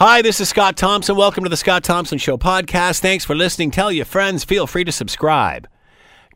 Hi, 0.00 0.22
this 0.22 0.38
is 0.38 0.48
Scott 0.48 0.76
Thompson. 0.76 1.16
Welcome 1.16 1.42
to 1.42 1.50
the 1.50 1.56
Scott 1.56 1.82
Thompson 1.82 2.18
Show 2.18 2.38
podcast. 2.38 3.00
Thanks 3.00 3.24
for 3.24 3.34
listening. 3.34 3.72
Tell 3.72 3.90
your 3.90 4.04
friends. 4.04 4.44
Feel 4.44 4.68
free 4.68 4.84
to 4.84 4.92
subscribe. 4.92 5.66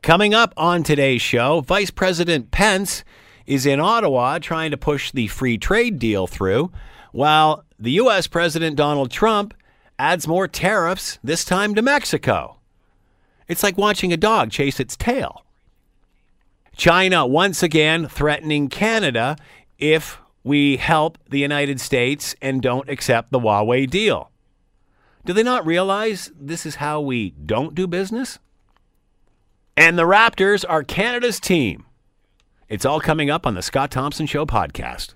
Coming 0.02 0.34
up 0.34 0.52
on 0.56 0.82
today's 0.82 1.22
show, 1.22 1.60
Vice 1.60 1.92
President 1.92 2.50
Pence 2.50 3.04
is 3.46 3.64
in 3.64 3.78
Ottawa 3.78 4.40
trying 4.40 4.72
to 4.72 4.76
push 4.76 5.12
the 5.12 5.28
free 5.28 5.58
trade 5.58 6.00
deal 6.00 6.26
through, 6.26 6.72
while 7.12 7.64
the 7.78 7.92
U.S. 7.92 8.26
President 8.26 8.74
Donald 8.74 9.12
Trump 9.12 9.54
adds 9.96 10.26
more 10.26 10.48
tariffs, 10.48 11.20
this 11.22 11.44
time 11.44 11.76
to 11.76 11.82
Mexico. 11.82 12.56
It's 13.46 13.62
like 13.62 13.78
watching 13.78 14.12
a 14.12 14.16
dog 14.16 14.50
chase 14.50 14.80
its 14.80 14.96
tail. 14.96 15.44
China 16.76 17.24
once 17.28 17.62
again 17.62 18.08
threatening 18.08 18.68
Canada 18.68 19.36
if 19.78 20.18
we 20.44 20.76
help 20.76 21.18
the 21.28 21.38
United 21.38 21.80
States 21.80 22.34
and 22.42 22.60
don't 22.60 22.88
accept 22.88 23.30
the 23.30 23.38
Huawei 23.38 23.88
deal. 23.88 24.30
Do 25.24 25.32
they 25.32 25.42
not 25.42 25.64
realize 25.64 26.32
this 26.38 26.66
is 26.66 26.76
how 26.76 27.00
we 27.00 27.30
don't 27.30 27.74
do 27.74 27.86
business? 27.86 28.38
And 29.76 29.98
the 29.98 30.02
Raptors 30.02 30.64
are 30.68 30.82
Canada's 30.82 31.38
team. 31.38 31.86
It's 32.68 32.84
all 32.84 33.00
coming 33.00 33.30
up 33.30 33.46
on 33.46 33.54
the 33.54 33.62
Scott 33.62 33.90
Thompson 33.90 34.26
Show 34.26 34.46
podcast. 34.46 35.14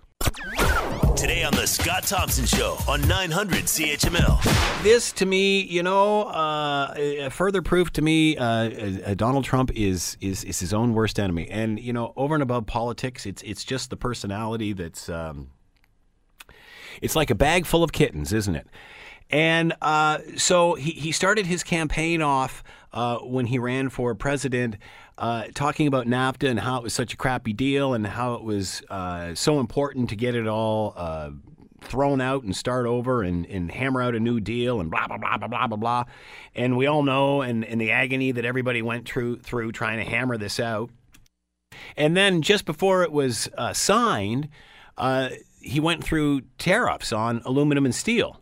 Today 1.16 1.45
on 1.45 1.52
the 1.52 1.66
Scott 1.66 2.05
Thompson 2.05 2.46
Show 2.46 2.77
on 2.88 3.06
900 3.09 3.64
CHML. 3.64 4.82
This, 4.82 5.12
to 5.12 5.27
me, 5.27 5.62
you 5.62 5.82
know, 5.82 6.24
uh, 6.24 7.30
further 7.30 7.62
proof 7.62 7.92
to 7.95 8.02
me, 8.02 8.37
uh, 8.37 8.45
uh, 8.45 9.14
Donald 9.14 9.45
Trump 9.45 9.70
is, 9.74 10.16
is 10.20 10.45
is 10.45 10.60
his 10.60 10.73
own 10.73 10.95
worst 10.95 11.18
enemy. 11.18 11.48
And 11.51 11.80
you 11.80 11.92
know, 11.92 12.12
over 12.16 12.34
and 12.34 12.42
above 12.42 12.66
politics, 12.66 13.27
it's 13.27 13.42
it's 13.42 13.64
just 13.64 13.90
the 13.90 13.96
personality 13.96 14.73
that's. 14.73 15.09
Um, 15.09 15.51
it's 17.02 17.16
like 17.16 17.30
a 17.30 17.34
bag 17.34 17.66
full 17.66 17.82
of 17.82 17.92
kittens, 17.92 18.32
isn't 18.32 18.54
it? 18.54 18.66
And 19.28 19.74
uh, 19.82 20.18
so 20.37 20.74
he, 20.74 20.92
he 20.92 21.12
started 21.12 21.46
his 21.46 21.62
campaign 21.65 22.23
off 22.23 22.63
uh, 22.92 23.18
when 23.18 23.46
he 23.46 23.59
ran 23.59 23.90
for 23.90 24.15
president, 24.15 24.76
uh, 25.18 25.45
talking 25.54 25.86
about 25.86 26.06
NAFTA 26.06 26.48
and 26.48 26.60
how 26.60 26.76
it 26.76 26.82
was 26.82 26.95
such 26.95 27.14
a 27.14 27.16
crappy 27.16 27.52
deal 27.52 27.95
and 27.95 28.06
how 28.06 28.34
it 28.34 28.42
was 28.42 28.82
uh, 28.90 29.34
so 29.34 29.60
important 29.60 30.10
to 30.10 30.16
get 30.16 30.34
it 30.34 30.46
all 30.46 30.92
uh, 30.96 31.30
thrown 31.80 32.20
out 32.20 32.42
and 32.42 32.54
start 32.54 32.86
over 32.86 33.23
and, 33.23 33.46
and 33.46 33.70
hammer 33.70 34.02
out 34.02 34.14
a 34.14 34.20
new 34.20 34.40
deal 34.40 34.80
and 34.80 34.90
blah, 34.90 35.06
blah, 35.06 35.18
blah, 35.18 35.36
blah, 35.36 35.48
blah, 35.48 35.66
blah, 35.66 35.76
blah. 35.76 36.04
And 36.54 36.76
we 36.76 36.86
all 36.86 37.02
know 37.02 37.42
and, 37.42 37.64
and 37.64 37.80
the 37.80 37.92
agony 37.92 38.32
that 38.32 38.45
everybody 38.45 38.82
went 38.82 39.08
through, 39.08 39.38
through 39.40 39.73
trying 39.73 40.04
to 40.04 40.10
hammer 40.10 40.36
this 40.36 40.60
out. 40.60 40.90
And 41.96 42.16
then 42.16 42.42
just 42.42 42.64
before 42.64 43.02
it 43.02 43.12
was 43.12 43.48
uh, 43.56 43.73
signed, 43.73 44.48
he 45.60 45.80
went 45.80 46.04
through 46.04 46.42
tariffs 46.58 47.12
on 47.12 47.42
aluminum 47.45 47.84
and 47.84 47.95
steel 47.95 48.40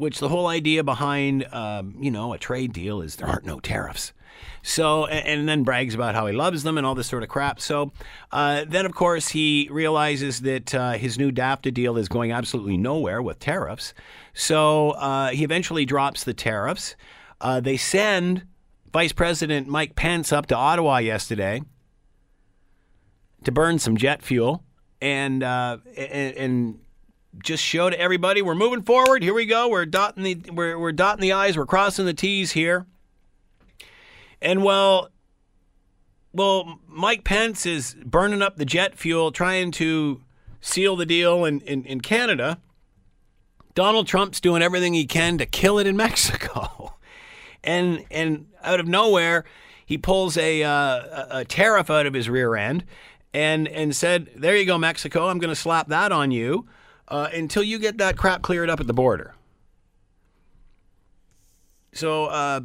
which 0.00 0.18
the 0.18 0.30
whole 0.30 0.46
idea 0.46 0.82
behind, 0.82 1.46
um, 1.52 1.94
you 2.00 2.10
know, 2.10 2.32
a 2.32 2.38
trade 2.38 2.72
deal 2.72 3.02
is 3.02 3.16
there 3.16 3.28
aren't 3.28 3.44
no 3.44 3.60
tariffs. 3.60 4.14
So, 4.62 5.06
and, 5.06 5.40
and, 5.40 5.48
then 5.48 5.64
brags 5.64 5.94
about 5.94 6.14
how 6.14 6.26
he 6.26 6.34
loves 6.34 6.62
them 6.62 6.76
and 6.76 6.86
all 6.86 6.94
this 6.94 7.06
sort 7.06 7.22
of 7.22 7.28
crap. 7.28 7.60
So, 7.60 7.92
uh, 8.30 8.64
then 8.68 8.84
of 8.86 8.94
course 8.94 9.28
he 9.28 9.68
realizes 9.70 10.40
that 10.42 10.74
uh, 10.74 10.92
his 10.92 11.18
new 11.18 11.30
NAFTA 11.30 11.72
deal 11.72 11.96
is 11.96 12.08
going 12.08 12.32
absolutely 12.32 12.76
nowhere 12.76 13.22
with 13.22 13.38
tariffs. 13.38 13.94
So 14.34 14.90
uh, 14.92 15.30
he 15.30 15.44
eventually 15.44 15.84
drops 15.84 16.24
the 16.24 16.34
tariffs. 16.34 16.94
Uh, 17.40 17.60
they 17.60 17.76
send 17.76 18.44
Vice 18.92 19.12
President 19.12 19.68
Mike 19.68 19.94
Pence 19.96 20.32
up 20.32 20.46
to 20.46 20.56
Ottawa 20.56 20.98
yesterday 20.98 21.62
to 23.44 23.52
burn 23.52 23.78
some 23.78 23.96
jet 23.96 24.22
fuel 24.22 24.64
and 25.00 25.42
uh, 25.42 25.78
and, 25.96 26.36
and 26.36 26.78
just 27.42 27.62
show 27.62 27.88
to 27.88 27.98
everybody 27.98 28.42
we're 28.42 28.54
moving 28.54 28.82
forward. 28.82 29.22
Here 29.22 29.34
we 29.34 29.46
go. 29.46 29.68
We're 29.68 29.86
dotting 29.86 30.24
the 30.24 30.50
we're, 30.50 30.78
we're 30.78 30.92
dotting 30.92 31.22
the 31.22 31.32
i's. 31.32 31.56
We're 31.56 31.66
crossing 31.66 32.06
the 32.06 32.14
t's 32.14 32.52
here. 32.52 32.86
And 34.42 34.64
well, 34.64 35.10
well, 36.32 36.78
Mike 36.86 37.24
Pence 37.24 37.66
is 37.66 37.96
burning 38.04 38.42
up 38.42 38.56
the 38.56 38.64
jet 38.64 38.96
fuel, 38.96 39.32
trying 39.32 39.70
to 39.72 40.22
seal 40.60 40.96
the 40.96 41.06
deal 41.06 41.44
in, 41.44 41.60
in, 41.62 41.84
in 41.84 42.00
Canada. 42.00 42.58
Donald 43.74 44.06
Trump's 44.06 44.40
doing 44.40 44.62
everything 44.62 44.94
he 44.94 45.06
can 45.06 45.38
to 45.38 45.46
kill 45.46 45.78
it 45.78 45.86
in 45.86 45.96
Mexico. 45.96 46.94
and 47.62 48.04
and 48.10 48.46
out 48.62 48.80
of 48.80 48.88
nowhere, 48.88 49.44
he 49.84 49.98
pulls 49.98 50.36
a, 50.36 50.62
uh, 50.62 51.26
a 51.30 51.44
tariff 51.44 51.90
out 51.90 52.06
of 52.06 52.14
his 52.14 52.28
rear 52.28 52.56
end 52.56 52.84
and 53.32 53.68
and 53.68 53.94
said, 53.94 54.30
"There 54.36 54.56
you 54.56 54.66
go, 54.66 54.78
Mexico. 54.78 55.28
I'm 55.28 55.38
going 55.38 55.50
to 55.50 55.56
slap 55.56 55.88
that 55.88 56.12
on 56.12 56.30
you." 56.30 56.66
uh, 57.10 57.28
until 57.34 57.62
you 57.62 57.78
get 57.78 57.98
that 57.98 58.16
crap 58.16 58.42
cleared 58.42 58.70
up 58.70 58.80
at 58.80 58.86
the 58.86 58.94
border. 58.94 59.34
So 61.92 62.26
uh, 62.26 62.60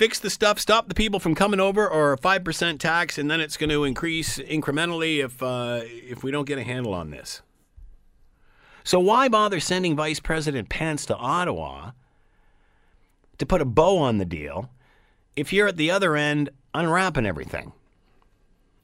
fix 0.00 0.18
the 0.18 0.30
stuff, 0.30 0.58
stop 0.58 0.88
the 0.88 0.94
people 0.94 1.20
from 1.20 1.34
coming 1.34 1.60
over, 1.60 1.86
or 1.86 2.14
a 2.14 2.16
five 2.16 2.42
percent 2.42 2.80
tax, 2.80 3.18
and 3.18 3.30
then 3.30 3.38
it's 3.38 3.58
going 3.58 3.68
to 3.68 3.84
increase 3.84 4.38
incrementally 4.38 5.22
if 5.22 5.42
uh, 5.42 5.82
if 5.84 6.24
we 6.24 6.30
don't 6.30 6.46
get 6.46 6.56
a 6.56 6.62
handle 6.62 6.94
on 6.94 7.10
this. 7.10 7.42
So 8.82 8.98
why 8.98 9.28
bother 9.28 9.60
sending 9.60 9.94
Vice 9.94 10.18
President 10.18 10.70
Pence 10.70 11.04
to 11.04 11.16
Ottawa 11.16 11.90
to 13.36 13.44
put 13.44 13.60
a 13.60 13.66
bow 13.66 13.98
on 13.98 14.16
the 14.16 14.24
deal 14.24 14.70
if 15.36 15.52
you're 15.52 15.68
at 15.68 15.76
the 15.76 15.90
other 15.90 16.16
end 16.16 16.48
unwrapping 16.72 17.26
everything? 17.26 17.72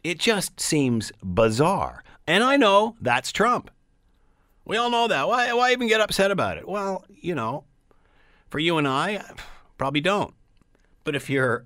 It 0.05 0.19
just 0.19 0.61
seems 0.61 1.13
bizarre. 1.25 2.05
And 2.27 2.45
I 2.45 2.59
know 2.59 2.95
that's 3.01 3.33
Trump. 3.33 3.71
We 4.67 4.77
all 4.77 4.91
know 4.91 5.09
that. 5.09 5.29
Why, 5.29 5.51
why 5.55 5.73
even 5.73 5.89
get 5.89 6.03
upset 6.03 6.31
about 6.31 6.59
it? 6.59 6.69
Well, 6.69 7.07
you 7.09 7.35
know, 7.35 7.65
for 8.51 8.59
you 8.59 8.77
and 8.77 8.87
I, 8.87 9.25
probably 9.79 10.03
don't. 10.03 10.35
But 11.07 11.15
if 11.15 11.31
you're 11.31 11.65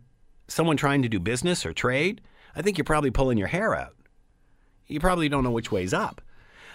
someone 0.48 0.76
trying 0.76 1.00
to 1.00 1.08
do 1.08 1.18
business 1.18 1.64
or 1.64 1.72
trade, 1.72 2.20
I 2.54 2.60
think 2.60 2.76
you're 2.76 2.84
probably 2.84 3.10
pulling 3.10 3.38
your 3.38 3.48
hair 3.48 3.74
out. 3.74 3.96
You 4.86 5.00
probably 5.00 5.30
don't 5.30 5.42
know 5.42 5.50
which 5.50 5.72
way's 5.72 5.94
up. 5.94 6.20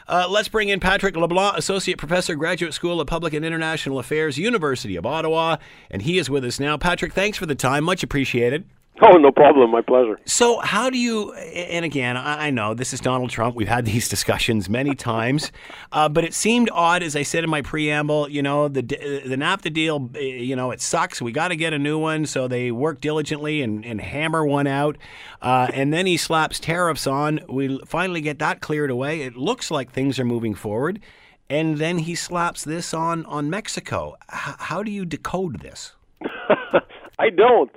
Uh, 0.08 0.26
let's 0.28 0.48
bring 0.48 0.70
in 0.70 0.80
Patrick 0.80 1.16
LeBlanc, 1.16 1.58
Associate 1.58 1.96
Professor, 1.96 2.34
Graduate 2.34 2.74
School 2.74 3.00
of 3.00 3.08
Public 3.08 3.34
and 3.34 3.46
International 3.46 4.00
Affairs, 4.00 4.40
University 4.40 4.96
of 4.96 5.06
Ottawa, 5.06 5.58
and 5.92 6.02
he 6.02 6.18
is 6.18 6.28
with 6.28 6.44
us 6.44 6.60
now. 6.60 6.76
Patrick, 6.76 7.14
thanks 7.14 7.38
for 7.38 7.46
the 7.46 7.54
time. 7.54 7.84
Much 7.84 8.02
appreciated. 8.02 8.66
Oh, 9.02 9.18
no 9.18 9.30
problem. 9.30 9.72
My 9.72 9.82
pleasure. 9.82 10.18
So, 10.26 10.60
how 10.60 10.90
do 10.90 10.98
you, 10.98 11.34
and 11.34 11.84
again, 11.84 12.16
I 12.16 12.50
know 12.50 12.74
this 12.74 12.94
is 12.94 13.02
Donald 13.02 13.30
Trump. 13.30 13.54
We've 13.54 13.68
had 13.68 13.86
these 13.86 14.08
discussions 14.16 14.70
many 14.70 14.96
times, 14.96 15.52
uh, 15.92 16.08
but 16.08 16.24
it 16.24 16.34
seemed 16.34 16.70
odd, 16.72 17.04
as 17.04 17.14
I 17.16 17.24
said 17.24 17.44
in 17.44 17.50
my 17.50 17.62
preamble, 17.62 18.30
you 18.30 18.42
know, 18.42 18.70
the, 18.70 18.82
the 18.82 19.36
NAFTA 19.36 19.74
deal, 19.74 20.10
eh, 20.16 20.20
you 20.20 20.56
know, 20.56 20.72
it 20.72 20.80
sucks. 20.80 21.22
We 21.22 21.34
got 21.34 21.50
to 21.50 21.58
get 21.58 21.74
a 21.74 21.80
new 21.80 22.00
one. 22.00 22.26
So 22.26 22.48
they 22.48 22.72
work 22.72 23.02
diligently 23.02 23.62
and, 23.62 23.86
and 23.86 24.00
hammer 24.00 24.46
one 24.46 24.66
out. 24.68 24.98
Uh, 25.42 25.68
and 25.74 25.92
then 25.94 26.06
he 26.06 26.16
slaps 26.16 26.58
tariffs 26.60 27.06
on. 27.06 27.42
We 27.50 27.82
finally 27.86 28.22
get 28.22 28.40
that 28.40 28.62
cleared 28.62 28.92
away. 28.92 29.22
It 29.22 29.36
looks 29.36 29.70
like 29.70 29.92
things 29.92 30.20
are 30.20 30.26
moving 30.26 30.56
forward. 30.56 31.02
And 31.50 31.78
then 31.80 32.00
he 32.00 32.16
slaps 32.16 32.64
this 32.64 32.94
on, 32.94 33.26
on 33.26 33.50
Mexico. 33.50 34.16
H- 34.34 34.56
how 34.58 34.84
do 34.84 34.90
you 34.90 35.06
decode 35.06 35.60
this? 35.60 35.94
I 37.20 37.30
don't. 37.30 37.70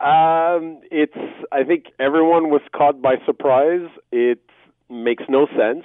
Um, 0.00 0.80
it's. 0.90 1.16
I 1.50 1.64
think 1.64 1.86
everyone 1.98 2.50
was 2.50 2.60
caught 2.74 3.00
by 3.00 3.14
surprise. 3.24 3.88
It 4.12 4.40
makes 4.90 5.24
no 5.28 5.46
sense, 5.46 5.84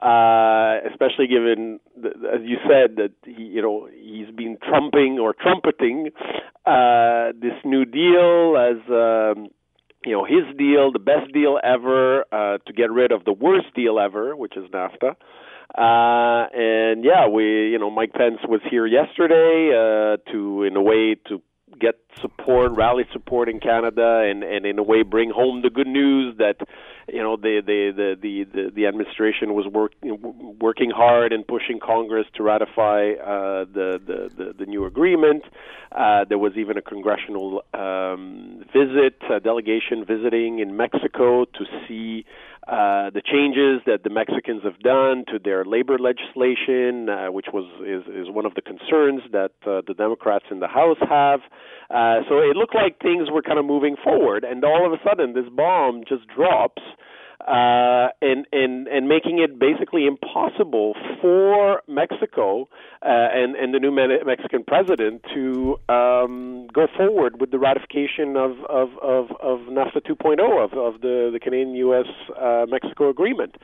uh, 0.00 0.78
especially 0.90 1.26
given, 1.26 1.78
the, 2.00 2.08
as 2.32 2.40
you 2.44 2.56
said, 2.62 2.96
that 2.96 3.12
he, 3.26 3.42
you 3.42 3.60
know 3.60 3.88
he's 3.92 4.34
been 4.34 4.56
trumping 4.66 5.18
or 5.20 5.34
trumpeting 5.34 6.08
uh, 6.66 7.32
this 7.40 7.54
new 7.64 7.84
deal 7.84 8.56
as. 8.56 8.80
Um, 8.90 9.48
you 10.06 10.12
know 10.12 10.24
his 10.24 10.56
deal, 10.56 10.92
the 10.92 11.00
best 11.00 11.32
deal 11.34 11.58
ever, 11.62 12.24
uh, 12.32 12.58
to 12.66 12.72
get 12.72 12.90
rid 12.90 13.10
of 13.10 13.24
the 13.24 13.32
worst 13.32 13.66
deal 13.74 13.98
ever, 13.98 14.36
which 14.36 14.56
is 14.56 14.64
NAFTA. 14.70 15.16
Uh, 15.76 16.48
and 16.54 17.04
yeah, 17.04 17.28
we, 17.28 17.70
you 17.70 17.78
know, 17.78 17.90
Mike 17.90 18.12
Pence 18.12 18.38
was 18.48 18.60
here 18.70 18.86
yesterday 18.86 19.70
uh, 19.74 20.16
to, 20.32 20.62
in 20.62 20.76
a 20.76 20.82
way, 20.82 21.16
to 21.28 21.42
get 21.80 21.96
support, 22.20 22.72
rally 22.72 23.04
support 23.12 23.48
in 23.48 23.60
Canada, 23.60 24.26
and, 24.28 24.42
and 24.42 24.66
in 24.66 24.78
a 24.78 24.82
way 24.82 25.02
bring 25.02 25.30
home 25.30 25.62
the 25.62 25.70
good 25.70 25.86
news 25.86 26.36
that 26.38 26.56
you 27.12 27.22
know 27.22 27.36
the 27.36 27.62
the 27.64 27.92
the 27.96 28.44
the, 28.52 28.70
the 28.74 28.86
administration 28.86 29.54
was 29.54 29.66
work, 29.66 29.92
working 30.60 30.90
hard 30.90 31.32
and 31.32 31.46
pushing 31.46 31.78
Congress 31.80 32.26
to 32.34 32.42
ratify 32.42 33.12
uh, 33.12 33.64
the, 33.72 34.00
the, 34.06 34.30
the 34.36 34.54
the 34.58 34.66
new 34.66 34.84
agreement. 34.84 35.44
Uh, 35.90 36.24
there 36.28 36.38
was 36.38 36.52
even 36.56 36.76
a 36.76 36.82
congressional 36.82 37.62
um, 37.72 38.62
visit, 38.72 39.16
a 39.30 39.40
delegation 39.40 40.04
visiting 40.04 40.58
in 40.58 40.76
Mexico 40.76 41.44
to 41.46 41.64
see 41.86 42.26
uh, 42.68 43.08
the 43.08 43.22
changes 43.24 43.80
that 43.86 44.04
the 44.04 44.10
Mexicans 44.10 44.60
have 44.62 44.78
done 44.80 45.24
to 45.32 45.38
their 45.42 45.64
labor 45.64 45.96
legislation, 45.98 47.08
uh, 47.08 47.32
which 47.32 47.46
was 47.50 47.64
is, 47.80 48.04
is 48.12 48.28
one 48.28 48.44
of 48.44 48.52
the 48.54 48.60
concerns 48.60 49.22
that 49.32 49.52
uh, 49.64 49.80
the 49.86 49.94
Democrats 49.96 50.44
in 50.50 50.60
the 50.60 50.68
House 50.68 51.00
have. 51.08 51.40
Uh, 51.88 52.20
so 52.28 52.44
it 52.44 52.56
looked 52.56 52.74
like 52.74 53.00
things 53.00 53.30
were 53.32 53.40
kind 53.40 53.58
of 53.58 53.64
moving 53.64 53.96
forward, 53.96 54.44
and 54.44 54.62
all 54.64 54.84
of 54.84 54.92
a 54.92 55.00
sudden, 55.02 55.32
this 55.32 55.48
bomb 55.48 56.02
just 56.06 56.28
drops. 56.28 56.82
Uh, 57.46 58.08
and 58.20 58.46
and 58.52 58.88
and 58.88 59.08
making 59.08 59.38
it 59.38 59.58
basically 59.58 60.06
impossible 60.06 60.94
for 61.20 61.82
Mexico 61.86 62.68
uh, 63.02 63.28
and 63.32 63.54
and 63.54 63.72
the 63.72 63.78
new 63.78 63.92
Mexican 63.92 64.64
president 64.64 65.22
to 65.32 65.78
um, 65.88 66.66
go 66.72 66.88
forward 66.96 67.40
with 67.40 67.52
the 67.52 67.58
ratification 67.58 68.36
of 68.36 68.52
of 68.68 68.90
of, 69.00 69.30
of 69.40 69.60
NAFTA 69.68 70.02
2.0 70.04 70.64
of 70.64 70.72
of 70.72 71.00
the 71.00 71.30
the 71.32 71.38
Canadian 71.38 71.74
U.S. 71.76 72.06
Uh, 72.36 72.66
Mexico 72.68 73.08
agreement, 73.08 73.54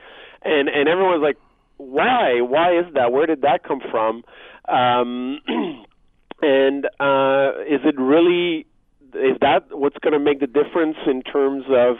and 0.43 0.69
and 0.69 0.87
everyone's 0.87 1.21
like, 1.21 1.37
why 1.77 2.39
why 2.39 2.79
is 2.79 2.85
that? 2.93 3.11
Where 3.11 3.25
did 3.25 3.41
that 3.41 3.63
come 3.63 3.81
from? 3.91 4.23
Um, 4.69 5.41
and 6.41 6.85
uh, 6.99 7.59
is 7.67 7.81
it 7.83 7.99
really 7.99 8.67
is 9.13 9.37
that 9.41 9.65
what's 9.71 9.97
going 9.99 10.13
to 10.13 10.19
make 10.19 10.39
the 10.39 10.47
difference 10.47 10.97
in 11.07 11.21
terms 11.21 11.65
of 11.69 11.97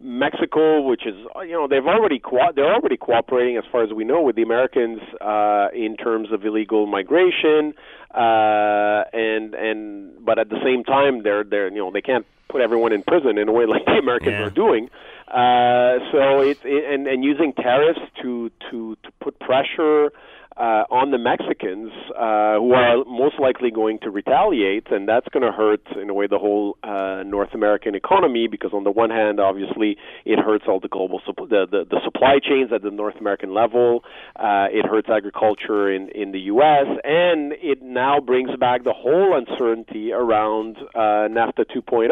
Mexico, 0.00 0.82
which 0.82 1.06
is 1.06 1.14
you 1.42 1.52
know 1.52 1.66
they've 1.68 1.86
already 1.86 2.18
co- 2.18 2.52
they're 2.54 2.72
already 2.72 2.96
cooperating 2.96 3.56
as 3.56 3.64
far 3.70 3.82
as 3.82 3.92
we 3.92 4.04
know 4.04 4.20
with 4.20 4.36
the 4.36 4.42
Americans 4.42 5.00
uh, 5.20 5.68
in 5.74 5.96
terms 5.96 6.32
of 6.32 6.44
illegal 6.44 6.86
migration, 6.86 7.72
uh, 8.14 9.04
and 9.12 9.54
and 9.54 10.24
but 10.24 10.38
at 10.38 10.48
the 10.50 10.60
same 10.62 10.84
time 10.84 11.22
they're 11.22 11.44
they're 11.44 11.70
you 11.70 11.78
know 11.78 11.90
they 11.90 12.02
can't 12.02 12.26
put 12.48 12.60
everyone 12.60 12.92
in 12.92 13.02
prison 13.02 13.38
in 13.38 13.48
a 13.48 13.52
way 13.52 13.64
like 13.74 13.84
the 13.86 13.92
Americans 13.92 14.32
yeah. 14.32 14.46
are 14.46 14.50
doing. 14.50 14.90
Uh, 15.28 15.98
so 16.12 16.40
it's 16.40 16.60
it, 16.64 16.84
and 16.92 17.06
and 17.06 17.24
using 17.24 17.52
tariffs 17.54 18.00
to 18.22 18.50
to 18.70 18.96
to 19.02 19.10
put 19.20 19.38
pressure 19.40 20.12
uh, 20.56 20.84
on 20.90 21.10
the 21.10 21.18
Mexicans, 21.18 21.92
uh, 22.16 22.56
who 22.56 22.72
are 22.72 23.04
most 23.04 23.38
likely 23.38 23.70
going 23.70 23.98
to 24.00 24.10
retaliate, 24.10 24.90
and 24.90 25.06
that's 25.06 25.28
going 25.28 25.42
to 25.42 25.52
hurt, 25.52 25.82
in 26.00 26.08
a 26.08 26.14
way, 26.14 26.26
the 26.26 26.38
whole 26.38 26.78
uh, 26.82 27.22
North 27.26 27.52
American 27.52 27.94
economy. 27.94 28.48
Because 28.48 28.72
on 28.72 28.84
the 28.84 28.90
one 28.90 29.10
hand, 29.10 29.38
obviously, 29.38 29.98
it 30.24 30.38
hurts 30.38 30.64
all 30.66 30.80
the 30.80 30.88
global 30.88 31.20
supp- 31.28 31.50
the, 31.50 31.66
the 31.70 31.84
the 31.90 32.00
supply 32.04 32.38
chains 32.42 32.70
at 32.72 32.82
the 32.82 32.90
North 32.90 33.16
American 33.20 33.52
level. 33.52 34.02
Uh, 34.36 34.68
it 34.72 34.86
hurts 34.86 35.08
agriculture 35.10 35.92
in 35.92 36.08
in 36.10 36.32
the 36.32 36.40
U.S. 36.52 36.86
and 37.04 37.52
it 37.60 37.82
now 37.82 38.18
brings 38.20 38.50
back 38.56 38.84
the 38.84 38.94
whole 38.94 39.36
uncertainty 39.36 40.12
around 40.12 40.78
uh, 40.94 41.28
NAFTA 41.28 41.66
2.0. 41.74 42.08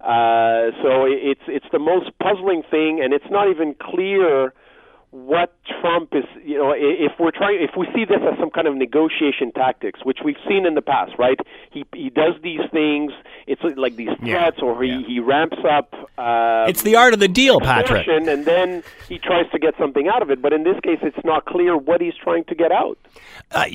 Uh, 0.00 0.72
so 0.82 1.04
it's 1.08 1.40
it's 1.48 1.66
the 1.72 1.78
most 1.78 2.10
puzzling 2.22 2.62
thing, 2.70 3.00
and 3.02 3.12
it's 3.12 3.30
not 3.30 3.50
even 3.50 3.74
clear 3.80 4.52
what 5.10 5.54
Trump 5.80 6.10
is, 6.12 6.24
you 6.44 6.58
know, 6.58 6.74
if 6.76 7.12
we're 7.18 7.30
trying, 7.30 7.62
if 7.62 7.76
we 7.76 7.86
see 7.94 8.04
this 8.04 8.18
as 8.20 8.38
some 8.38 8.50
kind 8.50 8.66
of 8.66 8.74
negotiation 8.74 9.52
tactics, 9.52 10.00
which 10.04 10.18
we've 10.24 10.36
seen 10.48 10.66
in 10.66 10.74
the 10.74 10.82
past, 10.82 11.12
right? 11.18 11.38
He 11.70 11.84
he 11.94 12.10
does 12.10 12.34
these 12.42 12.60
things. 12.72 13.12
It's 13.46 13.62
like 13.76 13.96
these 13.96 14.10
threats, 14.20 14.56
yeah, 14.58 14.64
or 14.64 14.82
he, 14.82 14.90
yeah. 14.90 15.06
he 15.06 15.20
ramps 15.20 15.58
up. 15.68 15.94
Um, 16.18 16.68
It's 16.68 16.82
the 16.82 16.96
art 16.96 17.14
of 17.14 17.20
the 17.20 17.28
deal, 17.28 17.60
Patrick. 17.60 18.06
and 18.08 18.44
then 18.44 18.82
he 19.08 19.18
tries 19.18 19.50
to 19.52 19.58
get 19.58 19.74
something 19.78 20.08
out 20.08 20.22
of 20.22 20.30
it. 20.30 20.42
But 20.42 20.52
in 20.52 20.64
this 20.64 20.78
case, 20.82 20.98
it's 21.02 21.24
not 21.24 21.44
clear 21.44 21.76
what 21.76 22.00
he's 22.00 22.16
trying 22.22 22.44
to 22.44 22.54
get 22.54 22.72
out. 22.72 22.98
Uh, 23.50 23.66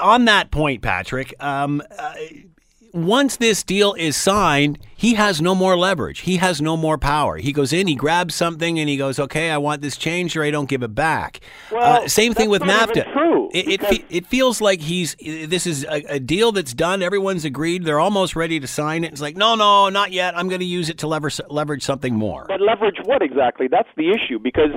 on 0.00 0.26
that 0.26 0.50
point, 0.50 0.82
Patrick, 0.82 1.34
um, 1.40 1.82
uh, 1.98 2.14
once 2.92 3.36
this 3.36 3.62
deal 3.62 3.94
is 3.94 4.16
signed, 4.16 4.78
he 4.96 5.14
has 5.14 5.40
no 5.40 5.54
more 5.54 5.76
leverage. 5.76 6.20
He 6.20 6.38
has 6.38 6.60
no 6.60 6.76
more 6.76 6.98
power. 6.98 7.36
He 7.36 7.52
goes 7.52 7.72
in, 7.72 7.86
he 7.86 7.94
grabs 7.94 8.34
something, 8.34 8.78
and 8.78 8.88
he 8.88 8.96
goes, 8.96 9.18
"Okay, 9.18 9.50
I 9.50 9.58
want 9.58 9.82
this 9.82 9.96
changed, 9.96 10.36
or 10.36 10.42
I 10.42 10.50
don't 10.50 10.68
give 10.68 10.82
it 10.82 10.94
back." 10.94 11.40
Well, 11.70 12.04
uh, 12.04 12.08
same 12.08 12.34
thing 12.34 12.50
with 12.50 12.62
NAFTA. 12.62 13.12
true, 13.12 13.48
it 13.52 13.68
it, 13.68 13.86
fe- 13.86 14.04
it 14.10 14.26
feels 14.26 14.60
like 14.60 14.80
he's 14.80 15.14
this 15.16 15.66
is 15.66 15.84
a, 15.84 16.14
a 16.14 16.20
deal 16.20 16.52
that's 16.52 16.74
done. 16.74 17.02
Everyone's 17.02 17.44
agreed. 17.44 17.84
They're 17.84 18.00
almost 18.00 18.34
ready 18.34 18.58
to 18.60 18.66
sign 18.66 19.04
it. 19.04 19.12
It's 19.12 19.20
like, 19.20 19.36
no, 19.36 19.54
no, 19.54 19.88
not 19.88 20.12
yet. 20.12 20.36
I'm 20.36 20.48
going 20.48 20.60
to 20.60 20.66
use 20.66 20.88
it 20.90 20.98
to 20.98 21.06
leverage 21.06 21.40
leverage 21.48 21.82
something 21.84 22.14
more. 22.14 22.46
But 22.48 22.60
leverage 22.60 22.98
what 23.04 23.22
exactly? 23.22 23.68
That's 23.68 23.88
the 23.96 24.10
issue 24.10 24.38
because 24.38 24.72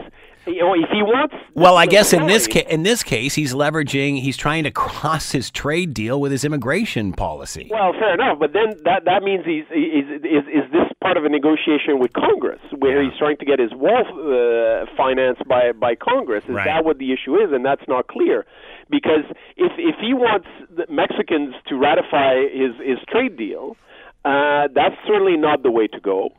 if 0.58 0.90
he 0.90 1.02
wants. 1.04 1.36
Well, 1.54 1.78
I 1.78 1.86
guess 1.86 2.14
in 2.14 2.28
this 2.28 2.48
ca- 2.48 2.66
in 2.70 2.84
this 2.84 3.04
case, 3.04 3.36
he's 3.36 3.54
leveraging. 3.54 4.20
He's 4.22 4.38
trying 4.38 4.64
to 4.66 4.72
cross 4.72 5.32
his 5.32 5.50
trade 5.52 5.94
deal 5.94 6.20
with 6.20 6.32
his 6.32 6.44
immigration 6.44 7.14
policy. 7.14 7.68
Well, 7.72 7.94
fair 7.94 8.14
enough, 8.14 8.40
but 8.40 8.54
then 8.54 8.76
that 8.86 9.06
that 9.06 9.24
means 9.24 9.46
he's 9.46 9.66
is 9.72 10.22
is 10.24 10.44
is 10.48 10.72
this 10.72 10.88
part 11.04 11.18
of 11.18 11.26
a 11.26 11.30
negotiation 11.30 12.00
with 12.00 12.14
Congress 12.14 12.60
where 12.78 13.02
he's 13.04 13.18
trying 13.18 13.38
to 13.38 13.46
get 13.46 13.60
his 13.60 13.74
wall 13.74 14.04
uh, 14.06 14.86
financed 14.98 15.48
by 15.48 15.72
by 15.72 15.96
Congress? 15.96 16.44
Is 16.46 16.56
Right. 16.56 16.66
that 16.66 16.86
what 16.86 16.98
the 16.98 17.12
issue 17.14 17.36
is? 17.36 17.52
And 17.52 17.66
that's 17.66 17.88
not 17.88 18.08
clear, 18.08 18.46
because 18.90 19.26
if 19.58 19.72
if 19.78 19.96
he 20.00 20.14
wants 20.14 20.48
the 20.76 20.86
Mexicans 20.90 21.56
to 21.68 21.76
ratify 21.78 22.36
his 22.54 22.74
his 22.84 23.00
trade 23.10 23.38
deal, 23.38 23.76
uh, 24.26 24.68
that's 24.74 24.96
certainly 25.08 25.38
not 25.38 25.64
the 25.64 25.72
way 25.72 25.88
to 25.88 26.00
go. 26.00 26.30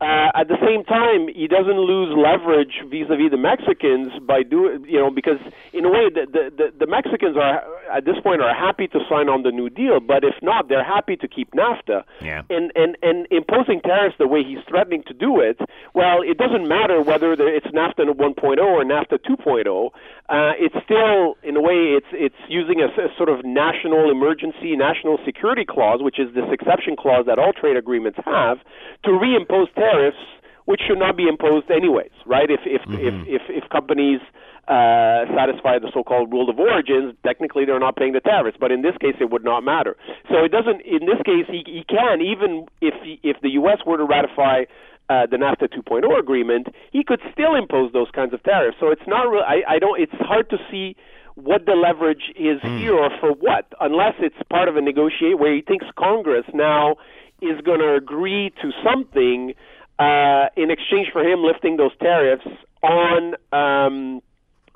Uh, 0.00 0.32
at 0.34 0.48
the 0.48 0.56
same 0.64 0.82
time, 0.84 1.28
he 1.28 1.46
doesn't 1.46 1.76
lose 1.76 2.08
leverage 2.16 2.80
vis-a-vis 2.88 3.30
the 3.30 3.36
Mexicans 3.36 4.08
by 4.26 4.42
doing, 4.42 4.82
you 4.88 4.98
know, 4.98 5.10
because 5.10 5.36
in 5.74 5.84
a 5.84 5.90
way, 5.90 6.08
the, 6.08 6.24
the 6.32 6.72
the 6.78 6.86
Mexicans 6.86 7.36
are 7.36 7.62
at 7.92 8.06
this 8.06 8.16
point 8.22 8.40
are 8.40 8.54
happy 8.54 8.88
to 8.88 8.98
sign 9.10 9.28
on 9.28 9.42
the 9.42 9.52
New 9.52 9.68
Deal, 9.68 10.00
but 10.00 10.24
if 10.24 10.34
not, 10.40 10.68
they're 10.70 10.84
happy 10.84 11.16
to 11.16 11.28
keep 11.28 11.50
NAFTA. 11.52 12.04
Yeah. 12.22 12.42
And 12.48 12.72
and 12.74 12.96
and 13.02 13.26
imposing 13.30 13.82
tariffs 13.82 14.16
the 14.18 14.26
way 14.26 14.42
he's 14.42 14.64
threatening 14.66 15.02
to 15.06 15.12
do 15.12 15.38
it, 15.38 15.60
well, 15.92 16.22
it 16.22 16.38
doesn't 16.38 16.66
matter 16.66 17.02
whether 17.02 17.32
it's 17.32 17.66
NAFTA 17.66 18.08
1.0 18.08 18.58
or 18.58 18.82
NAFTA 18.82 19.18
2.0. 19.28 19.90
Uh, 20.28 20.52
it's 20.58 20.76
still, 20.84 21.34
in 21.42 21.56
a 21.56 21.60
way, 21.60 21.96
it's 21.98 22.06
it's 22.12 22.38
using 22.48 22.80
a, 22.80 22.86
a, 22.86 23.08
sort 23.16 23.28
of 23.28 23.44
national 23.44 24.10
emergency, 24.10 24.76
national 24.76 25.18
security 25.24 25.64
clause, 25.64 26.00
which 26.02 26.18
is 26.20 26.32
this 26.34 26.44
exception 26.52 26.94
clause 26.96 27.24
that 27.26 27.38
all 27.38 27.52
trade 27.52 27.76
agreements 27.76 28.18
have, 28.24 28.58
to 29.04 29.10
reimpose 29.10 29.72
tariffs, 29.74 30.22
which 30.66 30.80
should 30.86 30.98
not 30.98 31.16
be 31.16 31.26
imposed 31.26 31.70
anyways, 31.70 32.14
right? 32.26 32.50
If 32.50 32.60
if 32.64 32.82
if, 32.90 33.14
if 33.26 33.42
if 33.48 33.68
companies 33.70 34.20
uh, 34.68 35.26
satisfy 35.34 35.78
the 35.78 35.90
so-called 35.92 36.30
rule 36.32 36.48
of 36.48 36.58
origins, 36.58 37.14
technically 37.24 37.64
they're 37.64 37.80
not 37.80 37.96
paying 37.96 38.12
the 38.12 38.20
tariffs. 38.20 38.56
But 38.60 38.72
in 38.72 38.82
this 38.82 38.96
case, 39.00 39.16
it 39.20 39.30
would 39.30 39.44
not 39.44 39.64
matter. 39.64 39.96
So 40.28 40.44
it 40.44 40.52
doesn't. 40.52 40.82
In 40.82 41.06
this 41.06 41.20
case, 41.24 41.46
he, 41.48 41.64
he 41.66 41.84
can 41.88 42.20
even 42.20 42.66
if 42.80 42.94
he, 43.02 43.20
if 43.22 43.40
the 43.42 43.50
U.S. 43.60 43.78
were 43.86 43.96
to 43.96 44.04
ratify 44.04 44.64
uh, 45.08 45.26
the 45.26 45.36
NAFTA 45.36 45.74
2.0 45.74 46.06
agreement, 46.18 46.68
he 46.92 47.02
could 47.02 47.20
still 47.32 47.56
impose 47.56 47.92
those 47.92 48.10
kinds 48.14 48.32
of 48.32 48.42
tariffs. 48.44 48.76
So 48.78 48.90
it's 48.90 49.06
not. 49.06 49.24
Re- 49.24 49.44
I, 49.46 49.74
I 49.74 49.78
don't. 49.78 50.00
It's 50.00 50.14
hard 50.20 50.48
to 50.50 50.56
see 50.70 50.94
what 51.34 51.64
the 51.66 51.72
leverage 51.72 52.30
is 52.36 52.60
here 52.62 52.94
or 52.94 53.10
for 53.18 53.32
what, 53.32 53.72
unless 53.80 54.14
it's 54.18 54.36
part 54.50 54.68
of 54.68 54.76
a 54.76 54.80
negotiate 54.80 55.38
where 55.38 55.54
he 55.54 55.62
thinks 55.62 55.86
Congress 55.98 56.44
now 56.52 56.96
is 57.40 57.60
going 57.64 57.80
to 57.80 57.94
agree 57.94 58.52
to 58.60 58.70
something 58.84 59.54
uh, 59.98 60.46
in 60.56 60.70
exchange 60.70 61.08
for 61.12 61.22
him 61.22 61.42
lifting 61.42 61.76
those 61.76 61.96
tariffs 61.98 62.46
on. 62.82 63.34
Um, 63.52 64.22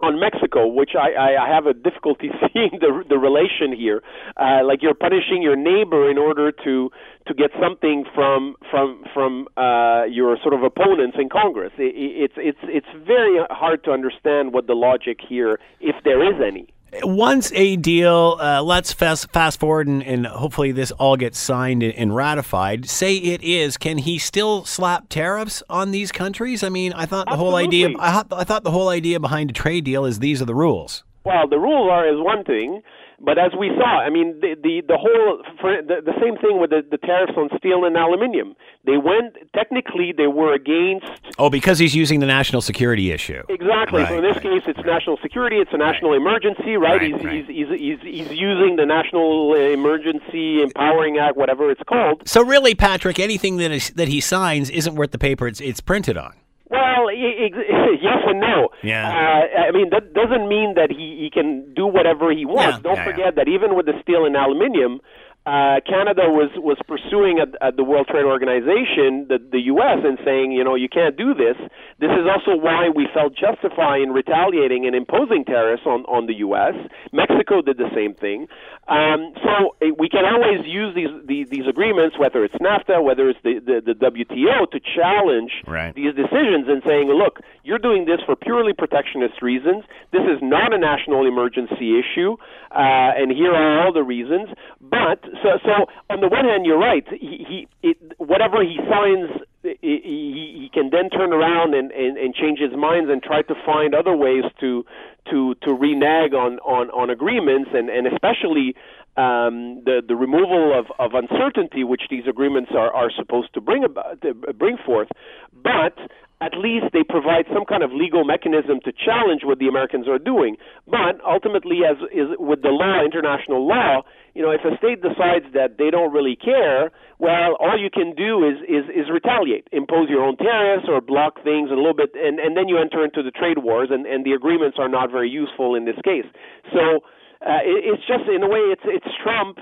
on 0.05 0.21
Mexico, 0.21 0.67
which 0.67 0.93
I, 0.95 1.17
I, 1.17 1.49
have 1.49 1.67
a 1.67 1.73
difficulty 1.73 2.29
seeing 2.53 2.79
the 2.81 3.05
the 3.09 3.19
relation 3.19 3.73
here. 3.77 4.03
Uh, 4.37 4.61
like 4.65 4.83
you're 4.83 4.95
punishing 4.95 5.41
your 5.43 5.57
neighbor 5.57 6.11
in 6.11 6.19
order 6.19 6.53
to 6.53 6.91
to 7.27 7.35
get 7.35 7.51
something 7.61 8.05
from 8.15 8.55
from 8.71 9.05
from 9.15 9.49
uh, 9.57 10.05
your 10.05 10.37
sort 10.43 10.55
of 10.55 10.63
opponents 10.63 11.17
in 11.19 11.29
Congress. 11.29 11.73
It, 11.79 11.95
it's 11.97 12.35
it's 12.37 12.63
it's 12.65 13.07
very 13.07 13.41
hard 13.51 13.83
to 13.85 13.91
understand 13.93 14.53
what 14.53 14.67
the 14.67 14.75
logic 14.75 15.19
here, 15.27 15.59
if 15.81 15.97
there 16.05 16.23
is 16.23 16.41
any. 16.45 16.69
Once 17.03 17.51
a 17.55 17.77
deal, 17.77 18.37
uh, 18.41 18.63
let's 18.63 18.93
fast, 18.93 19.31
fast 19.33 19.59
forward 19.59 19.89
and, 19.89 20.03
and 20.03 20.27
hopefully 20.27 20.71
this 20.73 20.91
all 20.93 21.17
gets 21.17 21.39
signed 21.39 21.83
and, 21.83 21.95
and 21.95 22.15
ratified. 22.15 22.89
Say 22.89 23.17
it 23.17 23.43
is, 23.43 23.77
can 23.77 23.99
he 23.99 24.19
still 24.19 24.65
slap 24.65 25.09
tariffs 25.09 25.63
on 25.69 25.91
these 25.91 26.13
countries? 26.13 26.63
I 26.63 26.69
mean, 26.69 26.93
I 26.93 27.07
thought 27.07 27.29
the 27.29 27.37
whole 27.37 27.57
idea, 27.57 27.91
I, 27.99 28.23
I 28.31 28.45
thought 28.45 28.65
the 28.65 28.71
whole 28.71 28.89
idea 28.89 29.19
behind 29.19 29.51
a 29.51 29.53
trade 29.53 29.85
deal 29.85 30.05
is 30.05 30.21
these 30.21 30.41
are 30.41 30.45
the 30.45 30.55
rules. 30.55 31.03
Well, 31.25 31.49
the 31.49 31.59
rules 31.59 31.91
are 31.91 32.07
is 32.07 32.21
one 32.21 32.45
thing, 32.45 32.83
but 33.21 33.39
as 33.39 33.53
we 33.59 33.71
saw, 33.79 34.01
I 34.01 34.11
mean, 34.11 34.39
the 34.41 34.55
the, 34.63 34.83
the 34.87 34.97
whole 34.99 35.43
for 35.61 35.81
the, 35.83 36.03
the 36.05 36.15
same 36.21 36.37
thing 36.37 36.61
with 36.61 36.71
the, 36.71 36.83
the 36.91 36.99
tariffs 36.99 37.33
on 37.37 37.49
steel 37.59 37.85
and 37.85 37.97
aluminium. 37.97 38.55
They 38.85 38.97
went 38.99 39.37
technically 39.55 40.13
they 40.17 40.27
were 40.27 40.53
against 40.53 41.07
Oh, 41.39 41.51
because 41.51 41.79
he's 41.79 41.95
using 41.95 42.21
the 42.21 42.27
national 42.27 42.61
security 42.63 43.11
issue. 43.13 43.43
Exactly. 43.49 44.05
so 44.07 44.19
in 44.19 44.23
this 44.23 44.35
Right, 44.37 44.43
case, 44.43 44.63
it's 44.67 44.85
national 44.85 45.17
security. 45.23 45.57
It's 45.57 45.73
a 45.73 45.79
national 45.79 46.13
emergency, 46.15 46.77
right? 46.77 47.01
Right, 47.01 47.15
he's, 47.15 47.25
right. 47.25 47.45
He's, 47.47 47.69
he's, 47.69 47.69
he's, 47.81 48.01
he's 48.29 48.31
using 48.39 48.77
the 48.77 48.85
National 48.87 49.55
Emergency 49.55 50.63
Empowering 50.63 51.19
Act, 51.19 51.37
whatever 51.37 51.71
it's 51.71 51.83
called. 51.89 52.27
So 52.29 52.45
really, 52.45 52.75
Patrick, 52.75 53.19
anything 53.19 53.57
that 53.59 53.71
is 53.71 53.91
that 53.91 54.09
he 54.09 54.21
signs 54.21 54.71
isn't 54.71 54.95
worth 54.97 55.11
the 55.13 55.19
paper 55.19 55.47
it's, 55.49 55.61
it's 55.61 55.81
printed 55.81 56.17
on. 56.17 56.35
Well, 56.75 57.13
yes 58.09 58.21
and 58.27 58.41
no. 58.41 58.69
Yeah. 58.83 59.07
Uh, 59.07 59.69
I 59.69 59.71
mean, 59.71 59.91
that 59.91 60.13
doesn't 60.13 60.49
mean 60.49 60.75
that 60.75 60.91
he, 60.91 61.23
he 61.23 61.31
can 61.33 61.73
do 61.75 61.87
whatever 61.87 62.33
he 62.33 62.45
wants. 62.45 62.79
Yeah, 62.79 62.83
Don't 62.83 62.97
yeah, 62.97 63.05
forget 63.05 63.37
that 63.37 63.49
even 63.49 63.77
with 63.77 63.87
the 63.87 63.95
steel 64.03 64.27
and 64.27 64.35
aluminium, 64.37 65.01
uh, 65.47 65.81
Canada 65.85 66.23
was 66.33 66.51
was 66.57 66.79
pursuing 66.89 67.39
at, 67.39 67.49
at 67.61 67.77
the 67.77 67.85
World 67.85 68.07
Trade 68.09 68.25
Organization 68.25 69.27
the 69.29 69.39
the 69.39 69.61
U.S. 69.77 69.99
and 70.03 70.19
saying, 70.25 70.53
you 70.53 70.65
know, 70.65 70.75
you 70.75 70.89
can't 70.89 71.17
do 71.17 71.35
this. 71.35 71.57
This 72.01 72.11
is 72.11 72.27
also 72.27 72.57
why 72.57 72.89
we 72.89 73.07
felt 73.13 73.35
justified 73.37 74.01
in 74.01 74.11
retaliating 74.11 74.87
and 74.87 74.95
imposing 74.97 75.45
tariffs 75.45 75.83
on 75.85 76.05
on 76.07 76.27
the 76.27 76.35
U.S. 76.49 76.75
Mexico 77.13 77.61
did 77.61 77.77
the 77.77 77.91
same 77.95 78.15
thing. 78.15 78.49
Um, 78.89 79.33
so 79.43 79.77
uh, 79.81 79.93
we 79.99 80.09
can 80.09 80.25
always 80.25 80.65
use 80.67 80.95
these, 80.95 81.13
these 81.27 81.49
these 81.49 81.67
agreements, 81.69 82.19
whether 82.19 82.45
it's 82.45 82.55
NAFTA, 82.57 83.03
whether 83.05 83.29
it's 83.29 83.41
the 83.45 83.61
the, 83.61 83.81
the 83.85 83.95
WTO, 83.95 84.71
to 84.71 84.81
challenge 84.81 85.53
Right. 85.67 85.95
these 85.95 86.15
decisions 86.15 86.69
and 86.69 86.83
saying, 86.87 87.09
look, 87.09 87.41
you're 87.65 87.79
doing 87.79 88.05
this 88.05 88.21
for 88.27 88.37
purely 88.37 88.73
protectionist 88.73 89.41
reasons. 89.43 89.85
This 90.13 90.23
is 90.23 90.41
not 90.43 90.73
a 90.75 90.79
national 90.79 91.27
emergency 91.27 91.99
issue, 91.99 92.37
uh, 92.71 93.13
and 93.17 93.31
here 93.31 93.53
are 93.55 93.85
all 93.85 93.93
the 93.93 94.03
reasons. 94.03 94.49
But 94.81 95.21
so, 95.43 95.59
so 95.65 95.87
on 96.11 96.21
the 96.21 96.29
one 96.29 96.45
hand, 96.45 96.67
you're 96.67 96.79
right. 96.79 97.07
He, 97.11 97.45
he 97.49 97.69
it, 97.83 97.97
whatever 98.19 98.63
he 98.63 98.79
signs, 98.89 99.31
he, 99.63 99.77
he, 99.81 100.71
can 100.73 100.91
then 100.91 101.09
turn 101.11 101.33
around 101.33 101.75
and, 101.75 101.91
and, 101.93 102.19
and 102.19 102.35
change 102.35 102.59
his 102.59 102.73
minds 102.77 103.11
and 103.11 103.23
try 103.23 103.43
to 103.43 103.55
find 103.65 103.95
other 103.95 104.17
ways 104.17 104.45
to 104.61 104.85
to 105.31 105.55
to 105.63 105.73
renege 105.73 106.33
on 106.33 106.59
on, 106.61 106.91
on 106.91 107.11
agreements 107.11 107.71
and 107.73 107.89
and 107.89 108.07
especially 108.07 108.75
um, 109.17 109.83
the 109.85 110.03
the 110.07 110.17
removal 110.17 110.79
of, 110.79 110.87
of 110.99 111.15
uncertainty 111.15 111.85
which 111.85 112.03
these 112.11 112.25
agreements 112.29 112.73
are, 112.75 112.93
are 112.93 113.11
supposed 113.17 113.55
to 113.55 113.61
bring 113.61 113.85
about 113.85 114.21
to 114.23 114.35
bring 114.35 114.77
forth, 114.77 115.09
but 115.53 115.97
at 116.41 116.53
least 116.59 116.87
they 116.93 117.05
provide 117.05 117.47
some 117.55 117.65
kind 117.65 117.83
of 117.83 117.93
legal 117.93 118.25
mechanism 118.25 118.81
to 118.85 118.93
challenge 118.93 119.43
what 119.45 119.59
the 119.59 119.69
Americans 119.69 120.09
are 120.09 120.19
doing. 120.19 120.57
But 120.87 121.23
ultimately, 121.27 121.81
as 121.89 121.97
is 122.13 122.35
with 122.39 122.63
the 122.63 122.75
law, 122.75 123.05
international 123.05 123.67
law, 123.67 124.03
you 124.35 124.43
know, 124.43 124.51
if 124.51 124.61
a 124.67 124.77
state 124.77 125.01
decides 125.01 125.47
that 125.55 125.79
they 125.79 125.91
don't 125.91 126.13
really 126.13 126.37
care, 126.37 126.91
well, 127.19 127.57
all 127.61 127.79
you 127.79 127.89
can 127.89 128.15
do 128.15 128.43
is 128.43 128.59
is, 128.67 128.85
is 128.91 129.07
retaliate, 129.11 129.69
impose 129.73 130.11
your 130.11 130.25
own 130.25 130.37
tariffs 130.37 130.87
or 130.89 131.01
block 131.01 131.43
things 131.45 131.71
a 131.71 131.79
little 131.79 131.95
bit, 131.95 132.11
and, 132.15 132.41
and 132.41 132.57
then 132.57 132.69
you 132.69 132.79
enter 132.79 133.05
into 133.05 133.23
the 133.23 133.31
trade 133.31 133.59
wars, 133.63 133.89
and, 133.93 134.07
and 134.07 134.27
the 134.27 134.33
agreements 134.33 134.77
are 134.79 134.89
not 134.89 135.11
very 135.11 135.31
useful 135.31 135.75
in 135.75 135.85
this 135.85 135.97
case. 136.05 136.27
So 136.73 137.07
uh, 137.47 137.63
it, 137.63 137.95
it's 137.95 138.03
just 138.07 138.29
in 138.29 138.43
a 138.43 138.49
way, 138.49 138.75
it's 138.75 138.83
it's 138.85 139.07
Trump 139.23 139.59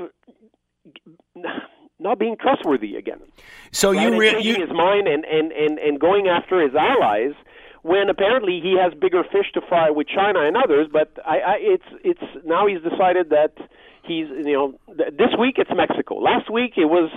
not 2.02 2.18
being 2.18 2.36
trustworthy 2.36 2.96
again. 2.96 3.20
So 3.70 3.92
right? 3.92 4.02
you, 4.02 4.08
and 4.08 4.18
re- 4.18 4.32
changing 4.32 4.54
you 4.54 4.66
his 4.66 4.74
mind 4.74 5.08
and, 5.08 5.24
and, 5.24 5.52
and, 5.52 5.78
and 5.78 6.00
going 6.00 6.28
after 6.28 6.60
his 6.60 6.74
allies 6.74 7.32
when 7.82 8.08
apparently 8.08 8.60
he 8.62 8.76
has 8.78 8.94
bigger 8.94 9.24
fish 9.24 9.50
to 9.54 9.60
fry 9.68 9.90
with 9.90 10.06
China 10.08 10.40
and 10.40 10.56
others. 10.56 10.88
But 10.92 11.18
I, 11.26 11.38
I 11.38 11.56
it's 11.58 11.84
it's 12.04 12.44
now 12.44 12.66
he's 12.66 12.80
decided 12.82 13.30
that 13.30 13.54
he's 14.02 14.28
you 14.28 14.52
know 14.52 14.74
th- 14.96 15.14
this 15.16 15.36
week 15.38 15.56
it's 15.58 15.70
Mexico. 15.74 16.16
Last 16.16 16.50
week 16.50 16.74
it 16.76 16.86
was 16.86 17.10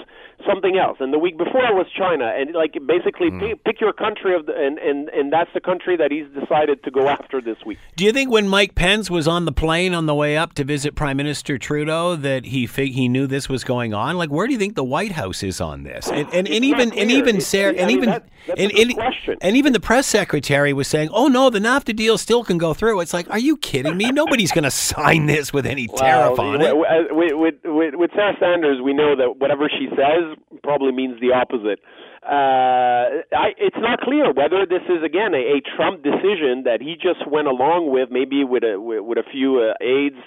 something 0.47 0.77
else, 0.77 0.97
and 0.99 1.13
the 1.13 1.19
week 1.19 1.37
before 1.37 1.63
it 1.65 1.73
was 1.73 1.87
China. 1.97 2.25
And 2.37 2.53
like 2.53 2.73
basically 2.85 3.29
Hmm. 3.29 3.39
pick, 3.39 3.63
pick 3.63 3.81
your 3.81 3.93
country 3.93 4.35
of 4.35 4.45
the, 4.45 4.53
and 4.55 4.77
and 4.79 5.09
and 5.09 5.31
that's 5.31 5.49
the 5.53 5.61
country 5.61 5.95
that 5.97 6.11
he's 6.11 6.25
decided 6.39 6.83
to 6.83 6.91
go 6.91 7.07
after 7.07 7.41
this 7.41 7.57
week. 7.65 7.77
Do 7.95 8.03
you 8.05 8.11
think 8.11 8.29
when 8.31 8.47
Mike 8.47 8.75
Pence 8.75 9.09
was 9.09 9.27
on 9.27 9.45
the 9.45 9.51
plane 9.51 9.93
on 9.93 10.05
the 10.05 10.15
way 10.15 10.35
up 10.37 10.53
to 10.55 10.63
visit 10.63 10.95
Prime 10.95 11.17
Minister 11.17 11.57
Trudeau 11.57 12.15
that 12.17 12.45
he 12.45 12.67
fig- 12.67 12.93
he 12.93 13.07
knew 13.07 13.27
this 13.27 13.47
was 13.49 13.63
going 13.63 13.93
on? 13.93 14.17
Like, 14.17 14.29
where 14.29 14.47
do 14.47 14.53
you 14.53 14.59
think 14.59 14.75
the 14.75 14.83
White 14.83 15.13
House 15.13 15.43
is 15.43 15.61
on 15.61 15.83
this? 15.83 16.09
And 16.09 16.27
and, 16.33 16.47
and 16.47 16.65
even 16.65 16.91
and 16.93 17.11
even 17.11 17.39
Sarah 17.41 17.73
I 17.73 17.77
and 17.77 17.87
mean, 17.87 17.97
even 17.97 18.09
that- 18.09 18.27
that's 18.47 18.59
a 18.59 18.63
and, 18.63 18.71
and, 18.73 18.93
question. 18.95 19.37
and 19.41 19.57
even 19.57 19.73
the 19.73 19.79
press 19.79 20.05
secretary 20.05 20.73
was 20.73 20.87
saying, 20.87 21.09
"Oh 21.11 21.27
no, 21.27 21.49
the 21.49 21.59
NAFTA 21.59 21.95
deal 21.95 22.17
still 22.17 22.43
can 22.43 22.57
go 22.57 22.73
through." 22.73 22.99
It's 22.99 23.13
like, 23.13 23.29
are 23.31 23.39
you 23.39 23.57
kidding 23.57 23.97
me? 23.97 24.11
Nobody's 24.11 24.51
going 24.51 24.63
to 24.65 24.71
sign 24.71 25.25
this 25.25 25.51
with 25.51 25.65
any 25.65 25.87
tariff 25.87 26.37
Well, 26.37 26.47
on 26.49 26.61
it. 26.61 26.67
w- 26.67 26.85
w- 26.85 27.15
With, 27.15 27.33
with, 27.33 27.55
with, 27.73 27.95
with 27.95 28.11
Sarah 28.13 28.35
Sanders, 28.39 28.81
we 28.83 28.93
know 28.93 29.15
that 29.15 29.37
whatever 29.39 29.67
she 29.69 29.87
says 29.89 30.24
probably 30.63 30.91
means 30.91 31.19
the 31.19 31.31
opposite. 31.33 31.79
Uh, 32.25 33.21
I, 33.37 33.53
it's 33.57 33.77
not 33.77 33.99
clear 34.01 34.33
whether 34.33 34.65
this 34.65 34.81
is 34.89 35.03
again 35.05 35.33
a, 35.33 35.57
a 35.57 35.61
Trump 35.75 36.01
decision 36.01 36.63
that 36.65 36.81
he 36.81 36.95
just 36.95 37.27
went 37.29 37.47
along 37.47 37.91
with, 37.91 38.09
maybe 38.11 38.43
with 38.43 38.63
a 38.63 38.81
with, 38.81 39.03
with 39.03 39.17
a 39.17 39.27
few 39.29 39.61
uh, 39.61 39.73
aides, 39.83 40.17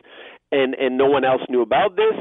and 0.53 0.75
and 0.75 0.97
no 0.97 1.07
one 1.07 1.25
else 1.25 1.43
knew 1.49 1.63
about 1.63 1.97
this. 1.97 2.15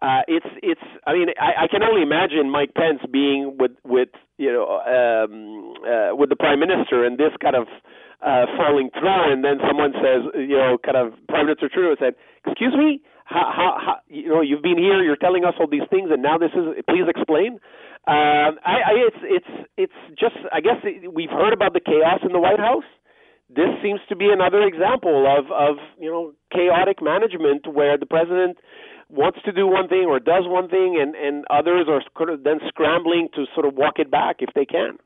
Uh, 0.00 0.22
it's 0.28 0.46
it's. 0.62 0.86
I 1.06 1.14
mean, 1.14 1.28
I, 1.40 1.64
I 1.64 1.66
can 1.68 1.82
only 1.82 2.02
imagine 2.02 2.50
Mike 2.50 2.74
Pence 2.74 3.00
being 3.10 3.56
with 3.58 3.72
with 3.84 4.10
you 4.38 4.52
know 4.52 4.78
um, 4.86 5.74
uh, 5.82 6.14
with 6.14 6.28
the 6.28 6.36
prime 6.36 6.60
minister 6.60 7.04
and 7.04 7.18
this 7.18 7.32
kind 7.42 7.56
of 7.56 7.66
uh, 8.22 8.46
falling 8.56 8.90
through, 8.98 9.32
and 9.32 9.44
then 9.44 9.58
someone 9.66 9.92
says, 9.98 10.22
you 10.34 10.56
know, 10.56 10.78
kind 10.84 10.96
of 10.96 11.12
Prime 11.28 11.46
Minister 11.46 11.68
Trudeau 11.68 11.96
said, 11.98 12.14
"Excuse 12.46 12.74
me, 12.76 13.00
how, 13.26 13.50
how, 13.50 13.70
how 13.84 13.96
you 14.08 14.28
know 14.28 14.40
you've 14.40 14.62
been 14.62 14.78
here, 14.78 15.02
you're 15.02 15.18
telling 15.18 15.44
us 15.44 15.54
all 15.58 15.66
these 15.66 15.86
things, 15.90 16.10
and 16.12 16.22
now 16.22 16.38
this 16.38 16.52
is 16.54 16.82
please 16.88 17.06
explain." 17.08 17.58
Um, 18.06 18.62
I, 18.62 18.76
I 18.86 18.92
it's 19.10 19.22
it's 19.22 19.52
it's 19.76 20.00
just 20.18 20.36
I 20.52 20.60
guess 20.60 20.78
we've 21.12 21.30
heard 21.30 21.52
about 21.52 21.72
the 21.74 21.80
chaos 21.80 22.20
in 22.22 22.32
the 22.32 22.38
White 22.38 22.60
House. 22.60 22.86
This 23.50 23.70
seems 23.82 24.00
to 24.08 24.16
be 24.16 24.30
another 24.30 24.62
example 24.62 25.26
of 25.26 25.50
of 25.50 25.76
you 25.98 26.10
know 26.10 26.32
chaotic 26.54 27.02
management 27.02 27.66
where 27.66 27.98
the 27.98 28.06
president 28.06 28.58
wants 29.08 29.38
to 29.44 29.52
do 29.52 29.66
one 29.66 29.88
thing 29.88 30.06
or 30.06 30.20
does 30.20 30.44
one 30.46 30.68
thing, 30.68 30.98
and 31.02 31.16
and 31.16 31.44
others 31.50 31.88
are 31.90 32.02
then 32.36 32.60
scrambling 32.68 33.28
to 33.34 33.46
sort 33.54 33.66
of 33.66 33.74
walk 33.74 33.98
it 33.98 34.10
back 34.10 34.36
if 34.38 34.50
they 34.54 34.64
can. 34.64 34.98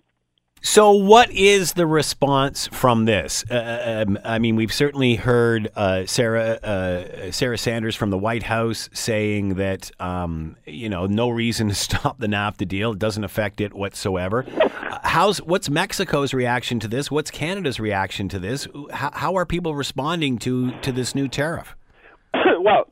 So, 0.62 0.92
what 0.92 1.30
is 1.30 1.72
the 1.72 1.86
response 1.86 2.66
from 2.66 3.06
this? 3.06 3.44
Uh, 3.50 4.04
um, 4.06 4.18
I 4.24 4.38
mean, 4.38 4.56
we've 4.56 4.72
certainly 4.72 5.14
heard 5.14 5.70
uh, 5.74 6.04
Sarah 6.04 6.58
uh, 6.62 7.30
Sarah 7.32 7.56
Sanders 7.56 7.96
from 7.96 8.10
the 8.10 8.18
White 8.18 8.42
House 8.42 8.90
saying 8.92 9.54
that 9.54 9.90
um, 10.00 10.56
you 10.66 10.90
know 10.90 11.06
no 11.06 11.30
reason 11.30 11.68
to 11.68 11.74
stop 11.86 12.18
the 12.18 12.26
NAFTA 12.26 12.68
deal; 12.68 12.92
it 12.92 12.98
doesn't 12.98 13.24
affect 13.24 13.62
it 13.62 13.72
whatsoever. 13.72 14.44
Uh, 14.60 14.98
how's 15.02 15.38
what's 15.38 15.70
Mexico's 15.70 16.34
reaction 16.34 16.78
to 16.80 16.88
this? 16.88 17.10
What's 17.10 17.30
Canada's 17.30 17.80
reaction 17.80 18.28
to 18.28 18.38
this? 18.38 18.68
How, 18.92 19.10
how 19.14 19.36
are 19.36 19.46
people 19.46 19.74
responding 19.74 20.36
to 20.40 20.78
to 20.80 20.92
this 20.92 21.14
new 21.14 21.26
tariff? 21.26 21.74
well, 22.34 22.86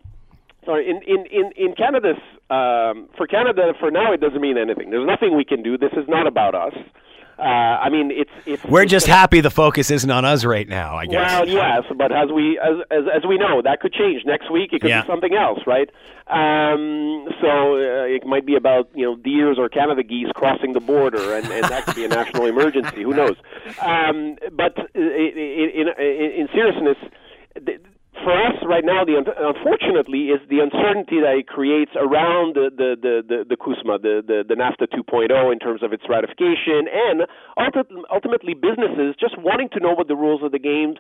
sorry. 0.64 0.88
In 0.88 1.02
in 1.02 1.26
in 1.26 1.52
in 1.54 1.74
Canada's 1.74 2.16
um, 2.48 3.10
for 3.18 3.26
Canada 3.26 3.74
for 3.78 3.90
now 3.90 4.10
it 4.14 4.22
doesn't 4.22 4.40
mean 4.40 4.56
anything. 4.56 4.88
There's 4.88 5.06
nothing 5.06 5.36
we 5.36 5.44
can 5.44 5.62
do. 5.62 5.76
This 5.76 5.92
is 5.92 6.08
not 6.08 6.26
about 6.26 6.54
us. 6.54 6.72
Uh, 7.38 7.42
I 7.42 7.88
mean, 7.88 8.10
it's 8.10 8.30
it's. 8.46 8.64
We're 8.64 8.82
it's 8.82 8.90
just 8.90 9.06
happy 9.06 9.40
the 9.40 9.50
focus 9.50 9.90
isn't 9.92 10.10
on 10.10 10.24
us 10.24 10.44
right 10.44 10.68
now. 10.68 10.96
I 10.96 11.06
guess. 11.06 11.40
Well, 11.40 11.48
yes, 11.48 11.84
but 11.96 12.10
as 12.10 12.30
we 12.34 12.58
as, 12.58 12.78
as 12.90 13.04
as 13.18 13.22
we 13.28 13.38
know, 13.38 13.62
that 13.62 13.80
could 13.80 13.92
change 13.92 14.24
next 14.24 14.50
week. 14.50 14.72
It 14.72 14.80
could 14.80 14.90
Yeah. 14.90 15.02
be 15.02 15.06
something 15.06 15.34
else, 15.34 15.60
right? 15.66 15.88
Um, 16.26 17.28
so 17.40 17.74
uh, 17.76 18.04
it 18.06 18.26
might 18.26 18.44
be 18.44 18.56
about 18.56 18.90
you 18.94 19.04
know 19.04 19.14
deers 19.16 19.56
or 19.58 19.68
Canada 19.68 20.02
geese 20.02 20.28
crossing 20.34 20.72
the 20.72 20.80
border, 20.80 21.36
and, 21.36 21.46
and 21.50 21.64
that 21.64 21.84
could 21.86 21.94
be 21.94 22.04
a 22.04 22.08
national 22.08 22.46
emergency. 22.54 23.02
Who 23.02 23.14
knows? 23.14 23.36
Um, 23.82 24.36
but 24.52 24.76
uh, 24.78 24.84
in, 24.94 25.86
in, 25.88 25.88
in 25.98 26.48
seriousness. 26.52 26.96
For 28.24 28.34
us 28.34 28.56
right 28.66 28.84
now, 28.84 29.04
the 29.04 29.18
unfortunately 29.18 30.30
is 30.34 30.40
the 30.48 30.60
uncertainty 30.60 31.20
that 31.20 31.34
it 31.38 31.46
creates 31.46 31.92
around 31.96 32.54
the 32.54 32.70
the 32.70 32.96
the 32.98 33.14
the, 33.26 33.38
the 33.48 33.56
the, 33.56 34.22
the 34.26 34.38
the 34.48 34.54
NAFTA 34.54 34.86
2.0 34.92 35.52
in 35.52 35.58
terms 35.58 35.82
of 35.82 35.92
its 35.92 36.04
ratification, 36.08 36.86
and 36.88 37.26
ultimately 38.10 38.54
businesses 38.54 39.14
just 39.18 39.36
wanting 39.38 39.68
to 39.72 39.80
know 39.80 39.92
what 39.94 40.08
the 40.08 40.16
rules 40.16 40.42
of 40.42 40.52
the 40.52 40.58
game 40.58 40.94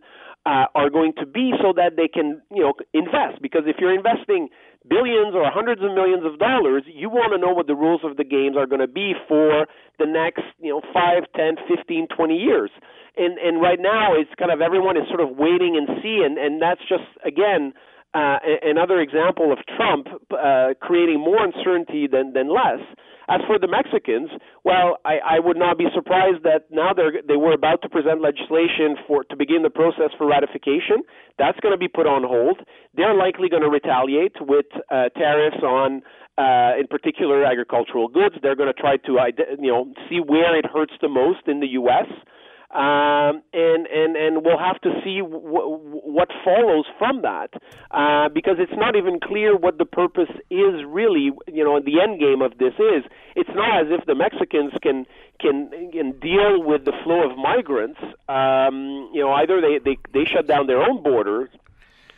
uh, 0.46 0.66
are 0.74 0.90
going 0.90 1.12
to 1.18 1.26
be, 1.26 1.52
so 1.62 1.72
that 1.74 1.96
they 1.96 2.08
can 2.08 2.40
you 2.54 2.62
know 2.62 2.74
invest. 2.94 3.42
Because 3.42 3.62
if 3.66 3.76
you're 3.78 3.94
investing 3.94 4.48
billions 4.86 5.34
or 5.34 5.50
hundreds 5.50 5.82
of 5.82 5.92
millions 5.94 6.24
of 6.24 6.38
dollars, 6.38 6.84
you 6.86 7.08
want 7.08 7.32
to 7.32 7.38
know 7.38 7.52
what 7.52 7.66
the 7.66 7.74
rules 7.74 8.02
of 8.04 8.16
the 8.16 8.24
games 8.24 8.56
are 8.56 8.66
going 8.66 8.80
to 8.80 8.90
be 8.90 9.14
for 9.26 9.66
the 9.98 10.06
next 10.06 10.44
you 10.60 10.70
know 10.70 10.82
five, 10.92 11.24
ten, 11.34 11.56
fifteen, 11.66 12.06
twenty 12.14 12.36
years 12.36 12.70
and 13.18 13.36
and 13.38 13.60
right 13.60 13.80
now 13.80 14.14
it's 14.14 14.30
kind 14.38 14.50
of 14.50 14.60
everyone 14.60 14.96
is 14.96 15.02
sort 15.08 15.20
of 15.20 15.36
waiting 15.36 15.76
and 15.76 15.98
see, 16.02 16.22
and 16.24 16.38
and 16.38 16.62
that's 16.62 16.80
just 16.88 17.04
again 17.26 17.74
uh, 18.14 18.38
another 18.62 19.00
example 19.00 19.52
of 19.52 19.58
Trump 19.76 20.06
uh, 20.32 20.72
creating 20.80 21.20
more 21.20 21.44
uncertainty 21.44 22.06
than 22.06 22.32
than 22.32 22.48
less. 22.48 22.80
As 23.28 23.40
for 23.46 23.58
the 23.58 23.68
Mexicans, 23.68 24.30
well, 24.64 24.96
I, 25.04 25.36
I 25.36 25.38
would 25.38 25.58
not 25.58 25.76
be 25.76 25.86
surprised 25.94 26.44
that 26.44 26.64
now 26.70 26.94
they're 26.94 27.20
they 27.26 27.36
were 27.36 27.52
about 27.52 27.82
to 27.82 27.88
present 27.88 28.22
legislation 28.22 28.96
for 29.06 29.22
to 29.24 29.36
begin 29.36 29.62
the 29.62 29.70
process 29.70 30.10
for 30.16 30.26
ratification. 30.26 31.04
That's 31.38 31.60
going 31.60 31.72
to 31.72 31.78
be 31.78 31.88
put 31.88 32.06
on 32.06 32.24
hold. 32.24 32.60
They're 32.94 33.14
likely 33.14 33.50
going 33.50 33.62
to 33.62 33.68
retaliate 33.68 34.36
with 34.40 34.66
uh, 34.90 35.10
tariffs 35.10 35.62
on 35.62 36.02
uh, 36.38 36.80
in 36.80 36.86
particular 36.88 37.44
agricultural 37.44 38.08
goods. 38.08 38.36
They're 38.40 38.56
going 38.56 38.72
to 38.72 38.80
try 38.80 38.96
to 38.96 39.12
you 39.60 39.70
know 39.70 39.92
see 40.08 40.20
where 40.24 40.56
it 40.56 40.64
hurts 40.64 40.94
the 41.02 41.08
most 41.08 41.46
in 41.46 41.60
the 41.60 41.68
U.S 41.84 42.08
um, 42.70 43.42
and 43.54 43.86
and 43.86 44.16
and 44.16 44.44
we'll 44.44 44.58
have 44.58 44.80
to 44.82 44.90
see 45.02 45.20
w- 45.20 45.78
what 46.04 46.28
follows 46.44 46.84
from 46.98 47.22
that, 47.22 47.50
uh, 47.90 48.28
because 48.28 48.56
it's 48.58 48.76
not 48.76 48.94
even 48.94 49.20
clear 49.20 49.56
what 49.56 49.78
the 49.78 49.86
purpose 49.86 50.28
is 50.50 50.84
really. 50.86 51.30
You 51.46 51.64
know, 51.64 51.80
the 51.80 52.00
end 52.00 52.20
game 52.20 52.42
of 52.42 52.58
this 52.58 52.74
is. 52.78 53.04
It's 53.36 53.50
not 53.54 53.80
as 53.80 53.86
if 53.90 54.04
the 54.06 54.14
Mexicans 54.14 54.72
can 54.82 55.06
can 55.40 55.70
can 55.92 56.12
deal 56.20 56.62
with 56.62 56.84
the 56.84 56.92
flow 57.04 57.30
of 57.30 57.38
migrants. 57.38 58.00
Um, 58.28 59.08
you 59.14 59.20
know, 59.22 59.32
either 59.32 59.60
they 59.60 59.78
they 59.78 59.96
they 60.12 60.24
shut 60.26 60.46
down 60.46 60.66
their 60.66 60.82
own 60.82 61.02
borders 61.02 61.48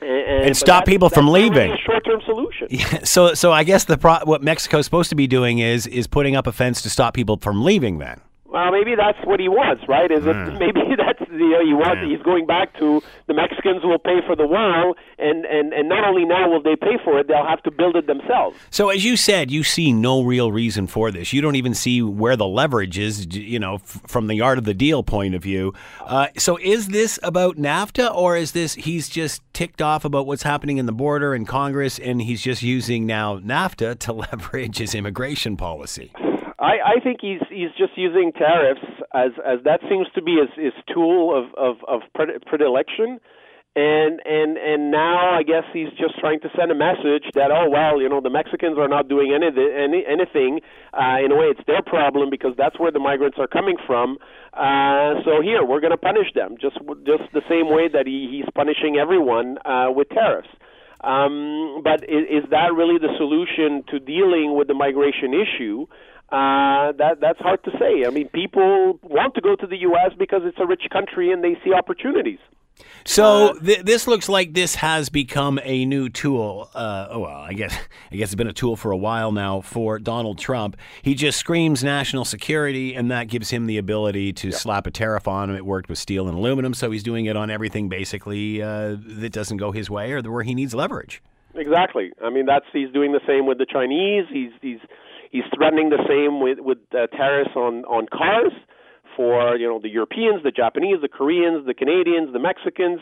and, 0.02 0.46
And 0.46 0.56
stop 0.56 0.86
people 0.86 1.10
from 1.10 1.26
really 1.26 1.42
leaving. 1.50 1.72
a 1.72 1.76
short-term 1.76 2.20
solution. 2.24 2.68
So, 3.06 3.34
so 3.34 3.52
I 3.52 3.64
guess 3.64 3.84
the 3.84 3.98
pro- 3.98 4.24
what 4.24 4.42
Mexico's 4.42 4.84
supposed 4.86 5.10
to 5.10 5.16
be 5.16 5.26
doing 5.26 5.58
is 5.58 5.86
is 5.86 6.06
putting 6.06 6.36
up 6.36 6.46
a 6.46 6.52
fence 6.52 6.82
to 6.82 6.90
stop 6.90 7.14
people 7.14 7.36
from 7.36 7.62
leaving. 7.62 7.98
Then, 7.98 8.20
Well, 8.50 8.72
maybe 8.72 8.96
that's 8.96 9.18
what 9.24 9.38
he 9.38 9.48
wants, 9.48 9.86
right? 9.88 10.10
Is 10.10 10.26
it 10.26 10.34
maybe 10.58 10.80
that's 10.96 11.20
you 11.30 11.50
know 11.50 11.64
he 11.64 11.72
wants 11.72 12.00
Yeah. 12.02 12.08
he's 12.08 12.22
going 12.22 12.46
back 12.46 12.76
to 12.78 13.00
the 13.28 13.34
Mexicans 13.34 13.84
will 13.84 13.98
pay 13.98 14.20
for 14.26 14.34
the 14.34 14.46
wall, 14.46 14.94
and 15.18 15.44
and 15.44 15.72
and 15.72 15.88
not 15.88 16.04
only 16.04 16.24
now 16.24 16.50
will 16.50 16.62
they 16.62 16.74
pay 16.76 16.98
for 17.04 17.18
it, 17.18 17.28
they'll 17.28 17.46
have 17.46 17.62
to 17.62 17.70
build 17.70 17.94
it 17.96 18.06
themselves. 18.06 18.56
so 18.70 18.88
as 18.90 19.04
you 19.04 19.16
said, 19.16 19.50
you 19.50 19.62
see 19.62 19.92
no 19.92 20.22
real 20.22 20.50
reason 20.50 20.86
for 20.86 21.10
this. 21.10 21.32
You 21.32 21.40
don't 21.40 21.54
even 21.56 21.74
see 21.74 22.02
where 22.02 22.36
the 22.36 22.46
leverage 22.46 22.98
is. 22.98 23.26
You 23.34 23.58
know, 23.60 23.74
f- 23.76 24.00
from 24.06 24.26
the 24.26 24.40
art 24.40 24.58
of 24.58 24.64
the 24.64 24.74
deal 24.74 25.02
point 25.02 25.34
of 25.34 25.42
view. 25.42 25.72
Uh, 26.04 26.26
so, 26.36 26.58
is 26.60 26.88
this 26.88 27.18
about 27.22 27.56
NAFTA, 27.56 28.12
or 28.14 28.36
is 28.36 28.52
this 28.52 28.74
he's 28.74 29.08
just 29.08 29.42
ticked 29.52 29.80
off 29.80 30.04
about 30.04 30.26
what's 30.26 30.42
happening 30.42 30.78
in 30.78 30.86
the 30.86 30.92
border 30.92 31.34
and 31.34 31.46
Congress, 31.46 31.98
and 32.00 32.20
he's 32.22 32.42
just 32.42 32.62
using 32.62 33.06
now 33.06 33.38
NAFTA 33.38 33.98
to 34.00 34.12
leverage 34.24 34.78
his 34.78 34.94
immigration 34.94 35.56
policy? 35.56 36.10
I, 36.60 37.00
I 37.00 37.00
think 37.02 37.20
he's 37.22 37.40
he's 37.48 37.72
just 37.78 37.96
using 37.96 38.32
tariffs 38.32 38.84
as 39.14 39.32
as 39.40 39.64
that 39.64 39.80
seems 39.88 40.06
to 40.14 40.22
be 40.22 40.36
his, 40.36 40.52
his 40.56 40.76
tool 40.92 41.32
of 41.32 41.48
of, 41.56 41.76
of 41.88 42.02
predilection, 42.12 43.18
and 43.74 44.20
and 44.26 44.58
and 44.58 44.90
now 44.90 45.32
I 45.32 45.42
guess 45.42 45.64
he's 45.72 45.88
just 45.96 46.20
trying 46.20 46.40
to 46.40 46.50
send 46.52 46.70
a 46.70 46.74
message 46.74 47.24
that 47.32 47.50
oh 47.50 47.70
well 47.70 48.00
you 48.02 48.10
know 48.10 48.20
the 48.20 48.28
Mexicans 48.28 48.76
are 48.76 48.88
not 48.88 49.08
doing 49.08 49.32
any, 49.32 49.48
any 49.48 50.04
anything 50.04 50.60
uh, 50.92 51.24
in 51.24 51.32
a 51.32 51.36
way 51.36 51.46
it's 51.48 51.64
their 51.66 51.80
problem 51.80 52.28
because 52.28 52.52
that's 52.58 52.78
where 52.78 52.92
the 52.92 53.00
migrants 53.00 53.38
are 53.40 53.48
coming 53.48 53.76
from. 53.86 54.18
Uh, 54.52 55.16
so 55.24 55.40
here 55.40 55.64
we're 55.64 55.80
going 55.80 55.96
to 55.96 56.02
punish 56.02 56.28
them 56.34 56.56
just 56.60 56.76
just 57.08 57.24
the 57.32 57.42
same 57.48 57.72
way 57.72 57.88
that 57.88 58.06
he, 58.06 58.28
he's 58.30 58.48
punishing 58.54 59.00
everyone 59.00 59.56
uh, 59.64 59.88
with 59.88 60.10
tariffs. 60.10 60.52
Um, 61.02 61.80
but 61.82 62.04
is, 62.04 62.44
is 62.44 62.44
that 62.50 62.74
really 62.76 62.98
the 62.98 63.16
solution 63.16 63.82
to 63.88 63.98
dealing 63.98 64.54
with 64.54 64.68
the 64.68 64.74
migration 64.74 65.32
issue? 65.32 65.86
Uh, 66.30 66.92
that 66.92 67.18
that's 67.20 67.40
hard 67.40 67.62
to 67.64 67.70
say. 67.72 68.06
I 68.06 68.10
mean, 68.10 68.28
people 68.28 69.00
want 69.02 69.34
to 69.34 69.40
go 69.40 69.56
to 69.56 69.66
the 69.66 69.78
U.S. 69.78 70.12
because 70.18 70.42
it's 70.44 70.58
a 70.60 70.66
rich 70.66 70.84
country 70.92 71.32
and 71.32 71.42
they 71.42 71.56
see 71.64 71.72
opportunities. 71.72 72.38
So 73.04 73.54
th- 73.54 73.80
this 73.80 74.06
looks 74.06 74.28
like 74.28 74.54
this 74.54 74.76
has 74.76 75.08
become 75.08 75.58
a 75.64 75.84
new 75.84 76.08
tool. 76.08 76.70
Uh, 76.74 77.08
oh, 77.10 77.18
well, 77.20 77.36
I 77.36 77.52
guess 77.52 77.76
I 78.12 78.16
guess 78.16 78.28
it's 78.28 78.34
been 78.34 78.46
a 78.46 78.52
tool 78.52 78.76
for 78.76 78.92
a 78.92 78.96
while 78.96 79.32
now 79.32 79.60
for 79.60 79.98
Donald 79.98 80.38
Trump. 80.38 80.76
He 81.02 81.14
just 81.14 81.38
screams 81.38 81.82
national 81.82 82.24
security, 82.24 82.94
and 82.94 83.10
that 83.10 83.28
gives 83.28 83.50
him 83.50 83.66
the 83.66 83.78
ability 83.78 84.32
to 84.34 84.52
slap 84.52 84.86
a 84.86 84.90
tariff 84.90 85.26
on 85.26 85.50
him. 85.50 85.56
It 85.56 85.66
worked 85.66 85.88
with 85.88 85.98
steel 85.98 86.28
and 86.28 86.36
aluminum, 86.36 86.74
so 86.74 86.90
he's 86.90 87.02
doing 87.02 87.26
it 87.26 87.36
on 87.36 87.50
everything 87.50 87.88
basically 87.88 88.62
uh, 88.62 88.96
that 89.00 89.32
doesn't 89.32 89.56
go 89.56 89.72
his 89.72 89.90
way 89.90 90.12
or 90.12 90.22
where 90.22 90.42
he 90.42 90.54
needs 90.54 90.74
leverage. 90.74 91.22
Exactly. 91.54 92.12
I 92.22 92.30
mean, 92.30 92.46
that's 92.46 92.66
he's 92.72 92.92
doing 92.92 93.12
the 93.12 93.20
same 93.26 93.46
with 93.46 93.58
the 93.58 93.66
Chinese. 93.66 94.26
He's 94.32 94.52
he's 94.60 94.78
he's 95.30 95.44
threatening 95.54 95.90
the 95.90 96.02
same 96.06 96.40
with 96.40 96.58
with 96.60 96.78
uh, 96.92 97.06
tariffs 97.16 97.56
on 97.56 97.84
on 97.86 98.06
cars 98.12 98.52
for 99.16 99.56
you 99.56 99.66
know 99.66 99.80
the 99.80 99.88
Europeans, 99.88 100.42
the 100.42 100.50
Japanese, 100.50 100.98
the 101.02 101.08
Koreans, 101.08 101.66
the 101.66 101.74
Canadians, 101.74 102.32
the 102.32 102.38
Mexicans. 102.38 103.00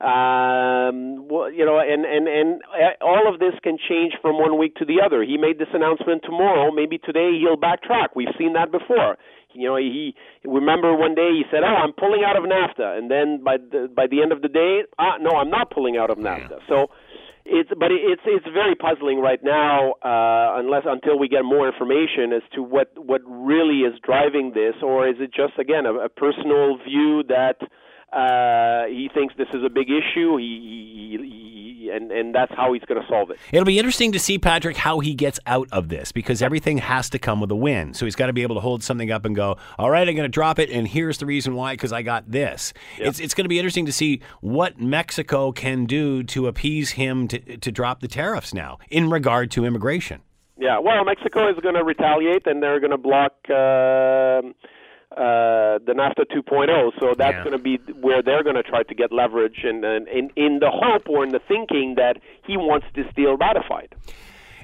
Um, 0.00 1.28
well, 1.28 1.52
you 1.52 1.64
know, 1.64 1.78
and 1.78 2.06
and 2.06 2.26
and 2.26 2.62
uh, 2.72 3.04
all 3.04 3.28
of 3.32 3.38
this 3.38 3.52
can 3.62 3.76
change 3.76 4.14
from 4.22 4.38
one 4.38 4.58
week 4.58 4.76
to 4.76 4.86
the 4.86 4.96
other. 5.04 5.22
He 5.22 5.36
made 5.36 5.58
this 5.58 5.68
announcement 5.74 6.22
tomorrow. 6.24 6.72
Maybe 6.72 6.96
today 6.96 7.36
he'll 7.38 7.60
backtrack. 7.60 8.16
We've 8.16 8.32
seen 8.38 8.54
that 8.54 8.72
before. 8.72 9.18
You 9.52 9.68
know, 9.68 9.76
he 9.76 10.14
remember 10.44 10.96
one 10.96 11.14
day 11.14 11.30
he 11.32 11.44
said, 11.50 11.64
"Oh, 11.64 11.76
I'm 11.84 11.92
pulling 11.92 12.22
out 12.24 12.36
of 12.36 12.44
NAFTA," 12.44 12.96
and 12.96 13.10
then 13.10 13.44
by 13.44 13.58
the 13.58 13.90
by 13.94 14.06
the 14.06 14.22
end 14.22 14.32
of 14.32 14.40
the 14.40 14.48
day, 14.48 14.84
ah, 14.98 15.18
no, 15.20 15.36
I'm 15.36 15.50
not 15.50 15.70
pulling 15.70 15.98
out 15.98 16.08
of 16.08 16.16
NAFTA. 16.16 16.60
So 16.68 16.88
it's 17.44 17.70
but 17.78 17.90
it's 17.90 18.22
it's 18.24 18.46
very 18.52 18.74
puzzling 18.74 19.20
right 19.20 19.42
now 19.42 19.92
uh, 20.04 20.58
unless 20.60 20.82
until 20.86 21.18
we 21.18 21.28
get 21.28 21.44
more 21.44 21.66
information 21.66 22.32
as 22.34 22.42
to 22.54 22.62
what 22.62 22.92
what 22.96 23.22
really 23.26 23.80
is 23.80 23.94
driving 24.04 24.52
this 24.54 24.74
or 24.82 25.08
is 25.08 25.16
it 25.18 25.32
just 25.32 25.58
again 25.58 25.86
a, 25.86 25.94
a 25.94 26.08
personal 26.08 26.76
view 26.78 27.22
that 27.28 27.56
uh, 28.12 28.86
he 28.86 29.08
thinks 29.12 29.34
this 29.36 29.48
is 29.54 29.62
a 29.64 29.70
big 29.70 29.88
issue 29.88 30.36
he, 30.36 31.18
he, 31.20 31.28
he 31.28 31.90
and 31.90 32.12
and 32.12 32.34
that's 32.34 32.52
how 32.54 32.72
he's 32.72 32.82
going 32.84 33.00
to 33.00 33.06
solve 33.08 33.30
it 33.30 33.38
It'll 33.52 33.64
be 33.64 33.78
interesting 33.78 34.12
to 34.12 34.18
see, 34.18 34.38
Patrick, 34.38 34.76
how 34.76 35.00
he 35.00 35.14
gets 35.14 35.40
out 35.46 35.68
of 35.72 35.88
this 35.88 36.12
because 36.12 36.40
everything 36.42 36.78
has 36.78 37.10
to 37.10 37.18
come 37.18 37.40
with 37.40 37.50
a 37.50 37.56
win. 37.56 37.94
So 37.94 38.04
he's 38.04 38.14
got 38.14 38.26
to 38.26 38.32
be 38.32 38.42
able 38.42 38.54
to 38.54 38.60
hold 38.60 38.82
something 38.82 39.10
up 39.10 39.24
and 39.24 39.34
go, 39.34 39.56
all 39.78 39.90
right, 39.90 40.06
I'm 40.08 40.14
going 40.14 40.24
to 40.24 40.28
drop 40.28 40.58
it, 40.58 40.70
and 40.70 40.86
here's 40.86 41.18
the 41.18 41.26
reason 41.26 41.54
why 41.54 41.72
because 41.74 41.92
I 41.92 42.02
got 42.02 42.30
this. 42.30 42.72
It's, 42.98 43.18
it's 43.18 43.34
going 43.34 43.44
to 43.44 43.48
be 43.48 43.58
interesting 43.58 43.86
to 43.86 43.92
see 43.92 44.20
what 44.40 44.80
Mexico 44.80 45.50
can 45.52 45.84
do 45.84 46.22
to 46.24 46.46
appease 46.46 46.90
him 46.92 47.26
to, 47.28 47.56
to 47.56 47.72
drop 47.72 48.00
the 48.00 48.08
tariffs 48.08 48.54
now 48.54 48.78
in 48.88 49.10
regard 49.10 49.50
to 49.52 49.64
immigration. 49.64 50.20
yeah 50.58 50.78
well 50.78 51.04
Mexico 51.04 51.48
is 51.50 51.56
going 51.62 51.74
to 51.74 51.84
retaliate 51.84 52.46
and 52.46 52.62
they're 52.62 52.80
going 52.80 52.90
to 52.90 52.98
block 52.98 53.32
um 53.50 54.54
uh, 55.16 55.78
the 55.84 55.92
NAFTA 55.92 56.24
2.0. 56.34 56.92
So 57.00 57.14
that's 57.16 57.34
Yeah. 57.34 57.44
going 57.44 57.56
to 57.56 57.62
be 57.62 57.78
where 58.00 58.22
they're 58.22 58.42
going 58.44 58.56
to 58.56 58.62
try 58.62 58.82
to 58.84 58.94
get 58.94 59.12
leverage, 59.12 59.64
and, 59.64 59.84
and 59.84 60.06
in 60.08 60.30
in 60.36 60.58
the 60.60 60.70
hope 60.70 61.08
or 61.08 61.24
in 61.24 61.30
the 61.30 61.40
thinking 61.48 61.94
that 61.96 62.18
he 62.46 62.56
wants 62.56 62.86
this 62.94 63.06
deal 63.16 63.36
ratified. 63.36 63.94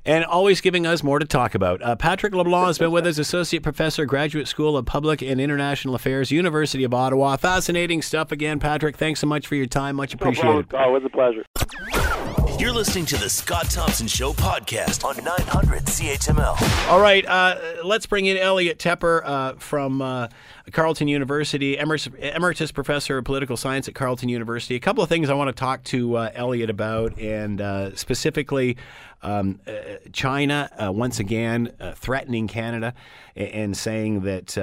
And 0.05 0.25
always 0.25 0.61
giving 0.61 0.87
us 0.87 1.03
more 1.03 1.19
to 1.19 1.27
talk 1.27 1.57
about. 1.57 1.83
Uh, 1.83 1.97
Patrick 1.97 2.33
LeBlanc 2.33 2.69
has 2.69 2.79
been 2.79 2.93
with 2.93 3.07
us, 3.09 3.19
Associate 3.19 3.61
Professor, 3.61 4.07
Graduate 4.07 4.47
School 4.47 4.77
of 4.77 4.87
Public 4.87 5.21
and 5.21 5.41
International 5.41 5.97
Affairs, 5.97 6.31
University 6.31 6.85
of 6.85 6.95
Ottawa. 6.95 7.37
Fascinating 7.37 8.03
stuff 8.03 8.31
again, 8.31 8.61
Patrick. 8.61 8.97
Thanks 8.97 9.19
so 9.19 9.27
much 9.27 9.49
for 9.49 9.57
your 9.57 9.67
time. 9.67 9.97
Much 9.97 10.15
No 10.15 10.19
appreciated. 10.21 10.69
problem. 10.69 10.93
Oh, 10.93 10.97
it 10.97 11.03
was 11.03 11.05
a 11.05 11.11
pleasure. 11.11 12.36
You're 12.59 12.73
listening 12.73 13.05
to 13.07 13.19
the 13.19 13.29
Scott 13.29 13.69
Thompson 13.69 14.07
Show 14.07 14.33
podcast 14.33 15.05
on 15.05 15.23
900 15.23 15.85
CHML. 15.85 16.88
All 16.88 17.01
right, 17.01 17.23
uh, 17.27 17.59
let's 17.85 18.07
bring 18.07 18.25
in 18.25 18.38
Elliot 18.38 18.79
Tepper 18.79 19.21
uh, 19.23 19.53
from 19.57 20.01
uh, 20.01 20.29
Carleton 20.73 21.07
University, 21.07 21.77
emeritus, 21.77 22.73
professor 22.73 23.19
of 23.19 23.27
political 23.27 23.59
science 23.59 23.88
at 23.88 23.95
Carleton 23.95 24.31
University. 24.31 24.75
A 24.75 24.81
couple 24.81 25.05
of 25.05 25.11
things 25.11 25.29
I 25.29 25.35
want 25.35 25.49
to 25.49 25.53
talk 25.53 25.85
to 25.85 26.16
uh, 26.16 26.31
Elliot 26.35 26.71
about, 26.71 27.19
and 27.19 27.61
uh, 27.61 27.95
specifically 27.95 28.79
um, 29.23 29.61
uh, 29.66 29.73
China 30.14 30.71
once 30.95 31.19
again 31.19 31.73
threatening 31.95 32.49
Canada 32.49 32.95
and 33.37 33.77
saying 33.77 34.23
that 34.23 34.57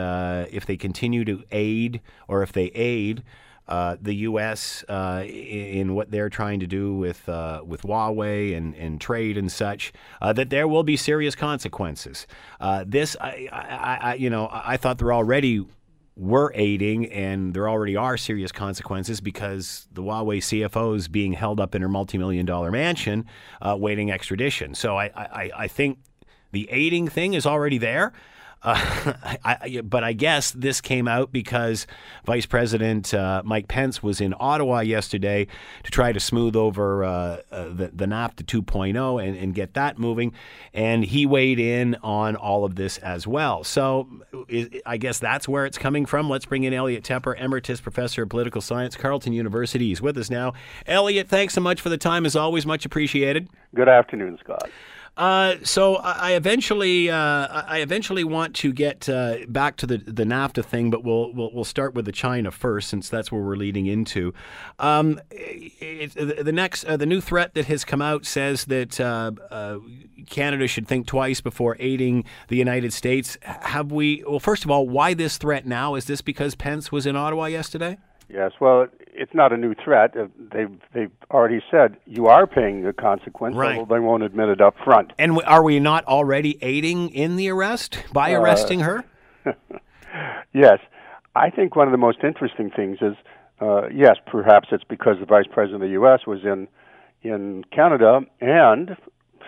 if 0.51 0.65
they 0.65 0.77
continue 0.77 1.23
to 1.25 1.43
aid 1.51 2.01
or 2.27 2.41
if 2.41 2.51
they 2.51 2.65
aid, 2.73 3.21
uh, 3.67 3.95
the 4.01 4.13
U.S. 4.15 4.83
Uh, 4.89 5.23
in 5.25 5.95
what 5.95 6.11
they're 6.11 6.29
trying 6.29 6.59
to 6.59 6.67
do 6.67 6.95
with 6.95 7.27
uh, 7.29 7.61
with 7.65 7.83
Huawei 7.83 8.55
and, 8.55 8.75
and 8.75 8.99
trade 8.99 9.37
and 9.37 9.51
such, 9.51 9.93
uh, 10.21 10.33
that 10.33 10.49
there 10.49 10.67
will 10.67 10.83
be 10.83 10.97
serious 10.97 11.35
consequences. 11.35 12.27
Uh, 12.59 12.83
this, 12.85 13.15
I, 13.21 13.47
I, 13.51 13.99
I, 14.11 14.13
you 14.15 14.29
know, 14.29 14.49
I 14.51 14.77
thought 14.77 14.97
there 14.97 15.13
already 15.13 15.65
were 16.15 16.51
aiding, 16.55 17.11
and 17.11 17.53
there 17.53 17.67
already 17.67 17.95
are 17.95 18.17
serious 18.17 18.51
consequences 18.51 19.21
because 19.21 19.87
the 19.91 20.03
Huawei 20.03 20.37
CFO 20.37 20.95
is 20.95 21.07
being 21.07 21.33
held 21.33 21.59
up 21.59 21.73
in 21.73 21.81
her 21.81 21.89
multi-million 21.89 22.45
dollar 22.45 22.69
mansion, 22.69 23.25
waiting 23.63 24.11
extradition. 24.11 24.75
So 24.75 24.97
I, 24.97 25.05
I, 25.15 25.51
I 25.57 25.67
think 25.67 25.97
the 26.51 26.69
aiding 26.69 27.07
thing 27.07 27.33
is 27.33 27.45
already 27.45 27.79
there. 27.79 28.13
I, 28.65 29.81
but 29.83 30.05
I 30.05 30.13
guess 30.13 30.51
this 30.51 30.79
came 30.79 31.05
out 31.05 31.33
because 31.33 31.85
Vice 32.25 32.45
President 32.45 33.13
uh, 33.13 33.41
Mike 33.43 33.67
Pence 33.67 34.01
was 34.01 34.21
in 34.21 34.33
Ottawa 34.39 34.79
yesterday 34.79 35.47
to 35.83 35.91
try 35.91 36.13
to 36.13 36.19
smooth 36.19 36.55
over 36.55 37.03
uh, 37.03 37.09
uh, 37.51 37.63
the, 37.65 37.91
the 37.93 38.05
NAFTA 38.05 38.43
2.0 38.43 39.27
and, 39.27 39.37
and 39.37 39.53
get 39.53 39.73
that 39.73 39.99
moving. 39.99 40.31
And 40.73 41.03
he 41.03 41.25
weighed 41.25 41.59
in 41.59 41.95
on 42.03 42.37
all 42.37 42.63
of 42.63 42.75
this 42.75 42.97
as 42.99 43.27
well. 43.27 43.65
So 43.65 44.07
i 44.49 44.69
I 44.85 44.97
guess 44.97 45.19
that's 45.19 45.47
where 45.47 45.65
it's 45.65 45.77
coming 45.77 46.05
from. 46.05 46.29
Let's 46.29 46.45
bring 46.45 46.63
in 46.63 46.73
Elliot 46.73 47.03
Tepper, 47.03 47.37
Emeritus 47.37 47.81
Professor 47.81 48.23
of 48.23 48.29
Political 48.29 48.61
Science, 48.61 48.95
Carleton 48.95 49.33
University. 49.33 49.89
He's 49.89 50.01
with 50.01 50.17
us 50.17 50.29
now. 50.29 50.53
Elliot, 50.85 51.27
thanks 51.27 51.53
so 51.53 51.61
much 51.61 51.81
for 51.81 51.89
the 51.89 51.97
time. 51.97 52.25
As 52.25 52.35
always, 52.35 52.65
much 52.65 52.85
appreciated. 52.85 53.49
Good 53.75 53.89
afternoon, 53.89 54.37
Scott. 54.39 54.69
Uh, 55.15 55.57
so 55.61 55.97
I 55.97 56.31
eventually, 56.31 57.11
uh, 57.11 57.15
I 57.15 57.79
eventually 57.81 58.23
want 58.23 58.55
to 58.55 58.73
get 58.73 59.07
uh, 59.07 59.37
back 59.47 59.77
to 59.77 59.85
the 59.85 59.97
the 59.97 60.23
NAFTA 60.23 60.65
thing, 60.65 60.89
but 60.89 61.03
we'll 61.03 61.31
we'll 61.33 61.51
we'll 61.53 61.63
start 61.63 61.93
with 61.93 62.05
the 62.05 62.11
China 62.11 62.49
first, 62.49 62.89
since 62.89 63.09
that's 63.09 63.31
where 63.31 63.41
we're 63.41 63.55
leading 63.55 63.85
into. 63.85 64.33
Um, 64.79 65.21
it, 65.29 66.15
the 66.15 66.43
the 66.43 66.51
next, 66.51 66.85
uh, 66.85 66.97
the 66.97 67.05
new 67.05 67.21
threat 67.21 67.53
that 67.53 67.65
has 67.65 67.85
come 67.85 68.01
out 68.01 68.25
says 68.25 68.65
that 68.65 68.99
uh, 68.99 69.79
Canada 70.29 70.67
should 70.67 70.87
think 70.87 71.05
twice 71.05 71.41
before 71.41 71.77
aiding 71.79 72.25
the 72.47 72.57
United 72.57 72.91
States. 72.91 73.37
Have 73.43 73.91
we? 73.91 74.23
Well, 74.27 74.39
first 74.39 74.65
of 74.65 74.71
all, 74.71 74.89
why 74.89 75.13
this 75.13 75.37
threat 75.37 75.67
now? 75.67 75.93
Is 75.93 76.05
this 76.05 76.21
because 76.21 76.55
Pence 76.55 76.91
was 76.91 77.05
in 77.05 77.15
Ottawa 77.15 77.45
yesterday? 77.45 77.99
Yes, 78.29 78.51
well, 78.59 78.87
it's 79.15 79.33
not 79.33 79.51
a 79.53 79.57
new 79.57 79.73
threat. 79.75 80.15
Uh, 80.17 80.27
They've 80.51 80.71
they've 80.93 81.11
already 81.31 81.61
said 81.71 81.97
you 82.05 82.27
are 82.27 82.45
paying 82.47 82.83
the 82.83 82.93
consequence, 82.93 83.55
Right. 83.55 83.77
although 83.77 83.93
they 83.95 83.99
won't 83.99 84.23
admit 84.23 84.49
it 84.49 84.61
up 84.61 84.75
front. 84.83 85.13
And 85.17 85.39
are 85.45 85.63
we 85.63 85.79
not 85.79 86.05
already 86.05 86.57
aiding 86.61 87.09
in 87.09 87.35
the 87.35 87.49
arrest 87.49 88.03
by 88.13 88.31
arresting 88.33 88.81
her? 88.81 89.03
Yes, 90.53 90.77
I 91.35 91.49
think 91.49 91.75
one 91.75 91.87
of 91.87 91.91
the 91.91 91.97
most 91.97 92.19
interesting 92.23 92.69
things 92.69 92.99
is, 93.01 93.15
uh, 93.59 93.87
yes, 93.89 94.17
perhaps 94.27 94.67
it's 94.71 94.83
because 94.83 95.15
the 95.19 95.25
vice 95.25 95.47
president 95.51 95.81
of 95.81 95.89
the 95.89 95.93
U.S. 95.93 96.21
was 96.27 96.43
in 96.43 96.67
in 97.23 97.63
Canada 97.71 98.19
and 98.39 98.95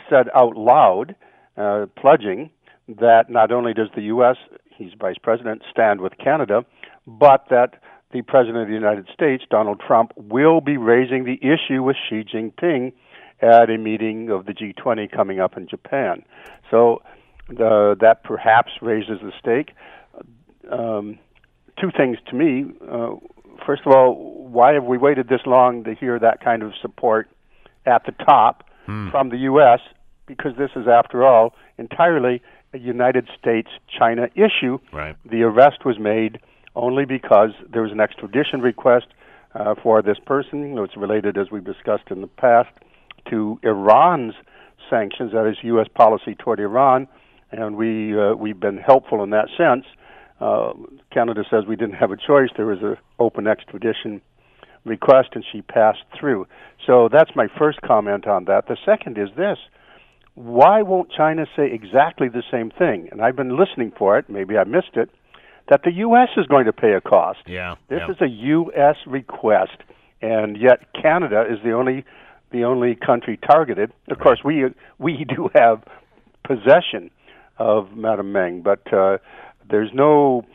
said 0.09 0.27
out 0.33 0.55
loud, 0.57 1.15
uh, 1.57 1.85
pledging 1.97 2.49
that 2.87 3.29
not 3.29 3.51
only 3.51 3.73
does 3.73 3.89
the 3.95 4.01
U.S., 4.03 4.37
he's 4.75 4.93
vice 4.99 5.17
president, 5.21 5.61
stand 5.69 6.01
with 6.01 6.13
Canada, 6.17 6.65
but 7.05 7.45
that 7.49 7.75
the 8.15 8.21
president 8.21 8.59
of 8.59 8.67
the 8.69 8.73
United 8.73 9.09
States, 9.13 9.43
Donald 9.49 9.81
Trump, 9.85 10.13
will 10.15 10.61
be 10.61 10.77
raising 10.77 11.25
the 11.25 11.37
issue 11.41 11.83
with 11.83 11.97
Xi 12.07 12.23
Jinping 12.23 12.93
at 13.41 13.69
a 13.69 13.77
meeting 13.77 14.29
of 14.29 14.45
the 14.45 14.53
G20 14.53 15.11
coming 15.11 15.41
up 15.41 15.57
in 15.57 15.67
Japan. 15.67 16.23
So 16.71 17.01
uh, 17.49 17.95
that 17.99 18.21
perhaps 18.23 18.71
raises 18.81 19.19
the 19.21 19.33
stake. 19.37 19.71
Um, 20.71 21.19
two 21.77 21.91
things 21.91 22.17
to 22.27 22.35
me. 22.35 22.73
Uh, 22.89 23.15
first 23.65 23.81
of 23.85 23.91
all, 23.91 24.47
why 24.47 24.73
have 24.73 24.85
we 24.85 24.97
waited 24.97 25.27
this 25.27 25.41
long 25.45 25.83
to 25.83 25.93
hear 25.93 26.17
that 26.17 26.41
kind 26.41 26.63
of 26.63 26.71
support 26.81 27.27
at 27.85 28.05
the 28.05 28.13
top 28.13 28.63
hmm. 28.85 29.09
from 29.09 29.27
the 29.27 29.37
U.S.? 29.39 29.81
Because 30.25 30.53
this 30.57 30.71
is, 30.77 30.87
after 30.87 31.25
all, 31.25 31.53
entirely 31.77 32.41
a 32.73 32.77
United 32.77 33.27
States 33.37 33.67
China 33.89 34.29
issue. 34.35 34.79
Right. 34.93 35.17
The 35.29 35.43
arrest 35.43 35.83
was 35.83 35.99
made 35.99 36.39
only 36.75 37.05
because 37.05 37.51
there 37.71 37.81
was 37.81 37.91
an 37.91 37.99
extradition 37.99 38.61
request 38.61 39.07
uh, 39.53 39.75
for 39.81 40.01
this 40.01 40.17
person. 40.25 40.77
It's 40.77 40.97
related, 40.97 41.37
as 41.37 41.51
we've 41.51 41.63
discussed 41.63 42.09
in 42.11 42.21
the 42.21 42.27
past, 42.27 42.69
to 43.29 43.59
Iran's 43.63 44.33
sanctions, 44.89 45.31
that 45.31 45.47
is, 45.47 45.57
U.S. 45.63 45.87
policy 45.95 46.35
toward 46.35 46.59
Iran, 46.59 47.07
and 47.51 47.75
we 47.75 48.17
uh, 48.19 48.33
we've 48.35 48.59
been 48.59 48.77
helpful 48.77 49.23
in 49.23 49.29
that 49.31 49.47
sense. 49.57 49.85
Uh, 50.39 50.73
Canada 51.11 51.43
says 51.49 51.63
we 51.67 51.75
didn't 51.75 51.95
have 51.95 52.11
a 52.11 52.17
choice. 52.17 52.49
There 52.55 52.65
was 52.65 52.79
an 52.81 52.97
open 53.19 53.47
extradition 53.47 54.21
request, 54.83 55.29
and 55.33 55.43
she 55.51 55.61
passed 55.61 56.03
through. 56.19 56.45
So 56.85 57.09
that's 57.11 57.31
my 57.35 57.47
first 57.57 57.81
comment 57.81 58.27
on 58.27 58.45
that. 58.45 58.67
The 58.67 58.77
second 58.85 59.17
is 59.17 59.29
this 59.37 59.57
why 60.35 60.81
won't 60.81 61.09
China 61.09 61.45
say 61.55 61.71
exactly 61.71 62.27
the 62.27 62.43
same 62.51 62.69
thing? 62.69 63.07
And 63.11 63.21
I've 63.21 63.37
been 63.37 63.57
listening 63.57 63.93
for 63.97 64.17
it, 64.17 64.29
maybe 64.29 64.57
I 64.57 64.65
missed 64.65 64.95
it, 64.95 65.09
that 65.69 65.81
the 65.83 65.91
U.S. 65.93 66.29
is 66.37 66.45
going 66.47 66.65
to 66.65 66.73
pay 66.73 66.93
a 66.93 67.01
cost. 67.01 67.39
Yeah. 67.47 67.75
This 67.89 68.01
yeah. 68.07 68.11
is 68.11 68.21
a 68.21 68.27
U.S. 68.27 68.95
request, 69.07 69.77
and 70.21 70.57
yet 70.57 70.93
Canada 70.93 71.43
is 71.49 71.59
the 71.63 71.71
only 71.71 72.05
the 72.51 72.63
only 72.63 72.95
country 72.95 73.37
targeted. 73.37 73.91
Of 74.09 74.19
course, 74.19 74.39
we 74.43 74.65
we 74.99 75.25
do 75.35 75.49
have 75.55 75.83
possession 76.43 77.09
of 77.57 77.95
Madame 77.95 78.31
Meng, 78.31 78.61
but 78.61 78.91
uh, 78.93 79.17
there's 79.69 79.91
no. 79.93 80.45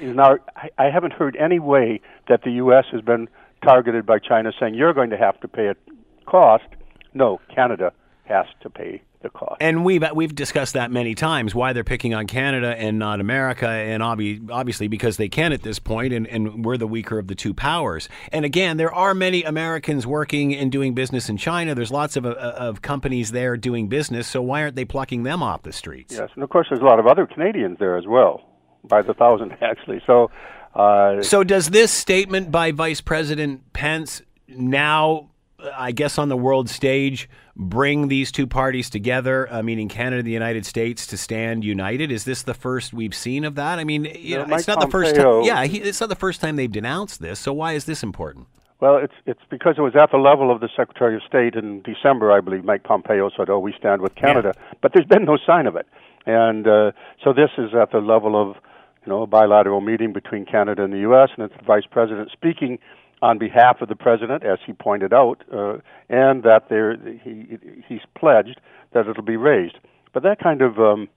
Now, 0.00 0.36
I 0.78 0.86
haven't 0.90 1.12
heard 1.12 1.36
any 1.36 1.58
way 1.58 2.00
that 2.26 2.42
the 2.42 2.52
U.S. 2.52 2.86
has 2.90 3.02
been 3.02 3.28
targeted 3.62 4.06
by 4.06 4.18
China 4.18 4.50
saying 4.58 4.74
you're 4.74 4.94
going 4.94 5.10
to 5.10 5.18
have 5.18 5.38
to 5.40 5.48
pay 5.48 5.66
a 5.66 5.76
cost. 6.24 6.64
No, 7.12 7.38
Canada 7.54 7.92
has 8.24 8.46
to 8.62 8.70
pay 8.70 9.02
the 9.22 9.30
cost. 9.30 9.56
And 9.60 9.84
we've 9.84 10.04
we've 10.14 10.34
discussed 10.34 10.74
that 10.74 10.90
many 10.90 11.14
times 11.14 11.54
why 11.54 11.72
they're 11.72 11.84
picking 11.84 12.14
on 12.14 12.26
Canada 12.26 12.74
and 12.76 12.98
not 12.98 13.20
America, 13.20 13.68
and 13.68 14.02
obvi- 14.02 14.50
obviously 14.50 14.88
because 14.88 15.16
they 15.16 15.28
can 15.28 15.52
at 15.52 15.62
this 15.62 15.78
point, 15.78 16.12
and, 16.12 16.26
and 16.26 16.64
we're 16.64 16.76
the 16.76 16.86
weaker 16.86 17.18
of 17.18 17.28
the 17.28 17.34
two 17.34 17.54
powers. 17.54 18.08
And 18.32 18.44
again, 18.44 18.76
there 18.76 18.92
are 18.92 19.14
many 19.14 19.42
Americans 19.42 20.06
working 20.06 20.54
and 20.54 20.72
doing 20.72 20.94
business 20.94 21.28
in 21.28 21.36
China. 21.36 21.74
There's 21.74 21.90
lots 21.90 22.16
of 22.16 22.24
uh, 22.24 22.30
of 22.30 22.82
companies 22.82 23.32
there 23.32 23.56
doing 23.56 23.88
business. 23.88 24.26
So 24.26 24.42
why 24.42 24.62
aren't 24.62 24.76
they 24.76 24.84
plucking 24.84 25.22
them 25.22 25.42
off 25.42 25.62
the 25.62 25.72
streets? 25.72 26.14
Yes, 26.14 26.30
and 26.34 26.42
of 26.42 26.50
course 26.50 26.68
there's 26.70 26.82
a 26.82 26.84
lot 26.84 26.98
of 26.98 27.06
other 27.06 27.26
Canadians 27.26 27.78
there 27.78 27.96
as 27.96 28.06
well, 28.06 28.42
by 28.84 29.02
the 29.02 29.14
thousand 29.14 29.52
actually. 29.60 30.02
So. 30.06 30.30
Uh, 30.72 31.20
so 31.20 31.42
does 31.42 31.70
this 31.70 31.90
statement 31.90 32.52
by 32.52 32.70
Vice 32.70 33.00
President 33.00 33.72
Pence 33.72 34.22
now 34.46 35.30
I 35.76 35.92
guess, 35.92 36.18
on 36.18 36.28
the 36.28 36.36
world 36.36 36.68
stage, 36.68 37.28
bring 37.60 38.08
these 38.08 38.32
two 38.32 38.46
parties 38.46 38.88
together, 38.88 39.46
uh, 39.52 39.62
meaning 39.62 39.88
Canada 39.88 40.18
and 40.18 40.26
the 40.26 40.32
United 40.32 40.64
States, 40.64 41.06
to 41.08 41.16
stand 41.16 41.62
united? 41.62 42.10
Is 42.10 42.24
this 42.24 42.42
the 42.42 42.54
first 42.54 42.92
we've 42.94 43.14
seen 43.14 43.44
of 43.44 43.54
that? 43.56 43.78
I 43.78 43.84
mean, 43.84 44.06
you 44.18 44.38
know, 44.38 44.54
it's 44.54 44.66
not 44.66 44.78
Pompeo, 44.78 44.86
the 44.86 44.90
first 44.90 45.14
time. 45.14 45.42
Yeah, 45.42 45.64
he, 45.66 45.78
it's 45.78 46.00
not 46.00 46.08
the 46.08 46.16
first 46.16 46.40
time 46.40 46.56
they've 46.56 46.72
denounced 46.72 47.20
this. 47.20 47.38
So 47.38 47.52
why 47.52 47.74
is 47.74 47.84
this 47.84 48.02
important? 48.02 48.48
Well, 48.80 48.96
it's 48.96 49.12
it's 49.26 49.42
because 49.50 49.74
it 49.76 49.82
was 49.82 49.94
at 49.94 50.10
the 50.10 50.16
level 50.16 50.50
of 50.50 50.60
the 50.60 50.70
Secretary 50.74 51.14
of 51.14 51.22
State 51.28 51.54
in 51.54 51.82
December, 51.82 52.32
I 52.32 52.40
believe. 52.40 52.64
Mike 52.64 52.82
Pompeo 52.82 53.30
said, 53.36 53.50
"Oh, 53.50 53.58
we 53.58 53.74
stand 53.78 54.00
with 54.00 54.14
Canada," 54.14 54.54
yeah. 54.56 54.72
but 54.80 54.92
there's 54.94 55.06
been 55.06 55.26
no 55.26 55.36
sign 55.46 55.66
of 55.66 55.76
it, 55.76 55.86
and 56.24 56.66
uh, 56.66 56.92
so 57.22 57.34
this 57.34 57.50
is 57.58 57.74
at 57.74 57.92
the 57.92 57.98
level 57.98 58.40
of 58.40 58.56
you 59.04 59.12
know 59.12 59.22
a 59.22 59.26
bilateral 59.26 59.82
meeting 59.82 60.14
between 60.14 60.46
Canada 60.46 60.82
and 60.82 60.94
the 60.94 61.00
U.S. 61.00 61.28
and 61.36 61.44
it's 61.44 61.56
the 61.58 61.64
Vice 61.64 61.84
President 61.90 62.30
speaking 62.32 62.78
on 63.22 63.38
behalf 63.38 63.80
of 63.80 63.88
the 63.88 63.96
president, 63.96 64.44
as 64.44 64.58
he 64.66 64.72
pointed 64.72 65.12
out, 65.12 65.42
uh, 65.52 65.78
and 66.08 66.42
that 66.42 66.68
there 66.68 66.96
he 66.96 67.58
he's 67.86 68.00
pledged 68.18 68.60
that 68.92 69.06
it'll 69.06 69.22
be 69.22 69.36
raised. 69.36 69.78
But 70.12 70.22
that 70.22 70.40
kind 70.40 70.62
of 70.62 70.78
um, 70.78 71.08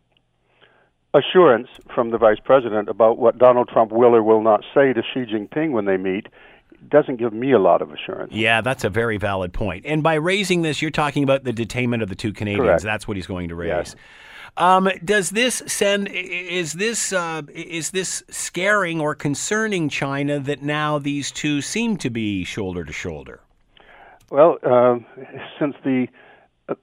assurance 1.13 1.69
from 1.93 2.11
the 2.11 2.17
vice 2.17 2.39
president 2.43 2.89
about 2.89 3.17
what 3.17 3.37
Donald 3.37 3.69
Trump 3.69 3.91
will 3.91 4.15
or 4.15 4.23
will 4.23 4.41
not 4.41 4.61
say 4.73 4.93
to 4.93 5.01
Xi 5.01 5.21
Jinping 5.21 5.71
when 5.71 5.85
they 5.85 5.97
meet 5.97 6.27
doesn't 6.89 7.17
give 7.17 7.33
me 7.33 7.51
a 7.51 7.59
lot 7.59 7.81
of 7.81 7.91
assurance. 7.91 8.33
Yeah, 8.33 8.61
that's 8.61 8.83
a 8.83 8.89
very 8.89 9.17
valid 9.17 9.53
point. 9.53 9.85
And 9.85 10.03
by 10.03 10.15
raising 10.15 10.63
this, 10.63 10.81
you're 10.81 10.91
talking 10.91 11.23
about 11.23 11.43
the 11.43 11.53
detainment 11.53 12.01
of 12.01 12.09
the 12.09 12.15
two 12.15 12.33
Canadians. 12.33 12.67
Correct. 12.67 12.83
That's 12.83 13.07
what 13.07 13.15
he's 13.15 13.27
going 13.27 13.49
to 13.49 13.55
raise. 13.55 13.69
Yes. 13.69 13.95
Um, 14.57 14.89
does 15.03 15.31
this 15.31 15.63
send? 15.67 16.09
Is 16.09 16.73
this 16.73 17.13
uh, 17.13 17.43
is 17.53 17.91
this 17.91 18.23
scaring 18.29 19.01
or 19.01 19.15
concerning 19.15 19.89
China 19.89 20.39
that 20.39 20.61
now 20.61 20.99
these 20.99 21.31
two 21.31 21.61
seem 21.61 21.97
to 21.97 22.09
be 22.09 22.43
shoulder 22.43 22.83
to 22.83 22.93
shoulder? 22.93 23.41
Well, 24.29 24.57
uh, 24.63 24.97
since 25.59 25.75
the 25.83 26.07
uh, 26.69 26.75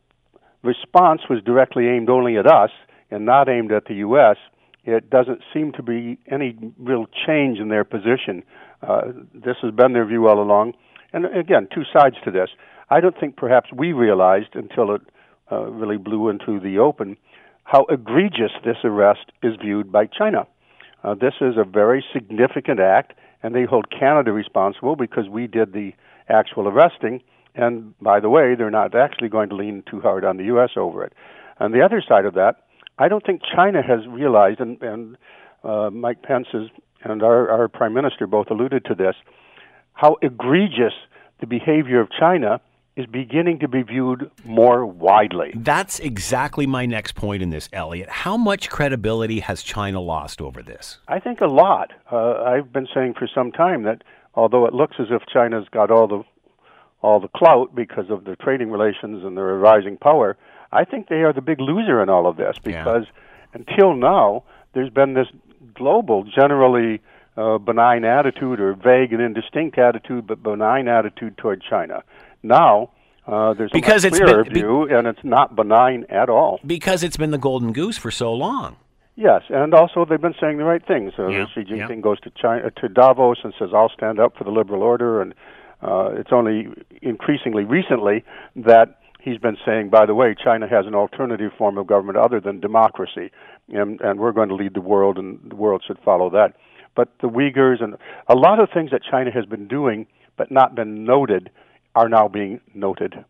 response 0.62 1.23
was 1.29 1.42
directly 1.44 1.88
aimed 1.88 2.09
only 2.09 2.37
at 2.37 2.46
us 2.46 2.70
and 3.11 3.25
not 3.25 3.49
aimed 3.49 3.73
at 3.73 3.87
the 3.87 3.94
U.S., 3.94 4.37
it 4.85 5.11
doesn't 5.11 5.42
seem 5.53 5.73
to 5.73 5.83
be 5.83 6.18
any 6.31 6.57
real 6.79 7.07
change 7.27 7.59
in 7.59 7.68
their 7.68 7.85
position. 7.85 8.42
Uh, 8.83 9.12
this 9.35 9.57
has 9.62 9.73
been 9.75 9.92
their 9.92 10.07
view 10.07 10.29
all 10.29 10.40
along. 10.40 10.75
And 11.12 11.27
again, 11.27 11.68
two 11.75 11.83
sides 11.92 12.16
to 12.25 12.31
this. 12.31 12.51
I 12.88 13.01
don't 13.01 13.18
think 13.18 13.37
perhaps 13.37 13.70
we 13.73 13.92
realized 13.92 14.55
until 14.55 14.94
it 14.94 15.03
uh, 15.53 15.64
really 15.66 15.96
blew 15.96 16.29
into 16.29 16.61
the 16.61 16.79
open 16.79 17.16
how 17.71 17.85
egregious 17.89 18.51
this 18.65 18.79
arrest 18.83 19.31
is 19.45 19.55
viewed 19.63 19.93
by 19.93 20.05
China. 20.05 20.45
Uh, 21.05 21.15
this 21.15 21.35
is 21.41 21.55
a 21.57 21.63
very 21.63 22.05
significant 22.13 22.81
act, 22.81 23.13
and 23.45 23.55
they 23.55 23.63
hold 23.63 23.89
Canada 23.97 24.33
responsible 24.33 24.97
because 24.97 25.29
we 25.29 25.47
did 25.47 25.73
the 25.73 25.93
actual 26.29 26.67
arresting. 26.67 27.23
And 27.55 27.97
by 28.01 28.19
the 28.19 28.29
way, 28.29 28.57
they're 28.57 28.73
not 28.73 28.97
actually 28.97 29.29
going 29.29 29.51
to 29.51 29.55
lean 29.55 29.85
too 29.89 30.01
hard 30.01 30.25
on 30.25 30.37
the 30.37 30.47
U.S. 30.47 30.71
over 30.77 31.05
it. 31.05 31.13
On 31.61 31.71
the 31.71 31.81
other 31.81 32.03
side 32.07 32.25
of 32.25 32.35
that, 32.35 32.57
I 32.99 33.07
don't 33.07 33.25
think 33.25 33.41
China 33.55 33.83
has 33.83 34.01
realized, 34.09 34.59
and, 34.59 34.83
and 34.83 35.17
uh, 35.63 35.91
Mike 35.91 36.23
Pence 36.23 36.49
and 37.05 37.23
our, 37.23 37.49
our 37.51 37.69
Prime 37.69 37.95
Minister 37.95 38.27
both 38.27 38.51
alluded 38.51 38.85
to 38.87 38.97
this, 38.97 39.15
how 39.93 40.17
egregious 40.23 40.95
the 41.39 41.47
behavior 41.47 42.01
of 42.01 42.09
China 42.11 42.61
is 43.01 43.07
beginning 43.07 43.59
to 43.61 43.69
be 43.69 43.83
viewed 43.83 44.31
more 44.45 44.85
widely. 44.85 45.53
That's 45.55 45.99
exactly 45.99 46.67
my 46.67 46.87
next 46.87 47.15
point 47.15 47.43
in 47.43 47.51
this, 47.51 47.69
Elliot. 47.73 48.09
How 48.09 48.37
much 48.37 48.69
credibility 48.69 49.41
has 49.41 49.63
China 49.63 50.01
lost 50.01 50.41
over 50.41 50.63
this? 50.63 50.99
I 51.09 51.19
think 51.19 51.41
a 51.41 51.47
lot. 51.47 51.93
Uh, 52.13 52.43
I've 52.43 52.73
been 52.73 52.89
saying 52.95 53.15
for 53.19 53.29
some 53.35 53.53
time 53.53 53.85
that 53.85 54.03
although 54.35 54.67
it 54.67 54.75
looks 54.75 54.97
as 54.99 55.07
if 55.11 55.23
China's 55.33 55.67
got 55.71 55.91
all 55.91 56.07
the 56.07 56.23
all 57.03 57.19
the 57.19 57.29
clout 57.29 57.75
because 57.75 58.11
of 58.11 58.25
their 58.25 58.37
trading 58.37 58.71
relations 58.71 59.25
and 59.25 59.35
their 59.35 59.57
rising 59.57 59.97
power, 59.97 60.37
I 60.71 60.85
think 60.85 61.09
they 61.09 61.23
are 61.23 61.33
the 61.33 61.41
big 61.41 61.59
loser 61.59 62.03
in 62.03 62.11
all 62.11 62.27
of 62.27 62.37
this 62.37 62.57
because 62.63 63.07
yeah. 63.07 63.61
until 63.61 63.95
now 63.95 64.45
there's 64.75 64.91
been 64.91 65.15
this 65.15 65.29
global, 65.75 66.25
generally 66.25 67.01
uh, 67.39 67.57
benign 67.57 68.05
attitude 68.05 68.61
or 68.61 68.75
vague 68.75 69.15
and 69.15 69.23
indistinct 69.23 69.79
attitude, 69.79 70.27
but 70.27 70.43
benign 70.43 70.89
attitude 70.89 71.39
toward 71.39 71.63
China. 71.63 72.03
Now, 72.42 72.90
uh, 73.26 73.55
there's 73.55 73.70
because 73.70 74.05
a 74.05 74.11
clearer 74.11 74.44
been, 74.44 74.55
view, 74.55 74.83
and 74.96 75.07
it's 75.07 75.24
not 75.24 75.55
benign 75.55 76.05
at 76.09 76.29
all. 76.29 76.61
Because 76.66 77.03
it's 77.03 77.16
been 77.16 77.31
the 77.31 77.38
golden 77.38 77.72
goose 77.72 77.98
for 77.98 78.11
so 78.11 78.33
long. 78.33 78.76
Yes, 79.16 79.42
and 79.50 79.74
also 79.74 80.07
they've 80.09 80.20
been 80.20 80.35
saying 80.40 80.59
the 80.59 80.64
right 80.64 80.85
things. 80.85 81.12
Uh, 81.18 81.29
yeah, 81.29 81.44
Xi 81.55 81.61
Jinping 81.61 81.96
yeah. 81.96 81.96
goes 81.96 82.20
to 82.20 82.31
China 82.31 82.70
to 82.70 82.88
Davos 82.88 83.38
and 83.44 83.53
says, 83.59 83.70
"I'll 83.74 83.90
stand 83.90 84.18
up 84.18 84.37
for 84.37 84.44
the 84.44 84.50
liberal 84.50 84.83
order," 84.83 85.20
and 85.20 85.35
uh, 85.83 86.11
it's 86.14 86.33
only 86.33 86.68
increasingly 87.03 87.64
recently 87.64 88.24
that 88.57 89.00
he's 89.20 89.38
been 89.38 89.57
saying, 89.64 89.90
by 89.90 90.07
the 90.07 90.14
way, 90.14 90.35
China 90.42 90.66
has 90.68 90.87
an 90.87 90.94
alternative 90.94 91.53
form 91.57 91.79
of 91.79 91.87
government 91.87 92.18
other 92.18 92.40
than 92.40 92.61
democracy, 92.61 93.31
and, 93.68 94.00
and 94.00 94.18
we're 94.18 94.33
going 94.33 94.48
to 94.48 94.55
lead 94.55 94.74
the 94.74 94.81
world, 94.81 95.18
and 95.18 95.38
the 95.48 95.57
world 95.57 95.83
should 95.87 95.98
follow 96.05 96.31
that. 96.31 96.55
But 96.96 97.09
the 97.20 97.29
Uyghurs 97.29 97.83
and 97.83 97.96
a 98.29 98.35
lot 98.35 98.59
of 98.59 98.68
things 98.72 98.90
that 98.90 99.03
China 99.09 99.31
has 99.31 99.46
been 99.46 99.68
doing 99.68 100.07
but 100.37 100.50
not 100.50 100.74
been 100.74 101.05
noted 101.05 101.50
are 101.94 102.09
now 102.09 102.29
being 102.29 102.61
noted. 102.74 103.24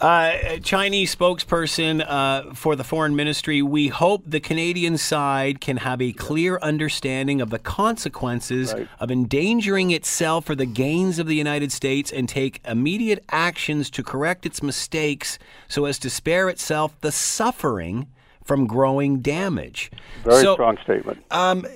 Uh, 0.00 0.58
Chinese 0.62 1.14
spokesperson 1.14 2.04
uh, 2.06 2.54
for 2.54 2.76
the 2.76 2.84
foreign 2.84 3.16
ministry, 3.16 3.62
we 3.62 3.88
hope 3.88 4.22
the 4.24 4.38
Canadian 4.38 4.96
side 4.96 5.60
can 5.60 5.78
have 5.78 6.00
a 6.00 6.12
clear 6.12 6.56
understanding 6.62 7.40
of 7.40 7.50
the 7.50 7.58
consequences 7.58 8.72
Right. 8.72 8.86
of 9.00 9.10
endangering 9.10 9.90
itself 9.90 10.44
for 10.44 10.54
the 10.54 10.66
gains 10.66 11.18
of 11.18 11.26
the 11.26 11.34
United 11.34 11.72
States 11.72 12.12
and 12.12 12.28
take 12.28 12.60
immediate 12.64 13.24
actions 13.32 13.90
to 13.90 14.04
correct 14.04 14.46
its 14.46 14.62
mistakes 14.62 15.36
so 15.66 15.84
as 15.84 15.98
to 15.98 16.08
spare 16.08 16.48
itself 16.48 17.00
the 17.00 17.10
suffering 17.10 18.06
from 18.44 18.68
growing 18.68 19.18
damage. 19.18 19.90
Very 20.22 20.42
so, 20.42 20.54
strong 20.54 20.78
statement. 20.84 21.24
Um, 21.32 21.66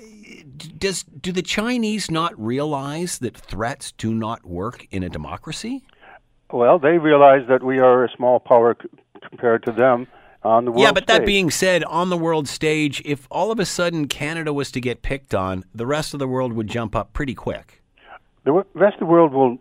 does 0.79 1.03
do 1.03 1.33
the 1.33 1.43
Chinese 1.43 2.09
not 2.09 2.41
realize 2.41 3.19
that 3.19 3.37
threats 3.37 3.91
do 3.91 4.15
not 4.15 4.45
work 4.45 4.87
in 4.93 5.03
a 5.03 5.09
democracy? 5.09 5.83
Well, 6.53 6.79
they 6.79 6.99
realize 6.99 7.47
that 7.49 7.63
we 7.63 7.79
are 7.79 8.05
a 8.05 8.09
small 8.17 8.39
power 8.41 8.77
c- 8.81 8.89
compared 9.29 9.65
to 9.65 9.73
them 9.73 10.07
on 10.43 10.65
the 10.65 10.71
world 10.71 10.81
stage. 10.81 10.87
yeah, 10.89 10.93
but 10.93 11.07
that 11.07 11.25
being 11.27 11.51
said, 11.51 11.85
on 11.85 12.11
the 12.11 12.17
world 12.17 12.49
stage, 12.49 13.01
if 13.05 13.27
all 13.31 13.51
of 13.51 13.59
a 13.59 13.65
sudden 13.65 14.09
Canada 14.09 14.53
was 14.53 14.71
to 14.73 14.81
get 14.81 15.03
picked 15.03 15.35
on, 15.35 15.65
the 15.75 15.87
rest 15.87 16.13
of 16.15 16.19
the 16.21 16.29
world 16.29 16.53
would 16.53 16.69
jump 16.69 16.95
up 16.97 17.13
pretty 17.13 17.35
quick. 17.35 17.83
the 18.45 18.53
rest 18.75 18.95
of 18.95 19.01
the 19.01 19.07
world 19.07 19.33
will. 19.33 19.59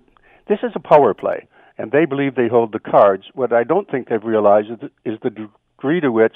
This 0.47 0.59
is 0.63 0.71
a 0.75 0.79
power 0.79 1.13
play, 1.13 1.47
and 1.77 1.91
they 1.91 2.05
believe 2.05 2.35
they 2.35 2.47
hold 2.49 2.71
the 2.73 2.79
cards. 2.79 3.25
What 3.35 3.53
I 3.53 3.63
don't 3.63 3.89
think 3.89 4.09
they've 4.09 4.23
realized 4.23 4.69
is, 4.71 4.89
is 5.05 5.19
the 5.21 5.29
degree 5.29 6.01
to 6.01 6.11
which 6.11 6.35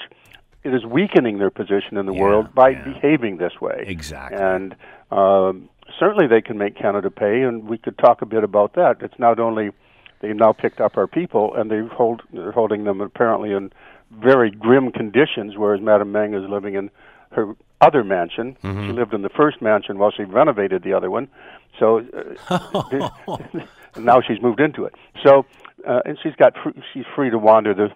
it 0.64 0.72
is 0.72 0.84
weakening 0.86 1.38
their 1.38 1.50
position 1.50 1.96
in 1.96 2.06
the 2.06 2.14
Yeah, 2.14 2.22
world 2.22 2.54
by 2.54 2.70
yeah. 2.70 2.84
behaving 2.84 3.36
this 3.38 3.60
way. 3.60 3.84
Exactly. 3.86 4.38
And 4.40 4.74
um, 5.10 5.68
certainly 5.98 6.26
they 6.28 6.40
can 6.40 6.56
make 6.56 6.76
Canada 6.76 7.10
pay, 7.10 7.42
and 7.42 7.68
we 7.68 7.78
could 7.78 7.98
talk 7.98 8.22
a 8.22 8.26
bit 8.26 8.42
about 8.42 8.74
that. 8.74 8.96
It's 9.00 9.18
not 9.18 9.38
only 9.38 9.70
they've 10.26 10.36
now 10.36 10.52
picked 10.52 10.80
up 10.80 10.96
our 10.96 11.06
people, 11.06 11.54
and 11.54 11.70
they 11.70 11.80
hold 11.80 12.22
they're 12.32 12.52
holding 12.52 12.84
them 12.84 13.00
apparently 13.00 13.52
in 13.52 13.72
very 14.10 14.50
grim 14.50 14.92
conditions, 14.92 15.56
whereas 15.56 15.80
Madame 15.80 16.12
Meng 16.12 16.34
is 16.34 16.48
living 16.48 16.74
in 16.74 16.90
her 17.32 17.54
other 17.80 18.04
mansion. 18.04 18.56
She 18.86 18.92
lived 18.92 19.12
in 19.12 19.22
the 19.22 19.28
first 19.28 19.60
mansion 19.60 19.98
while 19.98 20.10
she 20.10 20.24
renovated 20.24 20.82
the 20.82 20.92
other 20.92 21.10
one. 21.10 21.28
So 21.78 22.02
uh, 22.48 23.08
now 23.98 24.20
she's 24.20 24.40
moved 24.40 24.60
into 24.60 24.84
it. 24.84 24.94
So 25.24 25.44
uh, 25.86 26.00
and 26.04 26.18
she's 26.22 26.34
got 26.36 26.54
fr- 26.62 26.78
she's 26.92 27.04
free 27.14 27.30
to 27.30 27.38
wander 27.38 27.74
the 27.74 27.88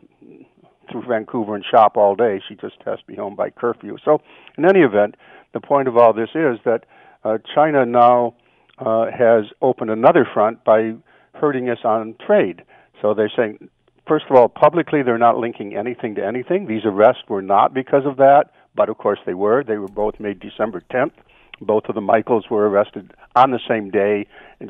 through 0.91 1.03
Vancouver 1.07 1.55
and 1.55 1.65
shop 1.65 1.97
all 1.97 2.15
day. 2.15 2.43
She 2.49 2.55
just 2.55 2.77
has 2.85 2.99
to 2.99 3.07
be 3.07 3.15
home 3.15 3.37
by 3.37 3.51
curfew. 3.51 3.97
So, 4.05 4.21
in 4.59 4.65
any 4.65 4.81
event, 4.81 5.17
the 5.53 5.61
point 5.61 5.89
of 5.89 5.97
all 5.97 6.13
this 6.13 6.31
is 6.35 6.59
that 6.65 6.85
uh, 7.25 7.39
China 7.55 7.87
now 7.87 8.35
uh, 8.79 9.07
has 9.11 9.45
opened 9.63 9.91
another 9.91 10.27
front 10.33 10.65
by 10.65 10.95
hurting 11.35 11.69
us 11.71 11.79
on 11.85 12.15
trade. 12.25 12.63
So 13.01 13.15
they're 13.15 13.33
saying, 13.35 13.69
first 14.07 14.27
of 14.29 14.37
all, 14.37 14.49
publicly 14.49 15.03
they're 15.03 15.19
not 15.19 15.39
linking 15.39 15.77
anything 15.77 16.15
to 16.17 16.25
anything. 16.27 16.67
These 16.67 16.85
arrests 16.85 17.23
were 17.29 17.43
not 17.43 17.73
because 17.75 18.05
of 18.07 18.17
that, 18.17 18.51
but 18.75 18.89
of 18.89 18.99
course 18.99 19.19
they 19.27 19.35
were. 19.35 19.65
They 19.65 19.79
were 19.79 19.89
both 19.89 20.21
made 20.21 20.41
December 20.41 20.83
10th. 20.93 21.13
Both 21.61 21.85
of 21.89 21.95
the 21.95 22.01
Michaels 22.01 22.49
were 22.51 22.69
arrested 22.69 23.13
on 23.37 23.51
the 23.51 23.61
same 23.69 23.91
day, 23.91 24.27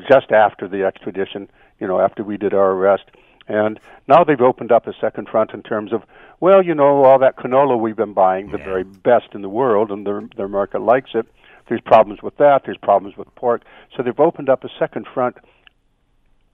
just 0.09 0.31
after 0.31 0.67
the 0.67 0.83
extradition. 0.83 1.49
You 1.79 1.87
know, 1.87 1.99
after 1.99 2.23
we 2.23 2.37
did 2.37 2.53
our 2.53 2.71
arrest. 2.71 3.05
And 3.47 3.79
now 4.07 4.23
they've 4.23 4.39
opened 4.39 4.71
up 4.71 4.85
a 4.87 4.93
second 5.01 5.27
front 5.29 5.51
in 5.51 5.63
terms 5.63 5.91
of, 5.93 6.03
well, 6.39 6.63
you 6.63 6.75
know, 6.75 7.03
all 7.03 7.17
that 7.19 7.37
canola 7.37 7.79
we've 7.79 7.95
been 7.95 8.13
buying, 8.13 8.51
the 8.51 8.59
Yeah. 8.59 8.65
very 8.65 8.83
best 8.83 9.33
in 9.33 9.41
the 9.41 9.49
world, 9.49 9.89
and 9.91 10.05
their 10.05 10.21
their 10.35 10.47
market 10.47 10.81
likes 10.81 11.15
it. 11.15 11.25
There's 11.67 11.81
problems 11.81 12.21
with 12.21 12.37
that. 12.37 12.63
There's 12.65 12.77
problems 12.77 13.17
with 13.17 13.33
pork. 13.35 13.63
So 13.95 14.03
they've 14.03 14.19
opened 14.19 14.49
up 14.49 14.63
a 14.63 14.69
second 14.77 15.07
front 15.07 15.37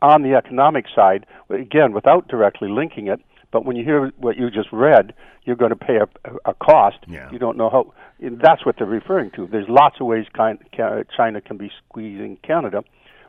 on 0.01 0.21
the 0.23 0.35
economic 0.35 0.85
side, 0.93 1.25
again, 1.49 1.91
without 1.91 2.27
directly 2.27 2.69
linking 2.69 3.07
it. 3.07 3.19
But 3.51 3.65
when 3.65 3.75
you 3.75 3.83
hear 3.83 4.11
what 4.17 4.37
you 4.37 4.51
just 4.51 4.71
read, 4.71 5.13
you're 5.45 5.55
going 5.55 5.71
to 5.71 5.75
pay 5.77 5.97
a, 5.97 6.07
a 6.45 6.53
cost. 6.53 6.97
Yeah. 7.07 7.31
You 7.31 7.39
don't 7.39 7.57
know 7.57 7.69
how. 7.69 7.93
And 8.19 8.39
that's 8.39 8.65
what 8.65 8.75
they're 8.77 8.85
referring 8.85 9.31
to. 9.31 9.47
There's 9.47 9.69
lots 9.69 9.97
of 9.99 10.07
ways 10.07 10.25
China 10.35 11.41
can 11.41 11.57
be 11.57 11.71
squeezing 11.87 12.37
Canada, 12.43 12.83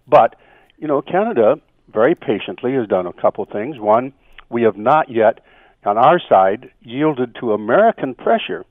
but 0.06 0.36
you 0.78 0.86
know, 0.86 1.02
Canada 1.02 1.60
very 1.92 2.14
patiently 2.14 2.74
has 2.74 2.86
done 2.86 3.06
a 3.06 3.12
couple 3.12 3.44
things. 3.44 3.78
One, 3.78 4.12
we 4.48 4.62
have 4.62 4.76
not 4.76 5.10
yet, 5.10 5.40
on 5.84 5.98
our 5.98 6.20
side, 6.28 6.70
yielded 6.82 7.36
to 7.40 7.52
American 7.52 8.14
pressure 8.14 8.64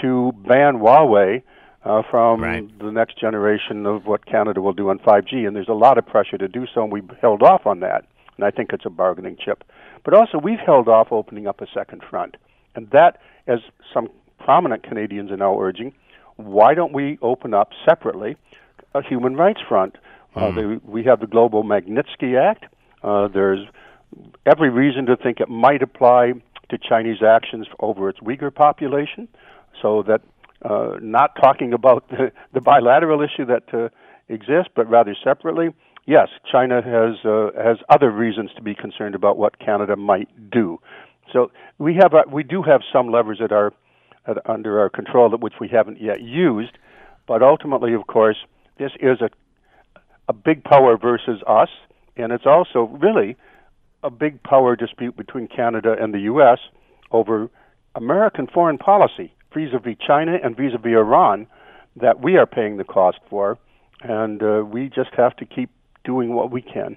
to 0.00 0.32
ban 0.46 0.78
Huawei 0.78 1.42
uh, 1.84 2.02
from 2.10 2.42
Right. 2.42 2.78
the 2.78 2.92
next 2.92 3.18
generation 3.18 3.86
of 3.86 4.06
what 4.06 4.26
Canada 4.26 4.60
will 4.60 4.72
do 4.72 4.90
on 4.90 4.98
5G. 4.98 5.46
And 5.46 5.56
there's 5.56 5.68
a 5.68 5.74
lot 5.74 5.98
of 5.98 6.06
pressure 6.06 6.38
to 6.38 6.48
do 6.48 6.66
so, 6.74 6.82
and 6.82 6.92
we've 6.92 7.10
held 7.20 7.42
off 7.42 7.66
on 7.66 7.80
that. 7.80 8.04
And 8.36 8.44
I 8.44 8.50
think 8.50 8.72
it's 8.72 8.86
a 8.86 8.90
bargaining 8.90 9.36
chip. 9.42 9.64
But 10.04 10.14
also, 10.14 10.38
we've 10.38 10.58
held 10.58 10.88
off 10.88 11.08
opening 11.10 11.46
up 11.46 11.60
a 11.60 11.66
second 11.74 12.02
front. 12.08 12.36
And 12.74 12.88
that, 12.90 13.18
as 13.46 13.60
some 13.92 14.08
prominent 14.38 14.82
Canadians 14.82 15.30
are 15.30 15.36
now 15.36 15.60
urging, 15.60 15.92
why 16.36 16.74
don't 16.74 16.92
we 16.92 17.18
open 17.20 17.52
up 17.54 17.70
separately 17.84 18.36
a 18.94 19.02
human 19.02 19.36
rights 19.36 19.60
front? 19.68 19.96
Uh, 20.34 20.52
the, 20.52 20.80
we 20.84 21.02
have 21.04 21.20
the 21.20 21.26
Global 21.26 21.64
Magnitsky 21.64 22.38
Act. 22.40 22.64
Uh, 23.02 23.28
there's 23.28 23.66
every 24.46 24.70
reason 24.70 25.06
to 25.06 25.16
think 25.16 25.40
it 25.40 25.48
might 25.48 25.82
apply 25.82 26.32
to 26.70 26.78
Chinese 26.78 27.22
actions 27.22 27.66
over 27.80 28.08
its 28.08 28.20
Uyghur 28.20 28.54
population, 28.54 29.26
so 29.82 30.02
that 30.04 30.20
uh, 30.62 30.96
not 31.00 31.34
talking 31.40 31.72
about 31.72 32.08
the, 32.10 32.32
the 32.52 32.60
bilateral 32.60 33.22
issue 33.22 33.46
that 33.46 33.62
uh, 33.72 33.88
exists, 34.28 34.70
but 34.74 34.88
rather 34.88 35.16
separately. 35.24 35.68
Yes, 36.06 36.28
China 36.50 36.82
has 36.82 37.24
uh, 37.24 37.50
has 37.62 37.78
other 37.88 38.10
reasons 38.10 38.50
to 38.56 38.62
be 38.62 38.74
concerned 38.74 39.14
about 39.14 39.36
what 39.36 39.58
Canada 39.58 39.96
might 39.96 40.28
do. 40.50 40.78
So 41.32 41.50
we 41.78 41.94
have 41.96 42.14
uh, 42.14 42.22
we 42.30 42.42
do 42.42 42.62
have 42.62 42.80
some 42.92 43.10
levers 43.10 43.40
at 43.42 43.52
our 43.52 43.72
at, 44.26 44.38
under 44.48 44.80
our 44.80 44.88
control 44.88 45.30
that 45.30 45.40
which 45.40 45.54
we 45.60 45.68
haven't 45.68 46.00
yet 46.00 46.20
used, 46.20 46.76
but 47.26 47.42
ultimately, 47.42 47.94
of 47.94 48.06
course, 48.06 48.36
this 48.78 48.92
is 49.00 49.20
a 49.20 49.30
a 50.28 50.32
big 50.32 50.62
power 50.64 50.96
versus 50.96 51.42
us, 51.46 51.68
and 52.16 52.32
it's 52.32 52.46
also 52.46 52.98
really 53.00 53.36
a 54.02 54.10
big 54.10 54.42
power 54.42 54.76
dispute 54.76 55.16
between 55.16 55.46
Canada 55.48 55.94
and 56.00 56.14
the 56.14 56.20
U.S. 56.20 56.58
over 57.10 57.50
American 57.94 58.46
foreign 58.46 58.78
policy 58.78 59.32
vis-a-vis 59.54 59.96
China 60.04 60.38
and 60.42 60.56
vis-a-vis 60.56 60.92
Iran 60.92 61.46
that 61.96 62.20
we 62.20 62.36
are 62.36 62.46
paying 62.46 62.76
the 62.76 62.84
cost 62.84 63.18
for, 63.28 63.58
and 64.02 64.42
uh, 64.42 64.64
we 64.64 64.88
just 64.88 65.14
have 65.14 65.36
to 65.36 65.44
keep 65.44 65.70
doing 66.04 66.34
what 66.34 66.50
we 66.50 66.62
can. 66.62 66.96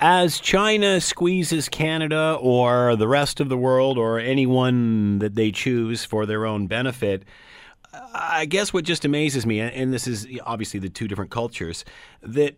As 0.00 0.38
China 0.38 1.00
squeezes 1.00 1.68
Canada 1.68 2.38
or 2.40 2.94
the 2.96 3.08
rest 3.08 3.40
of 3.40 3.48
the 3.48 3.56
world 3.56 3.98
or 3.98 4.18
anyone 4.18 5.18
that 5.18 5.34
they 5.34 5.50
choose 5.50 6.04
for 6.04 6.26
their 6.26 6.46
own 6.46 6.66
benefit, 6.66 7.24
I 8.12 8.44
guess 8.46 8.72
what 8.72 8.84
just 8.84 9.04
amazes 9.04 9.46
me, 9.46 9.60
and- 9.60 9.72
and 9.72 9.92
this 9.92 10.06
is 10.06 10.26
obviously 10.44 10.80
the 10.80 10.88
two 10.88 11.08
different 11.08 11.30
cultures, 11.30 11.84
that 12.22 12.56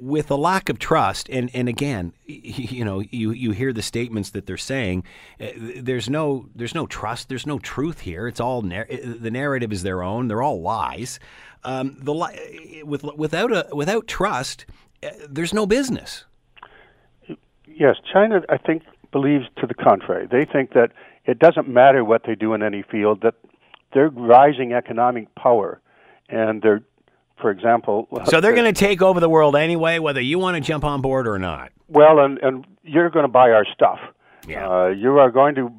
with 0.00 0.30
a 0.30 0.34
lack 0.36 0.68
of 0.68 0.78
trust, 0.78 1.28
and, 1.28 1.50
and 1.54 1.68
again, 1.68 2.12
you 2.26 2.84
know, 2.84 3.00
you, 3.00 3.30
you 3.32 3.50
hear 3.52 3.72
the 3.72 3.82
statements 3.82 4.30
that 4.30 4.46
they're 4.46 4.56
saying. 4.56 5.04
uh, 5.40 5.48
There's 5.76 6.08
no 6.08 6.48
there's 6.54 6.74
no 6.74 6.86
trust. 6.86 7.28
There's 7.28 7.46
no 7.46 7.58
truth 7.58 8.00
here. 8.00 8.26
It's 8.26 8.40
all 8.40 8.62
nar- 8.62 8.88
the 8.88 9.30
narrative 9.30 9.72
is 9.72 9.82
their 9.82 10.02
own. 10.02 10.28
They're 10.28 10.42
all 10.42 10.62
lies. 10.62 11.20
Um, 11.64 11.96
the 12.00 12.14
li- 12.14 12.82
with 12.84 13.04
without 13.04 13.52
a 13.52 13.68
without 13.74 14.06
trust, 14.06 14.66
there's 15.28 15.52
no 15.52 15.66
business. 15.66 16.24
Yes, 17.66 17.96
China, 18.12 18.42
I 18.48 18.56
think, 18.58 18.82
believes 19.12 19.44
to 19.58 19.66
the 19.66 19.74
contrary. 19.74 20.26
They 20.30 20.44
think 20.44 20.72
that 20.74 20.92
it 21.24 21.38
doesn't 21.38 21.68
matter 21.68 22.04
what 22.04 22.22
they 22.26 22.34
do 22.34 22.54
in 22.54 22.62
any 22.62 22.82
field, 22.82 23.22
that 23.22 23.34
they're 23.92 24.10
rising 24.10 24.72
economic 24.72 25.34
power, 25.34 25.80
and 26.28 26.62
they're, 26.62 26.82
for 27.40 27.50
example, 27.50 28.08
So 28.26 28.40
they're 28.40 28.54
going 28.54 28.72
to 28.72 28.78
take 28.78 29.02
over 29.02 29.20
the 29.20 29.28
world 29.28 29.56
anyway, 29.56 29.98
whether 29.98 30.20
you 30.20 30.38
want 30.38 30.56
to 30.56 30.60
jump 30.60 30.84
on 30.84 31.00
board 31.00 31.26
or 31.26 31.38
not. 31.38 31.72
Well, 31.88 32.20
and 32.20 32.38
and 32.38 32.66
you're 32.82 33.10
going 33.10 33.24
to 33.24 33.32
buy 33.32 33.50
our 33.50 33.64
stuff. 33.72 33.98
Yeah. 34.46 34.68
Uh, 34.68 34.86
you 34.88 35.18
are 35.18 35.30
going 35.30 35.54
to. 35.56 35.72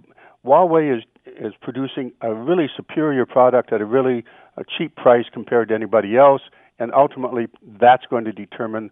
Huawei 0.45 0.97
is 0.97 1.03
is 1.25 1.53
producing 1.61 2.11
a 2.21 2.33
really 2.33 2.69
superior 2.75 3.25
product 3.25 3.71
at 3.71 3.81
a 3.81 3.85
really 3.85 4.23
a 4.57 4.63
cheap 4.77 4.95
price 4.95 5.25
compared 5.31 5.69
to 5.69 5.75
anybody 5.75 6.17
else, 6.17 6.41
and 6.79 6.93
ultimately 6.93 7.47
that's 7.79 8.05
going 8.09 8.25
to 8.25 8.31
determine 8.31 8.91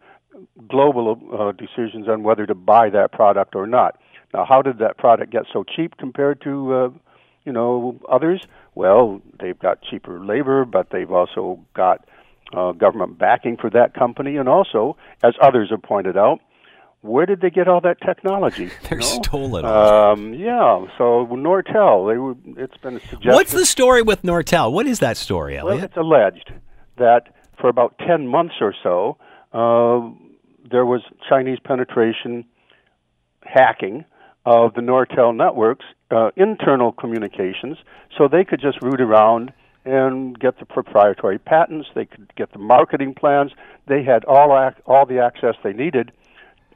global 0.67 1.19
uh, 1.38 1.51
decisions 1.51 2.08
on 2.08 2.23
whether 2.23 2.45
to 2.45 2.55
buy 2.55 2.89
that 2.89 3.12
product 3.12 3.55
or 3.55 3.67
not. 3.67 3.99
Now, 4.34 4.45
how 4.45 4.62
did 4.62 4.77
that 4.79 4.97
product 4.97 5.32
get 5.32 5.43
so 5.51 5.63
cheap 5.63 5.97
compared 5.97 6.41
to 6.41 6.73
uh, 6.73 6.89
you 7.45 7.51
know 7.51 7.99
others? 8.10 8.45
Well, 8.75 9.21
they've 9.39 9.58
got 9.58 9.82
cheaper 9.82 10.23
labor, 10.23 10.65
but 10.65 10.89
they've 10.91 11.12
also 11.12 11.60
got 11.73 12.05
uh, 12.53 12.71
government 12.73 13.17
backing 13.17 13.57
for 13.57 13.69
that 13.69 13.93
company, 13.93 14.38
and 14.38 14.49
also, 14.49 14.97
as 15.23 15.33
others 15.41 15.69
have 15.71 15.81
pointed 15.83 16.17
out, 16.17 16.39
where 17.01 17.25
did 17.25 17.41
they 17.41 17.49
get 17.49 17.67
all 17.67 17.81
that 17.81 17.97
technology? 18.05 18.69
They 18.89 18.97
you 18.97 19.01
know? 19.01 19.21
stole 19.23 19.55
it. 19.57 19.65
Um, 19.65 20.33
yeah, 20.33 20.85
so 20.97 21.27
Nortel, 21.31 22.12
they 22.12 22.17
were, 22.17 22.35
it's 22.62 22.77
been 22.77 22.99
suggested. 22.99 23.31
What's 23.31 23.51
the 23.53 23.65
story 23.65 24.01
with 24.01 24.23
Nortel? 24.23 24.71
What 24.71 24.88
is 24.88 24.99
that 24.99 25.17
story, 25.17 25.57
Elliot? 25.57 25.75
Well, 25.77 25.85
it's 25.85 25.97
alleged 25.97 26.51
that 26.97 27.33
for 27.59 27.69
about 27.69 27.97
10 28.05 28.27
months 28.27 28.55
or 28.62 28.73
so, 28.83 29.17
uh, 29.53 30.09
there 30.69 30.85
was 30.85 31.01
Chinese 31.27 31.59
penetration 31.63 32.45
hacking 33.43 34.05
of 34.45 34.73
the 34.73 34.81
Nortel 34.81 35.35
networks 35.35 35.85
uh, 36.12 36.29
internal 36.35 36.91
communications, 36.91 37.77
so 38.17 38.27
they 38.27 38.43
could 38.43 38.59
just 38.59 38.81
root 38.81 39.01
around 39.01 39.51
and 39.85 40.37
get 40.39 40.59
the 40.59 40.65
proprietary 40.65 41.39
patents. 41.39 41.87
They 41.95 42.05
could 42.05 42.33
get 42.35 42.51
the 42.51 42.59
marketing 42.59 43.13
plans. 43.15 43.51
They 43.87 44.03
had 44.03 44.25
all 44.25 44.57
ac- 44.57 44.81
all 44.85 45.05
the 45.05 45.19
access 45.19 45.55
they 45.63 45.73
needed 45.73 46.11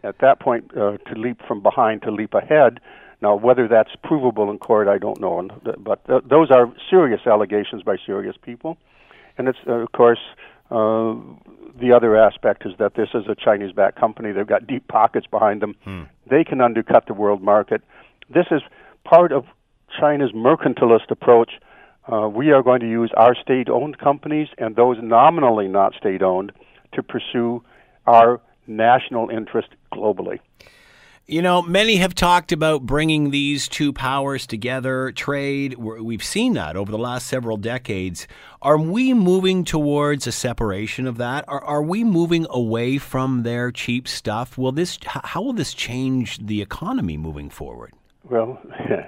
at 0.03 0.19
that 0.19 0.39
point 0.39 0.71
uh, 0.75 0.97
to 0.97 1.15
leap 1.15 1.41
from 1.47 1.61
behind 1.61 2.01
to 2.03 2.11
leap 2.11 2.33
ahead. 2.33 2.79
Now, 3.21 3.35
whether 3.35 3.67
that's 3.67 3.91
provable 4.03 4.49
in 4.51 4.57
court, 4.57 4.87
I 4.87 4.97
don't 4.97 5.19
know. 5.21 5.47
But 5.77 6.05
th- 6.05 6.23
those 6.29 6.51
are 6.51 6.73
serious 6.89 7.21
allegations 7.25 7.83
by 7.83 7.95
serious 8.05 8.35
people, 8.41 8.77
and 9.37 9.47
it's 9.47 9.59
uh, 9.67 9.73
of 9.73 9.91
course. 9.91 10.19
Uh, 10.71 11.15
the 11.79 11.91
other 11.91 12.15
aspect 12.15 12.65
is 12.65 12.73
that 12.77 12.93
this 12.95 13.09
is 13.13 13.25
a 13.27 13.35
Chinese-backed 13.35 13.99
company. 13.99 14.31
They've 14.31 14.47
got 14.47 14.65
deep 14.65 14.87
pockets 14.87 15.27
behind 15.27 15.61
them. 15.61 15.75
Hmm. 15.83 16.03
They 16.29 16.43
can 16.43 16.61
undercut 16.61 17.05
the 17.07 17.13
world 17.13 17.41
market. 17.41 17.81
This 18.29 18.45
is 18.51 18.61
part 19.03 19.31
of 19.31 19.45
China's 19.99 20.31
mercantilist 20.31 21.09
approach. 21.09 21.53
Uh, 22.11 22.27
we 22.27 22.51
are 22.51 22.61
going 22.61 22.81
to 22.81 22.89
use 22.89 23.11
our 23.15 23.35
state-owned 23.35 23.97
companies 23.97 24.49
and 24.57 24.75
those 24.75 24.97
nominally 25.01 25.67
not 25.67 25.93
state-owned 25.95 26.51
to 26.93 27.01
pursue 27.01 27.63
our 28.05 28.41
national 28.67 29.29
interest 29.29 29.69
globally. 29.93 30.39
You 31.25 31.41
know, 31.41 31.61
many 31.61 31.95
have 31.97 32.13
talked 32.13 32.51
about 32.51 32.85
bringing 32.85 33.29
these 33.29 33.69
two 33.69 33.93
powers 33.93 34.45
together, 34.45 35.13
trade. 35.13 35.75
We've 35.75 36.23
seen 36.23 36.53
that 36.55 36.75
over 36.75 36.91
the 36.91 36.97
last 36.97 37.27
several 37.27 37.55
decades. 37.55 38.27
Are 38.61 38.77
we 38.77 39.13
moving 39.13 39.63
towards 39.63 40.27
a 40.27 40.33
separation 40.33 41.07
of 41.07 41.15
that? 41.17 41.45
Are, 41.47 41.63
are 41.63 41.81
we 41.81 42.03
moving 42.03 42.45
away 42.49 42.97
from 42.97 43.43
their 43.43 43.71
cheap 43.71 44.05
stuff? 44.05 44.57
Will 44.57 44.73
this? 44.73 44.99
How 45.05 45.41
will 45.41 45.53
this 45.53 45.73
change 45.73 46.45
the 46.45 46.61
economy 46.61 47.15
moving 47.15 47.49
forward? 47.49 47.93
Well, 48.29 48.61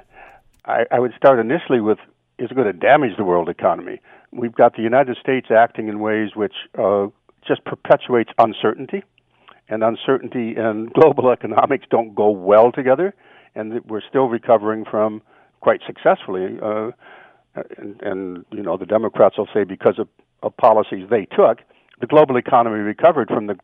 I, 0.66 0.86
I 0.90 1.00
would 1.00 1.14
start 1.18 1.40
initially 1.40 1.82
with: 1.82 2.00
is 2.38 2.50
going 2.50 2.68
to 2.68 2.74
damage 2.74 3.18
the 3.18 3.24
world 3.24 3.50
economy? 3.50 4.02
We've 4.32 4.54
got 4.54 4.76
the 4.76 4.82
United 4.82 5.18
States 5.22 5.48
acting 5.50 5.88
in 5.88 6.00
ways 6.00 6.32
which 6.36 6.54
uh, 6.78 7.08
just 7.48 7.64
perpetuates 7.66 8.32
uncertainty 8.38 9.04
and 9.70 9.84
uncertainty 9.84 10.56
and 10.56 10.92
global 11.00 11.32
economics 11.32 11.86
don't 11.90 12.16
go 12.16 12.30
well 12.30 12.72
together, 12.72 13.14
and 13.56 13.82
we're 13.86 14.02
still 14.08 14.28
recovering 14.28 14.86
from 14.86 15.22
quite 15.62 15.82
successfully. 15.86 16.60
Uh, 16.62 16.92
and, 17.78 18.02
and 18.02 18.46
you 18.52 18.62
know, 18.62 18.78
the 18.78 18.86
Democrats 18.86 19.38
will 19.38 19.48
say 19.54 19.64
because 19.64 19.98
of, 19.98 20.08
of 20.44 20.56
policies 20.58 21.08
they 21.10 21.26
took, 21.26 21.60
the 22.02 22.08
global 22.08 22.36
economy 22.36 22.80
recovered 22.80 23.30
from 23.30 23.48
the 23.48 23.58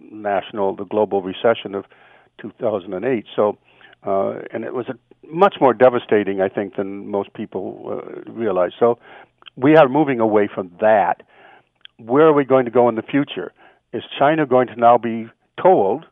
national, 0.00 0.74
the 0.74 0.84
global 0.84 1.22
recession 1.22 1.74
of 1.74 1.84
2008. 2.40 3.26
So, 3.36 3.58
uh, 4.04 4.40
and 4.52 4.64
it 4.64 4.74
was 4.74 4.86
a 4.88 4.94
much 5.26 5.56
more 5.60 5.72
devastating, 5.72 6.40
I 6.40 6.48
think, 6.48 6.76
than 6.76 7.08
most 7.08 7.32
people 7.32 8.02
uh, 8.02 8.30
realize. 8.30 8.72
So, 8.78 8.98
we 9.56 9.76
are 9.76 9.88
moving 9.88 10.20
away 10.20 10.48
from 10.52 10.72
that. 10.80 11.22
Where 11.98 12.26
are 12.26 12.32
we 12.32 12.44
going 12.44 12.64
to 12.64 12.70
go 12.70 12.88
in 12.88 12.96
the 12.96 13.02
future? 13.02 13.52
Is 13.92 14.02
China 14.18 14.46
going 14.46 14.66
to 14.66 14.76
now 14.76 14.98
be 14.98 15.28
told 15.62 16.06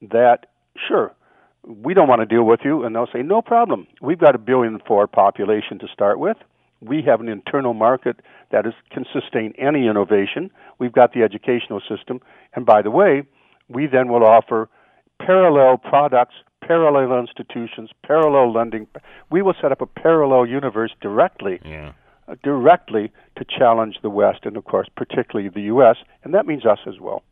that, 0.00 0.46
sure, 0.88 1.14
we 1.64 1.92
don't 1.92 2.08
want 2.08 2.20
to 2.20 2.26
deal 2.26 2.44
with 2.44 2.60
you, 2.64 2.84
and 2.84 2.94
they'll 2.94 3.08
say, 3.12 3.22
no 3.22 3.42
problem. 3.42 3.86
We've 4.00 4.18
got 4.18 4.34
a 4.34 4.38
billion 4.38 4.80
four 4.86 5.06
population 5.06 5.78
to 5.80 5.88
start 5.92 6.18
with. 6.18 6.36
We 6.80 7.02
have 7.02 7.20
an 7.20 7.28
internal 7.28 7.74
market 7.74 8.20
that 8.52 8.66
is, 8.66 8.72
can 8.90 9.04
sustain 9.12 9.52
any 9.58 9.86
innovation. 9.86 10.50
We've 10.78 10.92
got 10.92 11.12
the 11.12 11.22
educational 11.22 11.80
system. 11.80 12.20
And 12.54 12.64
by 12.64 12.82
the 12.82 12.90
way, 12.90 13.24
we 13.68 13.86
then 13.86 14.08
will 14.08 14.24
offer 14.24 14.70
parallel 15.20 15.76
products, 15.76 16.34
parallel 16.60 17.18
institutions, 17.18 17.90
parallel 18.02 18.52
lending. 18.52 18.86
We 19.30 19.42
will 19.42 19.54
set 19.60 19.72
up 19.72 19.80
a 19.80 19.86
parallel 19.86 20.46
universe 20.46 20.92
directly. 21.00 21.60
Yeah. 21.64 21.92
Uh, 22.26 22.34
directly 22.42 23.10
to 23.36 23.44
challenge 23.44 23.96
the 24.02 24.10
West 24.10 24.40
and, 24.42 24.58
of 24.58 24.64
course, 24.66 24.86
particularly 24.94 25.48
the 25.48 25.62
U.S., 25.62 25.96
and 26.22 26.34
that 26.34 26.44
means 26.44 26.66
us 26.66 26.80
as 26.86 27.00
well. 27.00 27.22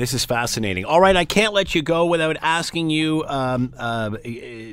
This 0.00 0.14
is 0.14 0.24
fascinating. 0.24 0.86
All 0.86 0.98
right, 0.98 1.14
I 1.14 1.26
can't 1.26 1.52
let 1.52 1.74
you 1.74 1.82
go 1.82 2.06
without 2.06 2.38
asking 2.40 2.88
you, 2.88 3.22
um, 3.26 3.74
uh, 3.76 4.16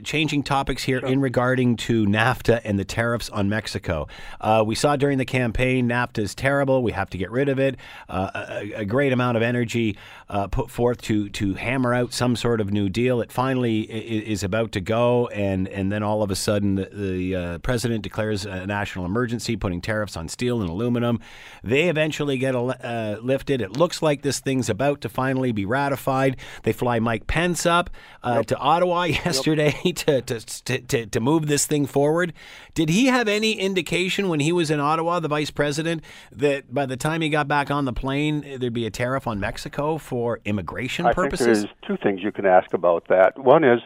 changing 0.06 0.44
topics 0.44 0.84
here 0.84 1.00
in 1.00 1.20
regarding 1.20 1.76
to 1.76 2.06
NAFTA 2.06 2.62
and 2.64 2.80
the 2.80 2.86
tariffs 2.86 3.30
on 3.30 3.50
Mexico. 3.50 4.08
Uh, 4.40 4.64
we 4.66 4.74
saw 4.74 4.96
during 4.96 5.18
the 5.18 5.26
campaign 5.26 5.90
NAFTA 5.90 6.20
is 6.20 6.34
terrible. 6.34 6.82
We 6.82 6.94
have 6.94 7.10
to 7.10 7.18
get 7.18 7.30
rid 7.30 7.50
of 7.50 7.60
it. 7.60 7.76
Uh, 8.08 8.32
a, 8.34 8.72
a, 8.76 8.86
great 8.86 9.12
amount 9.12 9.36
of 9.36 9.44
energy 9.44 9.98
uh, 10.30 10.48
put 10.48 10.72
forth 10.72 11.02
to 11.02 11.28
to 11.28 11.56
hammer 11.56 11.94
out 11.94 12.14
some 12.14 12.38
sort 12.38 12.62
of 12.62 12.72
new 12.72 12.88
deal. 12.88 13.20
It 13.20 13.30
finally 13.30 13.82
is 13.82 14.44
about 14.44 14.72
to 14.72 14.80
go, 14.80 15.28
and 15.28 15.68
and 15.68 15.92
then 15.92 16.04
all 16.04 16.24
of 16.24 16.32
a 16.32 16.36
sudden 16.36 16.76
the, 16.76 16.86
the 16.86 17.36
uh, 17.36 17.58
president 17.58 18.02
declares 18.02 18.46
a 18.46 18.66
national 18.66 19.04
emergency, 19.04 19.58
putting 19.58 19.82
tariffs 19.82 20.16
on 20.16 20.30
steel 20.30 20.62
and 20.62 20.70
aluminum. 20.70 21.20
They 21.66 21.90
eventually 21.90 22.38
get 22.38 22.56
uh, 22.56 23.18
lifted. 23.22 23.60
It 23.60 23.74
looks 23.74 24.02
like 24.02 24.22
this 24.22 24.40
thing's 24.40 24.70
about 24.70 25.02
to 25.02 25.10
finally 25.18 25.52
be 25.52 25.66
ratified. 25.66 26.38
They 26.62 26.74
fly 26.74 27.00
Mike 27.00 27.26
Pence 27.26 27.66
up 27.66 27.90
uh, 28.24 28.36
yep. 28.36 28.46
to 28.46 28.58
Ottawa 28.58 29.04
yesterday 29.26 29.74
yep. 29.84 29.96
to, 29.96 30.22
to, 30.22 30.80
to, 30.80 31.06
to 31.08 31.20
move 31.20 31.48
this 31.48 31.66
thing 31.66 31.88
forward. 31.88 32.34
Did 32.76 32.90
he 32.90 33.08
have 33.08 33.28
any 33.28 33.54
indication 33.54 34.30
when 34.30 34.40
he 34.40 34.52
was 34.52 34.70
in 34.70 34.80
Ottawa, 34.80 35.20
the 35.20 35.28
vice 35.28 35.50
president, 35.50 36.04
that 36.32 36.72
by 36.72 36.86
the 36.86 36.98
time 36.98 37.22
he 37.22 37.30
got 37.30 37.48
back 37.48 37.72
on 37.72 37.86
the 37.86 37.94
plane, 37.94 38.60
there'd 38.60 38.74
be 38.74 38.86
a 38.86 38.92
tariff 38.92 39.26
on 39.26 39.40
Mexico 39.40 39.98
for 39.98 40.40
immigration 40.46 41.08
I 41.08 41.14
purposes? 41.14 41.64
think 41.64 41.72
there's 41.82 41.98
two 41.98 42.04
things 42.04 42.22
you 42.22 42.32
can 42.32 42.46
ask 42.46 42.72
about 42.76 43.08
that. 43.08 43.40
One 43.40 43.64
is 43.64 43.80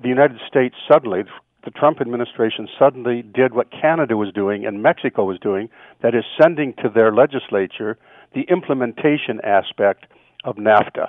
the 0.00 0.08
United 0.08 0.38
States 0.46 0.76
suddenly, 0.90 1.24
the 1.64 1.72
Trump 1.72 2.00
administration 2.00 2.68
suddenly 2.78 3.22
did 3.22 3.52
what 3.52 3.72
Canada 3.72 4.16
was 4.16 4.32
doing 4.32 4.64
and 4.64 4.80
Mexico 4.80 5.24
was 5.24 5.40
doing, 5.40 5.68
that 6.02 6.14
is 6.14 6.24
sending 6.40 6.72
to 6.74 6.88
their 6.88 7.12
legislature 7.12 7.98
the 8.32 8.42
implementation 8.42 9.40
aspect 9.42 10.06
of 10.44 10.56
NAFTA, 10.56 11.08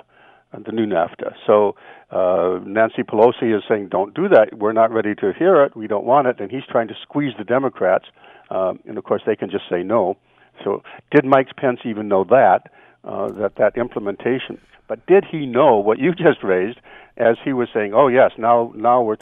uh, 0.52 0.58
the 0.64 0.72
new 0.72 0.86
NAFTA. 0.86 1.34
So 1.46 1.76
uh, 2.10 2.58
Nancy 2.64 3.02
Pelosi 3.02 3.56
is 3.56 3.62
saying, 3.68 3.88
"Don't 3.88 4.14
do 4.14 4.28
that. 4.28 4.58
We're 4.58 4.72
not 4.72 4.92
ready 4.92 5.14
to 5.16 5.32
hear 5.38 5.62
it. 5.64 5.76
We 5.76 5.86
don't 5.86 6.04
want 6.04 6.26
it." 6.26 6.40
And 6.40 6.50
he's 6.50 6.64
trying 6.68 6.88
to 6.88 6.94
squeeze 7.02 7.32
the 7.38 7.44
Democrats, 7.44 8.06
um, 8.50 8.80
and 8.86 8.98
of 8.98 9.04
course 9.04 9.22
they 9.26 9.36
can 9.36 9.50
just 9.50 9.64
say 9.70 9.82
no. 9.82 10.16
So 10.64 10.82
did 11.10 11.24
Mike 11.24 11.56
Pence 11.56 11.80
even 11.84 12.08
know 12.08 12.24
that 12.24 12.70
uh, 13.04 13.28
that 13.32 13.56
that 13.56 13.76
implementation? 13.76 14.60
But 14.88 15.06
did 15.06 15.24
he 15.24 15.46
know 15.46 15.76
what 15.76 15.98
you 15.98 16.12
just 16.26 16.42
raised? 16.42 16.78
As 17.16 17.36
he 17.44 17.52
was 17.52 17.68
saying, 17.74 17.92
"Oh 17.94 18.08
yes, 18.08 18.32
now 18.38 18.72
now 18.74 19.02
we're," 19.02 19.18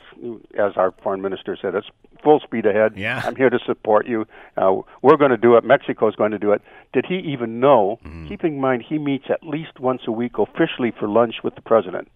as 0.56 0.76
our 0.76 0.92
foreign 1.02 1.20
minister 1.20 1.58
said, 1.60 1.74
it's 1.74 1.88
full 2.22 2.40
speed 2.40 2.66
ahead. 2.66 2.94
Yeah. 2.96 3.22
I'm 3.24 3.36
here 3.36 3.50
to 3.50 3.58
support 3.66 4.06
you. 4.06 4.26
Uh, 4.56 4.76
we're 5.02 5.16
going 5.16 5.30
to 5.30 5.36
do 5.36 5.56
it. 5.56 5.64
Mexico's 5.64 6.16
going 6.16 6.32
to 6.32 6.38
do 6.38 6.52
it. 6.52 6.62
Did 6.92 7.06
he 7.06 7.16
even 7.16 7.60
know? 7.60 7.98
Keeping 8.28 8.54
in 8.54 8.60
mind, 8.60 8.84
he 8.88 8.98
meets 8.98 9.26
at 9.30 9.42
least 9.42 9.80
once 9.80 10.02
a 10.06 10.12
week 10.12 10.38
officially 10.38 10.92
for 10.98 11.08
lunch 11.08 11.36
with 11.42 11.54
the 11.54 11.62
president. 11.62 12.08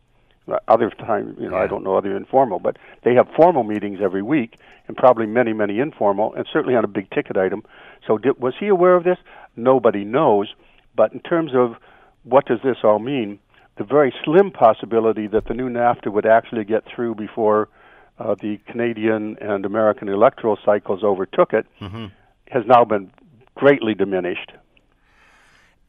Uh, 0.49 0.57
other 0.67 0.91
times, 0.91 1.37
you 1.39 1.49
know, 1.49 1.57
yeah. 1.57 1.63
I 1.63 1.67
don't 1.69 1.85
know 1.85 1.97
other 1.97 2.17
informal, 2.17 2.59
but 2.59 2.77
they 3.05 3.15
have 3.15 3.29
formal 3.37 3.63
meetings 3.63 4.01
every 4.03 4.23
week, 4.23 4.57
and 4.89 4.97
probably 4.97 5.27
many, 5.27 5.53
many 5.53 5.79
informal, 5.79 6.35
and 6.35 6.47
certainly 6.53 6.75
on 6.75 6.85
a 6.85 6.89
big 6.89 7.09
ticket 7.11 7.37
item. 7.37 7.63
So, 8.07 8.19
did, 8.19 8.41
was 8.41 8.55
he 8.59 8.67
aware 8.67 8.97
of 8.97 9.05
this? 9.05 9.19
Nobody 9.55 10.05
knows. 10.05 10.53
But 10.97 11.13
in 11.13 11.21
terms 11.21 11.53
of 11.55 11.77
what 12.25 12.47
does 12.47 12.59
this 12.65 12.79
all 12.83 12.99
mean, 12.99 13.39
the 13.79 13.85
very 13.85 14.13
slim 14.25 14.51
possibility 14.51 15.27
that 15.29 15.47
the 15.47 15.55
new 15.55 15.69
NAFTA 15.69 16.13
would 16.13 16.27
actually 16.27 16.65
get 16.65 16.85
through 16.85 17.15
before 17.15 17.69
uh, 18.19 18.35
the 18.41 18.59
Canadian 18.67 19.37
and 19.41 19.65
American 19.65 20.09
electoral 20.09 20.59
cycles 20.65 21.03
overtook 21.03 21.53
it, 21.53 21.67
mm-hmm. 21.81 22.07
has 22.49 22.65
now 22.67 22.85
been 22.85 23.11
greatly 23.55 23.95
diminished. 23.95 24.53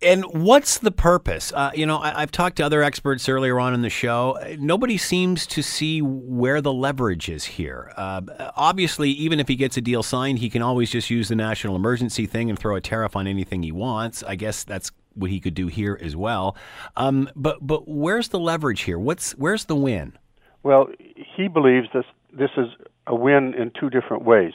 And 0.01 0.25
what's 0.25 0.79
the 0.79 0.91
purpose? 0.91 1.53
Uh, 1.53 1.71
you 1.73 1.85
know, 1.85 1.97
I, 1.97 2.19
have 2.19 2.31
talked 2.31 2.57
to 2.57 2.63
other 2.63 2.83
experts 2.83 3.29
earlier 3.29 3.57
on 3.57 3.73
in 3.73 3.81
the 3.81 3.89
show. 3.89 4.37
Nobody 4.59 4.97
seems 4.97 5.47
to 5.47 5.63
see 5.63 6.01
where 6.01 6.59
the 6.59 6.73
leverage 6.73 7.29
is 7.29 7.45
here. 7.45 7.93
Uh, 7.95 8.21
obviously, 8.57 9.11
even 9.11 9.39
if 9.39 9.47
he 9.47 9.55
gets 9.55 9.77
a 9.77 9.81
deal 9.81 10.03
signed, 10.03 10.39
he 10.39 10.49
can 10.49 10.61
always 10.61 10.91
just 10.91 11.09
use 11.09 11.29
the 11.29 11.35
national 11.35 11.75
emergency 11.75 12.25
thing 12.25 12.49
and 12.49 12.59
throw 12.59 12.75
a 12.75 12.81
tariff 12.81 13.15
on 13.15 13.27
anything 13.27 13.63
he 13.63 13.71
wants. 13.71 14.23
I 14.23 14.35
guess 14.35 14.65
that's 14.65 14.91
what 15.15 15.31
he 15.31 15.39
could 15.39 15.53
do 15.53 15.67
here 15.67 15.97
as 16.01 16.15
well. 16.15 16.57
Um, 16.97 17.29
but 17.35 17.65
but 17.65 17.87
where's 17.87 18.27
the 18.27 18.39
leverage 18.39 18.81
here? 18.81 18.99
What's 18.99 19.31
where's 19.33 19.65
the 19.65 19.75
win? 19.75 20.17
Well, 20.63 20.87
he 21.15 21.47
believes 21.47 21.87
this 21.93 22.05
this 22.31 22.51
is 22.57 22.67
a 23.07 23.15
win 23.15 23.53
in 23.53 23.71
two 23.79 23.89
different 23.89 24.23
ways. 24.23 24.53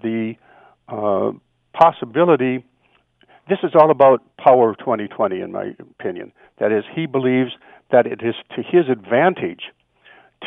The 0.00 0.34
uh, 0.88 1.32
possibility. 1.72 2.64
This 3.48 3.58
is 3.62 3.72
all 3.74 3.90
about 3.90 4.22
power 4.38 4.70
of 4.70 4.78
2020, 4.78 5.40
in 5.40 5.52
my 5.52 5.74
opinion. 5.78 6.32
That 6.58 6.72
is, 6.72 6.84
he 6.94 7.06
believes 7.06 7.50
that 7.90 8.06
it 8.06 8.22
is 8.22 8.34
to 8.56 8.62
his 8.62 8.88
advantage 8.90 9.64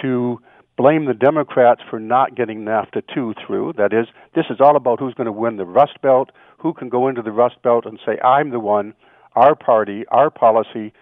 to 0.02 0.40
blame 0.78 1.06
the 1.06 1.14
Democrats 1.14 1.82
for 1.90 2.00
not 2.00 2.36
getting 2.36 2.64
NAFTA 2.64 3.04
2 3.14 3.36
through. 3.46 3.74
That 3.78 3.94
is, 3.94 4.08
this 4.36 4.46
is 4.50 4.58
all 4.60 4.76
about 4.76 5.00
who's 5.00 5.14
going 5.14 5.26
to 5.26 5.32
win 5.32 5.58
the 5.58 5.66
Rust 5.66 6.02
Belt, 6.02 6.32
who 6.60 6.74
can 6.74 6.90
go 6.90 7.08
into 7.08 7.22
the 7.22 7.32
Rust 7.32 7.62
Belt 7.64 7.86
and 7.86 8.00
say, 8.06 8.20
I'm 8.20 8.52
the 8.52 8.60
one, 8.60 8.94
our 9.36 9.56
party, 9.56 10.06
our 10.10 10.30
policy 10.30 10.94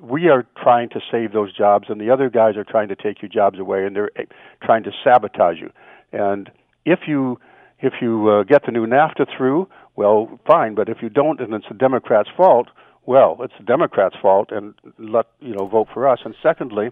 we 0.00 0.28
are 0.28 0.46
trying 0.62 0.88
to 0.90 1.00
save 1.10 1.32
those 1.32 1.56
jobs, 1.56 1.86
and 1.88 2.00
the 2.00 2.10
other 2.10 2.30
guys 2.30 2.56
are 2.56 2.64
trying 2.64 2.88
to 2.88 2.96
take 2.96 3.22
your 3.22 3.28
jobs 3.28 3.58
away, 3.58 3.84
and 3.84 3.96
they're 3.96 4.10
eh, 4.16 4.24
trying 4.62 4.84
to 4.84 4.90
sabotage 5.04 5.58
you. 5.60 5.70
And 6.12 6.50
if 6.84 7.00
you 7.06 7.38
if 7.80 7.94
you 8.00 8.28
uh, 8.28 8.42
get 8.44 8.64
the 8.64 8.72
new 8.72 8.86
NAFTA 8.86 9.26
through, 9.36 9.68
well, 9.96 10.38
fine. 10.46 10.74
But 10.74 10.88
if 10.88 10.98
you 11.02 11.08
don't, 11.08 11.40
and 11.40 11.52
it's 11.52 11.66
the 11.68 11.74
Democrats' 11.74 12.28
fault, 12.36 12.68
well, 13.06 13.38
it's 13.40 13.54
the 13.58 13.64
Democrats' 13.64 14.14
fault, 14.22 14.50
and 14.52 14.74
let 14.98 15.26
you 15.40 15.54
know 15.54 15.66
vote 15.66 15.88
for 15.92 16.08
us. 16.08 16.20
And 16.24 16.34
secondly, 16.42 16.90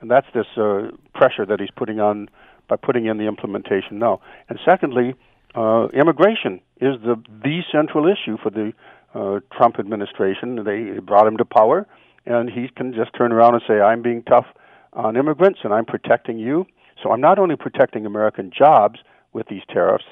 and 0.00 0.10
that's 0.10 0.26
this 0.34 0.46
uh, 0.56 0.90
pressure 1.14 1.46
that 1.46 1.60
he's 1.60 1.70
putting 1.76 2.00
on 2.00 2.28
by 2.68 2.76
putting 2.76 3.06
in 3.06 3.18
the 3.18 3.28
implementation 3.28 3.98
now. 3.98 4.20
And 4.48 4.58
secondly, 4.64 5.14
uh, 5.54 5.88
immigration 5.88 6.60
is 6.80 7.00
the 7.02 7.22
the 7.42 7.60
central 7.70 8.06
issue 8.06 8.36
for 8.42 8.50
the 8.50 8.72
uh, 9.14 9.40
Trump 9.56 9.78
administration. 9.78 10.64
They 10.64 10.98
brought 10.98 11.26
him 11.26 11.36
to 11.38 11.44
power, 11.44 11.86
and 12.26 12.50
he 12.50 12.68
can 12.68 12.92
just 12.92 13.12
turn 13.16 13.32
around 13.32 13.54
and 13.54 13.62
say, 13.66 13.80
"I'm 13.80 14.02
being 14.02 14.22
tough 14.22 14.46
on 14.92 15.16
immigrants, 15.16 15.60
and 15.62 15.72
I'm 15.72 15.84
protecting 15.84 16.38
you." 16.38 16.66
So 17.02 17.12
I'm 17.12 17.20
not 17.20 17.38
only 17.38 17.56
protecting 17.56 18.06
American 18.06 18.50
jobs 18.50 19.00
with 19.32 19.48
these 19.48 19.62
tariffs. 19.68 20.04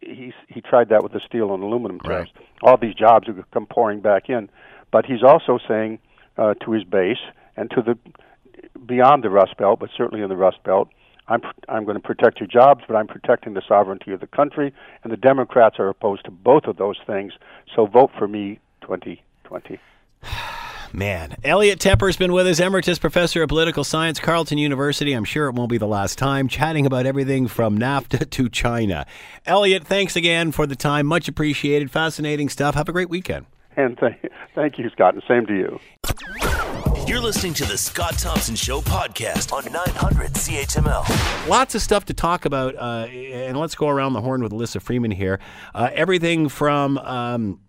He's 0.00 0.34
he 0.48 0.60
tried 0.60 0.88
that 0.90 1.02
with 1.02 1.12
the 1.12 1.20
steel 1.26 1.54
and 1.54 1.62
aluminum 1.62 2.00
tariffs. 2.00 2.32
Right. 2.36 2.46
All 2.62 2.76
these 2.76 2.94
jobs 2.94 3.28
are 3.28 3.44
come 3.52 3.66
pouring 3.66 4.00
back 4.00 4.28
in, 4.28 4.50
but 4.90 5.06
he's 5.06 5.22
also 5.22 5.58
saying 5.66 5.98
uh, 6.36 6.54
to 6.64 6.72
his 6.72 6.84
base 6.84 7.18
and 7.56 7.70
to 7.70 7.82
the 7.82 7.98
beyond 8.86 9.24
the 9.24 9.30
Rust 9.30 9.56
Belt, 9.56 9.80
but 9.80 9.90
certainly 9.96 10.22
in 10.22 10.28
the 10.28 10.36
Rust 10.36 10.62
Belt, 10.64 10.88
I'm 11.28 11.40
I'm 11.68 11.84
going 11.84 11.96
to 11.96 12.02
protect 12.02 12.40
your 12.40 12.46
jobs, 12.46 12.84
but 12.86 12.96
I'm 12.96 13.06
protecting 13.06 13.54
the 13.54 13.62
sovereignty 13.66 14.12
of 14.12 14.20
the 14.20 14.26
country. 14.26 14.72
And 15.02 15.12
the 15.12 15.16
Democrats 15.16 15.76
are 15.78 15.88
opposed 15.88 16.24
to 16.26 16.30
both 16.30 16.64
of 16.64 16.76
those 16.76 16.98
things. 17.06 17.32
So 17.74 17.86
vote 17.86 18.10
for 18.16 18.28
me, 18.28 18.60
2020. 18.82 19.80
Man, 20.92 21.36
Elliot 21.44 21.78
Tepper's 21.78 22.16
been 22.16 22.32
with 22.32 22.46
us, 22.46 22.60
Emeritus 22.60 22.98
Professor 22.98 23.42
of 23.42 23.48
Political 23.48 23.84
Science, 23.84 24.18
Carleton 24.18 24.58
University. 24.58 25.12
I'm 25.12 25.24
sure 25.24 25.48
it 25.48 25.54
won't 25.54 25.70
be 25.70 25.78
the 25.78 25.86
last 25.86 26.16
time, 26.18 26.48
chatting 26.48 26.86
about 26.86 27.06
everything 27.06 27.48
from 27.48 27.78
NAFTA 27.78 28.30
to 28.30 28.48
China. 28.48 29.06
Elliot, 29.44 29.86
thanks 29.86 30.16
again 30.16 30.52
for 30.52 30.66
the 30.66 30.76
time. 30.76 31.06
Much 31.06 31.28
appreciated. 31.28 31.90
Fascinating 31.90 32.48
stuff. 32.48 32.74
Have 32.74 32.88
a 32.88 32.92
great 32.92 33.10
weekend. 33.10 33.46
And 33.76 33.98
th- 33.98 34.14
thank 34.54 34.78
you, 34.78 34.88
Scott, 34.90 35.14
and 35.14 35.22
same 35.28 35.46
to 35.46 35.54
you. 35.54 35.80
You're 37.06 37.20
listening 37.20 37.54
to 37.54 37.64
the 37.64 37.76
Scott 37.76 38.18
Thompson 38.18 38.56
Show 38.56 38.80
podcast 38.80 39.52
on 39.52 39.70
900 39.70 40.32
CHML. 40.32 41.48
Lots 41.48 41.74
of 41.74 41.82
stuff 41.82 42.06
to 42.06 42.14
talk 42.14 42.46
about, 42.46 42.74
uh, 42.74 43.06
and 43.06 43.58
let's 43.58 43.74
go 43.74 43.88
around 43.88 44.14
the 44.14 44.20
horn 44.20 44.42
with 44.42 44.52
Alyssa 44.52 44.80
Freeman 44.80 45.10
here. 45.10 45.38
Uh, 45.74 45.90
everything 45.92 46.48
from. 46.48 46.98
Um, 46.98 47.60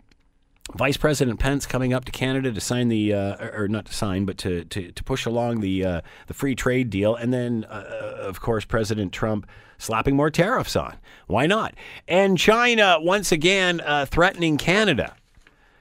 Vice 0.76 0.98
President 0.98 1.40
Pence 1.40 1.66
coming 1.66 1.94
up 1.94 2.04
to 2.06 2.12
Canada 2.12 2.52
to 2.52 2.60
sign 2.60 2.90
the, 2.90 3.14
uh, 3.14 3.50
or 3.54 3.68
not 3.70 3.86
to 3.86 3.94
sign, 3.94 4.26
but 4.26 4.38
to, 4.40 4.66
to, 4.66 4.92
to 4.92 5.04
push 5.04 5.26
along 5.26 5.62
the 5.62 5.86
uh, 5.86 6.02
the 6.28 6.34
free 6.34 6.56
trade 6.56 6.90
deal, 6.90 7.16
and 7.16 7.34
then 7.34 7.66
uh, 7.70 8.18
of 8.20 8.42
course 8.42 8.66
President 8.66 9.14
Trump 9.14 9.48
slapping 9.78 10.16
more 10.16 10.30
tariffs 10.30 10.76
on. 10.76 10.98
Why 11.28 11.46
not? 11.46 11.76
And 12.08 12.38
China 12.38 12.98
once 13.00 13.32
again 13.32 13.80
uh, 13.82 14.06
threatening 14.06 14.58
Canada. 14.58 15.16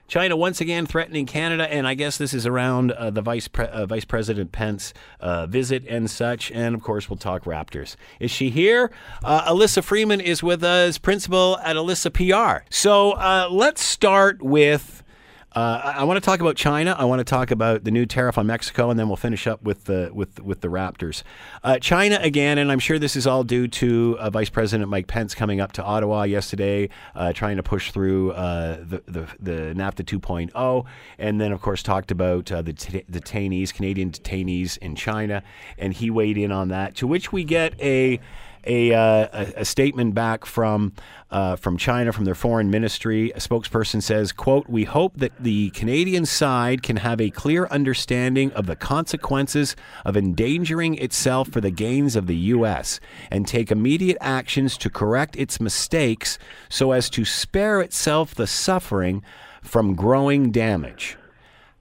China 0.08 0.36
once 0.36 0.60
again 0.60 0.86
threatening 0.86 1.26
Canada, 1.26 1.70
and 1.72 1.86
I 1.86 1.94
guess 1.94 2.16
this 2.16 2.32
is 2.32 2.46
around 2.46 2.92
uh, 2.92 3.10
the 3.10 3.22
Vice 3.22 3.48
Pre- 3.48 3.66
uh, 3.66 3.86
Vice 3.86 4.04
President 4.04 4.52
Pence 4.52 4.94
uh, 5.20 5.46
visit 5.46 5.84
and 5.88 6.10
such. 6.10 6.50
And 6.52 6.74
of 6.74 6.82
course, 6.82 7.10
we'll 7.10 7.16
talk 7.16 7.44
Raptors. 7.44 7.96
Is 8.20 8.30
she 8.30 8.50
here? 8.50 8.90
Uh, 9.24 9.52
Alyssa 9.52 9.82
Freeman 9.82 10.20
is 10.20 10.42
with 10.42 10.62
us, 10.62 10.98
principal 10.98 11.58
at 11.58 11.76
Alyssa 11.76 12.12
PR. 12.12 12.64
So 12.70 13.12
uh, 13.12 13.48
let's 13.50 13.82
start 13.82 14.42
with 14.42 15.02
uh, 15.56 15.94
I 15.96 16.04
want 16.04 16.18
to 16.18 16.20
talk 16.20 16.40
about 16.40 16.56
China. 16.56 16.94
I 16.98 17.06
want 17.06 17.20
to 17.20 17.24
talk 17.24 17.50
about 17.50 17.84
the 17.84 17.90
new 17.90 18.04
tariff 18.04 18.36
on 18.36 18.46
Mexico, 18.46 18.90
and 18.90 19.00
then 19.00 19.08
we'll 19.08 19.16
finish 19.16 19.46
up 19.46 19.62
with 19.62 19.84
the 19.84 20.10
with 20.12 20.38
with 20.42 20.60
the 20.60 20.68
Raptors. 20.68 21.22
Uh, 21.64 21.78
China 21.78 22.18
again, 22.20 22.58
and 22.58 22.70
I'm 22.70 22.78
sure 22.78 22.98
this 22.98 23.16
is 23.16 23.26
all 23.26 23.42
due 23.42 23.66
to 23.66 24.18
uh, 24.20 24.28
Vice 24.28 24.50
President 24.50 24.90
Mike 24.90 25.06
Pence 25.06 25.34
coming 25.34 25.58
up 25.58 25.72
to 25.72 25.82
Ottawa 25.82 26.24
yesterday, 26.24 26.90
uh, 27.14 27.32
trying 27.32 27.56
to 27.56 27.62
push 27.62 27.90
through 27.90 28.32
uh, 28.32 28.76
the, 28.86 29.02
the, 29.06 29.26
the 29.40 29.52
NAFTA 29.74 30.04
2.0, 30.04 30.84
and 31.18 31.40
then 31.40 31.52
of 31.52 31.62
course 31.62 31.82
talked 31.82 32.10
about 32.10 32.52
uh, 32.52 32.60
the 32.60 32.74
t- 32.74 33.04
detainees, 33.10 33.72
Canadian 33.72 34.10
detainees 34.10 34.76
in 34.78 34.94
China, 34.94 35.42
and 35.78 35.94
he 35.94 36.10
weighed 36.10 36.36
in 36.36 36.52
on 36.52 36.68
that. 36.68 36.94
To 36.96 37.06
which 37.06 37.32
we 37.32 37.44
get 37.44 37.80
a 37.80 38.20
a, 38.66 38.92
uh, 38.92 39.46
a, 39.56 39.64
statement 39.64 40.14
back 40.14 40.44
from 40.44 40.92
uh, 41.30 41.56
from 41.56 41.76
China, 41.76 42.12
from 42.12 42.24
their 42.24 42.34
foreign 42.34 42.70
ministry. 42.70 43.30
A 43.32 43.38
spokesperson 43.38 44.02
says, 44.02 44.32
"quote 44.32 44.68
We 44.68 44.84
hope 44.84 45.16
that 45.16 45.32
the 45.40 45.70
Canadian 45.70 46.26
side 46.26 46.82
can 46.82 46.96
have 46.96 47.20
a 47.20 47.30
clear 47.30 47.66
understanding 47.66 48.52
of 48.52 48.66
the 48.66 48.76
consequences 48.76 49.76
of 50.04 50.16
endangering 50.16 50.96
itself 50.96 51.48
for 51.48 51.60
the 51.60 51.70
gains 51.70 52.16
of 52.16 52.26
the 52.26 52.36
U.S. 52.36 53.00
and 53.30 53.46
take 53.46 53.70
immediate 53.70 54.18
actions 54.20 54.76
to 54.78 54.90
correct 54.90 55.36
its 55.36 55.60
mistakes 55.60 56.38
so 56.68 56.92
as 56.92 57.10
to 57.10 57.24
spare 57.24 57.80
itself 57.80 58.34
the 58.34 58.46
suffering 58.46 59.22
from 59.62 59.94
growing 59.94 60.50
damage." 60.50 61.16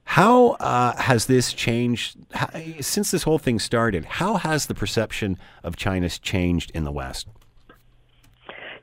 How 0.06 0.50
uh, 0.52 0.96
has 0.96 1.26
this 1.26 1.52
changed 1.52 2.16
how, 2.32 2.48
since 2.80 3.10
this 3.10 3.24
whole 3.24 3.38
thing 3.38 3.58
started? 3.58 4.04
How 4.04 4.36
has 4.36 4.66
the 4.66 4.74
perception 4.74 5.36
of 5.62 5.76
China 5.76 6.08
changed 6.08 6.70
in 6.74 6.84
the 6.84 6.92
West? 6.92 7.26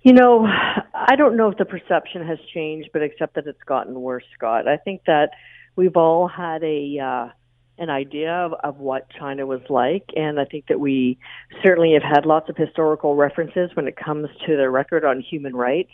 You 0.03 0.11
know, 0.11 0.45
I 0.93 1.15
don't 1.15 1.37
know 1.37 1.49
if 1.49 1.57
the 1.57 1.65
perception 1.65 2.27
has 2.27 2.37
changed, 2.53 2.89
but 2.91 3.01
except 3.01 3.35
that 3.35 3.47
it's 3.47 3.63
gotten 3.63 3.99
worse, 4.01 4.25
Scott. 4.35 4.67
I 4.67 4.75
think 4.75 5.03
that 5.07 5.31
we've 5.77 5.95
all 5.95 6.27
had 6.27 6.61
a 6.61 6.99
uh, 6.99 7.29
an 7.77 7.89
idea 7.89 8.31
of, 8.31 8.53
of 8.61 8.79
what 8.79 9.09
China 9.09 9.45
was 9.45 9.61
like, 9.69 10.09
and 10.17 10.41
I 10.41 10.45
think 10.45 10.67
that 10.67 10.79
we 10.79 11.17
certainly 11.63 11.93
have 11.93 12.03
had 12.03 12.25
lots 12.25 12.49
of 12.49 12.57
historical 12.57 13.15
references 13.15 13.71
when 13.75 13.87
it 13.87 13.95
comes 13.95 14.27
to 14.45 14.57
their 14.57 14.69
record 14.69 15.05
on 15.05 15.21
human 15.21 15.55
rights. 15.55 15.93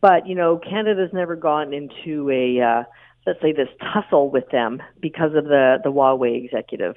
But 0.00 0.26
you 0.26 0.34
know, 0.34 0.58
Canada's 0.58 1.12
never 1.12 1.36
gone 1.36 1.72
into 1.72 2.28
a 2.30 2.60
uh, 2.60 2.82
let's 3.26 3.40
say 3.42 3.52
this 3.52 3.68
tussle 3.80 4.30
with 4.30 4.48
them 4.50 4.82
because 5.00 5.34
of 5.34 5.44
the 5.44 5.78
the 5.82 5.90
Huawei 5.90 6.44
executive. 6.44 6.96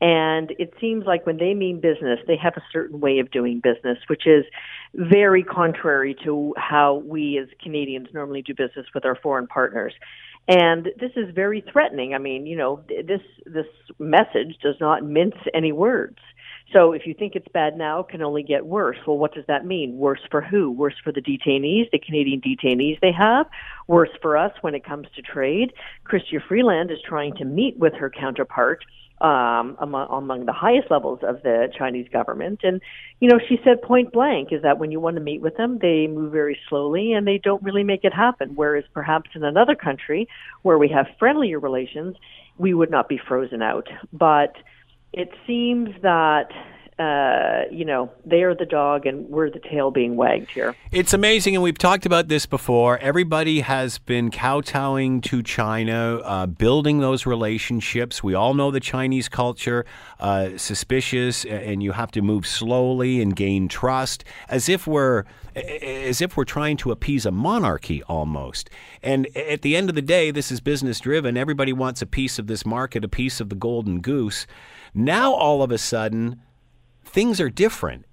And 0.00 0.52
it 0.58 0.74
seems 0.80 1.06
like 1.06 1.26
when 1.26 1.38
they 1.38 1.54
mean 1.54 1.80
business, 1.80 2.20
they 2.26 2.36
have 2.36 2.56
a 2.56 2.62
certain 2.72 3.00
way 3.00 3.18
of 3.18 3.32
doing 3.32 3.60
business, 3.60 3.98
which 4.06 4.26
is 4.26 4.44
very 4.94 5.42
contrary 5.42 6.16
to 6.24 6.54
how 6.56 7.02
we 7.04 7.36
as 7.38 7.48
Canadians 7.60 8.08
normally 8.14 8.42
do 8.42 8.54
business 8.54 8.86
with 8.94 9.04
our 9.04 9.16
foreign 9.16 9.48
partners. 9.48 9.92
And 10.46 10.90
this 10.98 11.10
is 11.16 11.34
very 11.34 11.64
threatening. 11.72 12.14
I 12.14 12.18
mean, 12.18 12.46
you 12.46 12.56
know, 12.56 12.80
this 12.88 13.20
this 13.44 13.66
message 13.98 14.58
does 14.62 14.76
not 14.80 15.04
mince 15.04 15.36
any 15.52 15.72
words. 15.72 16.18
So 16.72 16.92
if 16.92 17.06
you 17.06 17.14
think 17.14 17.34
it's 17.34 17.48
bad 17.48 17.78
now, 17.78 18.00
it 18.00 18.08
can 18.08 18.22
only 18.22 18.42
get 18.42 18.66
worse. 18.66 18.98
Well, 19.06 19.16
what 19.16 19.32
does 19.32 19.44
that 19.48 19.64
mean? 19.64 19.96
Worse 19.96 20.20
for 20.30 20.42
who? 20.42 20.70
Worse 20.70 20.96
for 21.02 21.12
the 21.12 21.22
detainees, 21.22 21.90
the 21.90 21.98
Canadian 21.98 22.40
detainees 22.40 23.00
they 23.00 23.12
have. 23.12 23.46
Worse 23.86 24.10
for 24.20 24.36
us 24.36 24.52
when 24.60 24.74
it 24.74 24.84
comes 24.84 25.06
to 25.16 25.22
trade. 25.22 25.72
Chrystia 26.06 26.40
Freeland 26.46 26.90
is 26.90 26.98
trying 27.06 27.34
to 27.36 27.44
meet 27.44 27.78
with 27.78 27.94
her 27.94 28.10
counterpart 28.10 28.84
um, 29.20 29.76
among, 29.80 30.08
among 30.10 30.46
the 30.46 30.52
highest 30.52 30.90
levels 30.90 31.20
of 31.22 31.42
the 31.42 31.68
Chinese 31.76 32.06
government. 32.12 32.60
And, 32.62 32.80
you 33.20 33.28
know, 33.28 33.38
she 33.48 33.58
said 33.64 33.82
point 33.82 34.12
blank 34.12 34.52
is 34.52 34.62
that 34.62 34.78
when 34.78 34.90
you 34.92 35.00
want 35.00 35.16
to 35.16 35.22
meet 35.22 35.40
with 35.40 35.56
them, 35.56 35.78
they 35.80 36.06
move 36.06 36.32
very 36.32 36.58
slowly 36.68 37.12
and 37.12 37.26
they 37.26 37.38
don't 37.38 37.62
really 37.62 37.82
make 37.82 38.04
it 38.04 38.12
happen. 38.12 38.52
Whereas 38.54 38.84
perhaps 38.92 39.30
in 39.34 39.42
another 39.42 39.74
country 39.74 40.28
where 40.62 40.78
we 40.78 40.88
have 40.88 41.06
friendlier 41.18 41.58
relations, 41.58 42.16
we 42.58 42.74
would 42.74 42.90
not 42.90 43.08
be 43.08 43.18
frozen 43.26 43.62
out. 43.62 43.88
But 44.12 44.54
it 45.12 45.30
seems 45.46 45.90
that 46.02 46.50
uh, 46.98 47.62
you 47.70 47.84
know, 47.84 48.10
they 48.26 48.42
are 48.42 48.56
the 48.56 48.66
dog 48.66 49.06
and 49.06 49.28
we're 49.28 49.50
the 49.50 49.60
tail 49.60 49.92
being 49.92 50.16
wagged 50.16 50.50
here. 50.50 50.74
It's 50.90 51.12
amazing, 51.12 51.54
and 51.54 51.62
we've 51.62 51.78
talked 51.78 52.06
about 52.06 52.26
this 52.26 52.44
before. 52.44 52.98
Everybody 52.98 53.60
has 53.60 53.98
been 53.98 54.32
kowtowing 54.32 55.20
to 55.20 55.40
China, 55.44 56.16
uh, 56.24 56.46
building 56.46 56.98
those 56.98 57.24
relationships. 57.24 58.24
We 58.24 58.34
all 58.34 58.52
know 58.52 58.72
the 58.72 58.80
Chinese 58.80 59.28
culture, 59.28 59.86
uh, 60.18 60.56
suspicious, 60.56 61.44
and 61.44 61.84
you 61.84 61.92
have 61.92 62.10
to 62.12 62.20
move 62.20 62.48
slowly 62.48 63.22
and 63.22 63.36
gain 63.36 63.68
trust, 63.68 64.24
as 64.48 64.68
if 64.68 64.86
we're 64.86 65.24
as 65.54 66.20
if 66.20 66.36
we're 66.36 66.44
trying 66.44 66.76
to 66.78 66.90
appease 66.90 67.26
a 67.26 67.30
monarchy 67.30 68.02
almost. 68.04 68.70
And 69.02 69.26
at 69.36 69.62
the 69.62 69.76
end 69.76 69.88
of 69.88 69.94
the 69.94 70.02
day, 70.02 70.30
this 70.30 70.50
is 70.50 70.60
business 70.60 71.00
driven. 71.00 71.36
Everybody 71.36 71.72
wants 71.72 72.02
a 72.02 72.06
piece 72.06 72.38
of 72.40 72.48
this 72.48 72.66
market, 72.66 73.04
a 73.04 73.08
piece 73.08 73.40
of 73.40 73.50
the 73.50 73.56
golden 73.56 74.00
goose. 74.00 74.46
Now, 74.98 75.32
all 75.32 75.62
of 75.62 75.70
a 75.70 75.78
sudden, 75.78 76.42
things 77.04 77.40
are 77.40 77.48
different. 77.48 78.04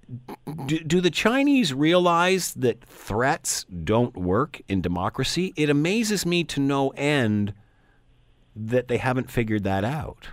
Do, 0.67 0.77
do, 0.77 1.01
the 1.01 1.09
Chinese 1.09 1.73
realize 1.73 2.53
that 2.53 2.83
threats 2.83 3.65
don't 3.83 4.15
work 4.15 4.61
in 4.67 4.81
democracy? 4.81 5.51
It 5.55 5.67
amazes 5.67 6.27
me 6.27 6.43
to 6.43 6.59
no 6.59 6.89
end 6.89 7.55
that 8.55 8.87
they 8.87 8.97
haven't 8.97 9.31
figured 9.31 9.63
that 9.63 9.83
out. 9.83 10.27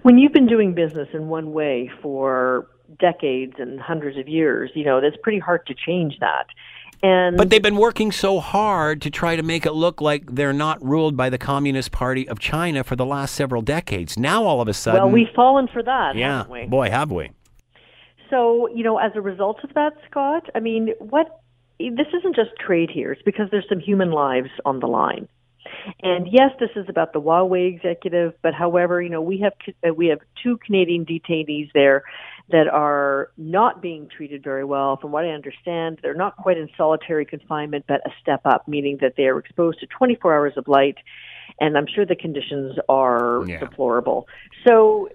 When 0.00 0.16
you've 0.16 0.32
been 0.32 0.46
doing 0.46 0.72
business 0.72 1.08
in 1.12 1.28
one 1.28 1.52
way 1.52 1.90
for 2.00 2.68
decades 2.98 3.56
and 3.58 3.78
hundreds 3.78 4.16
of 4.16 4.26
years, 4.26 4.70
you 4.74 4.86
know, 4.86 4.96
it's 4.96 5.18
pretty 5.22 5.38
hard 5.38 5.66
to 5.66 5.74
change 5.74 6.18
that. 6.20 6.46
And 7.02 7.36
But 7.36 7.50
they've 7.50 7.62
been 7.62 7.76
working 7.76 8.10
so 8.10 8.40
hard 8.40 9.00
to 9.02 9.10
try 9.10 9.36
to 9.36 9.42
make 9.42 9.64
it 9.64 9.72
look 9.72 10.00
like 10.00 10.34
they're 10.34 10.52
not 10.52 10.82
ruled 10.84 11.16
by 11.16 11.30
the 11.30 11.38
Communist 11.38 11.92
Party 11.92 12.28
of 12.28 12.38
China 12.38 12.82
for 12.82 12.96
the 12.96 13.06
last 13.06 13.34
several 13.34 13.62
decades. 13.62 14.18
Now 14.18 14.44
all 14.44 14.60
of 14.60 14.68
a 14.68 14.74
sudden, 14.74 15.02
well, 15.02 15.10
we've 15.10 15.32
fallen 15.34 15.68
for 15.68 15.82
that, 15.82 16.16
yeah, 16.16 16.38
haven't 16.38 16.52
we? 16.52 16.66
boy, 16.66 16.90
have 16.90 17.12
we. 17.12 17.30
So, 18.30 18.68
you 18.74 18.82
know, 18.82 18.98
as 18.98 19.12
a 19.14 19.20
result 19.20 19.62
of 19.64 19.72
that, 19.74 19.92
Scott, 20.10 20.50
I 20.54 20.60
mean, 20.60 20.90
what 20.98 21.40
this 21.78 22.08
isn't 22.18 22.34
just 22.34 22.50
trade 22.58 22.90
here, 22.90 23.12
it's 23.12 23.22
because 23.22 23.48
there's 23.50 23.68
some 23.68 23.80
human 23.80 24.10
lives 24.10 24.50
on 24.64 24.80
the 24.80 24.86
line. 24.88 25.28
And 26.02 26.26
yes, 26.30 26.50
this 26.60 26.70
is 26.76 26.86
about 26.88 27.12
the 27.12 27.20
Huawei 27.20 27.68
executive, 27.74 28.34
but 28.42 28.54
however, 28.54 29.00
you 29.02 29.10
know, 29.10 29.22
we 29.22 29.38
have 29.40 29.52
uh, 29.86 29.94
we 29.94 30.08
have 30.08 30.20
two 30.42 30.58
Canadian 30.58 31.04
detainees 31.04 31.70
there 31.72 32.02
that 32.50 32.66
are 32.66 33.30
not 33.36 33.82
being 33.82 34.08
treated 34.08 34.42
very 34.42 34.64
well. 34.64 34.96
From 34.96 35.12
what 35.12 35.24
I 35.24 35.28
understand, 35.28 35.98
they're 36.02 36.14
not 36.14 36.36
quite 36.36 36.56
in 36.56 36.68
solitary 36.76 37.26
confinement, 37.26 37.84
but 37.86 38.00
a 38.06 38.10
step 38.22 38.40
up, 38.44 38.66
meaning 38.66 38.98
that 39.02 39.14
they 39.16 39.24
are 39.24 39.38
exposed 39.38 39.80
to 39.80 39.86
24 39.86 40.34
hours 40.34 40.52
of 40.56 40.66
light 40.66 40.96
and 41.60 41.76
I'm 41.76 41.86
sure 41.86 42.06
the 42.06 42.16
conditions 42.16 42.78
are 42.88 43.42
Yeah. 43.46 43.58
deplorable. 43.58 44.28
So, 44.66 45.08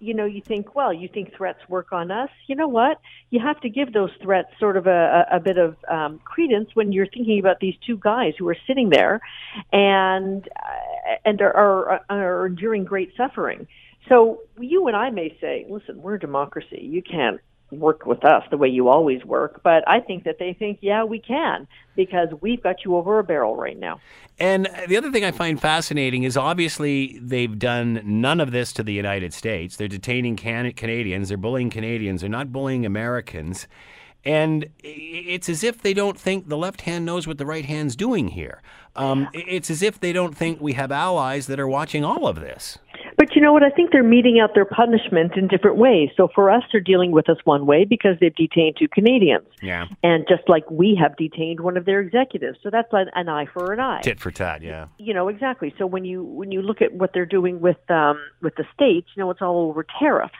you 0.00 0.14
know, 0.14 0.24
you 0.24 0.40
think, 0.40 0.74
well, 0.74 0.92
you 0.92 1.08
think 1.08 1.34
threats 1.34 1.60
work 1.68 1.92
on 1.92 2.10
us. 2.10 2.30
You 2.46 2.56
know 2.56 2.68
what? 2.68 3.00
You 3.30 3.40
have 3.40 3.60
to 3.60 3.68
give 3.68 3.92
those 3.92 4.10
threats 4.22 4.48
sort 4.58 4.76
of 4.76 4.86
a, 4.86 5.26
a, 5.30 5.40
bit 5.40 5.58
of 5.58 5.76
um, 5.88 6.20
credence 6.24 6.70
when 6.74 6.92
you're 6.92 7.06
thinking 7.06 7.38
about 7.38 7.60
these 7.60 7.74
two 7.86 7.96
guys 7.96 8.34
who 8.38 8.48
are 8.48 8.56
sitting 8.66 8.90
there 8.90 9.20
and 9.72 10.48
uh, 10.56 11.16
and 11.24 11.40
are, 11.40 11.52
are 11.54 12.00
are 12.08 12.46
enduring 12.46 12.84
great 12.84 13.10
suffering. 13.16 13.66
So 14.08 14.40
you 14.58 14.86
and 14.86 14.96
I 14.96 15.10
may 15.10 15.36
say, 15.40 15.66
listen, 15.68 16.02
we're 16.02 16.14
a 16.14 16.20
democracy. 16.20 16.80
You 16.82 17.02
can't 17.02 17.40
work 17.70 18.06
with 18.06 18.24
us 18.24 18.42
the 18.50 18.56
way 18.56 18.68
you 18.68 18.88
always 18.88 19.24
work. 19.24 19.60
But 19.62 19.86
I 19.88 20.00
think 20.00 20.24
that 20.24 20.38
they 20.38 20.52
think, 20.52 20.78
yeah, 20.80 21.04
we 21.04 21.18
can 21.18 21.66
because 21.96 22.28
we've 22.40 22.62
got 22.62 22.84
you 22.84 22.96
over 22.96 23.18
a 23.18 23.24
barrel 23.24 23.56
right 23.56 23.78
now. 23.78 24.00
And 24.38 24.68
the 24.88 24.96
other 24.96 25.10
thing 25.12 25.24
I 25.24 25.32
find 25.32 25.60
fascinating 25.60 26.22
is 26.22 26.36
obviously 26.36 27.18
they've 27.20 27.58
done 27.58 28.00
none 28.04 28.40
of 28.40 28.52
this 28.52 28.72
to 28.74 28.82
the 28.82 28.92
United 28.94 29.34
States. 29.34 29.76
They're 29.76 29.88
detaining 29.88 30.36
can- 30.36 30.72
Canadians, 30.72 31.28
they're 31.28 31.36
bullying 31.38 31.70
Canadians, 31.70 32.22
they're 32.22 32.30
not 32.30 32.52
bullying 32.52 32.86
Americans. 32.86 33.66
And 34.24 34.66
it's 34.82 35.48
as 35.48 35.64
if 35.64 35.80
they 35.80 35.94
don't 35.94 36.18
think 36.18 36.48
the 36.48 36.56
left 36.56 36.82
hand 36.82 37.06
knows 37.06 37.26
what 37.26 37.38
the 37.38 37.46
right 37.46 37.64
hand's 37.64 37.96
doing 37.96 38.28
here. 38.28 38.60
Um, 38.96 39.28
It's 39.32 39.70
as 39.70 39.82
if 39.82 39.98
they 39.98 40.12
don't 40.12 40.36
think 40.36 40.60
we 40.60 40.74
have 40.74 40.92
allies 40.92 41.46
that 41.46 41.58
are 41.58 41.68
watching 41.68 42.04
all 42.04 42.26
of 42.26 42.40
this. 42.40 42.78
But 43.20 43.36
you 43.36 43.42
know 43.42 43.52
what? 43.52 43.62
I 43.62 43.68
think 43.68 43.92
they're 43.92 44.02
meeting 44.02 44.40
out 44.40 44.54
their 44.54 44.64
punishment 44.64 45.36
in 45.36 45.46
different 45.46 45.76
ways. 45.76 46.08
So 46.16 46.28
for 46.34 46.50
us, 46.50 46.62
they're 46.72 46.80
dealing 46.80 47.10
with 47.12 47.28
us 47.28 47.36
one 47.44 47.66
way 47.66 47.84
because 47.84 48.16
they've 48.18 48.34
detained 48.34 48.76
two 48.78 48.88
Canadians. 48.88 49.44
Yeah. 49.60 49.88
And 50.02 50.24
just 50.26 50.48
like 50.48 50.64
we 50.70 50.98
have 50.98 51.18
detained 51.18 51.60
one 51.60 51.76
of 51.76 51.84
their 51.84 52.00
executives. 52.00 52.56
So 52.62 52.70
that's 52.70 52.88
an, 52.92 53.10
an 53.14 53.28
eye 53.28 53.44
for 53.52 53.74
an 53.74 53.80
eye. 53.80 54.00
Tit 54.02 54.20
for 54.20 54.30
tat, 54.30 54.62
yeah. 54.62 54.86
you 54.96 55.12
know 55.12 55.28
exactly 55.28 55.74
so 55.76 55.84
when 55.84 56.06
you 56.06 56.22
when 56.22 56.50
you 56.50 56.62
look 56.62 56.80
at 56.80 56.94
what 56.94 57.10
they're 57.12 57.26
doing 57.26 57.60
with 57.60 57.78
um 57.90 58.18
with 58.40 58.54
the 58.56 58.64
states 58.72 59.08
you 59.14 59.22
know 59.22 59.30
it's 59.30 59.42
all 59.42 59.68
over 59.68 59.84
tariffs 59.98 60.32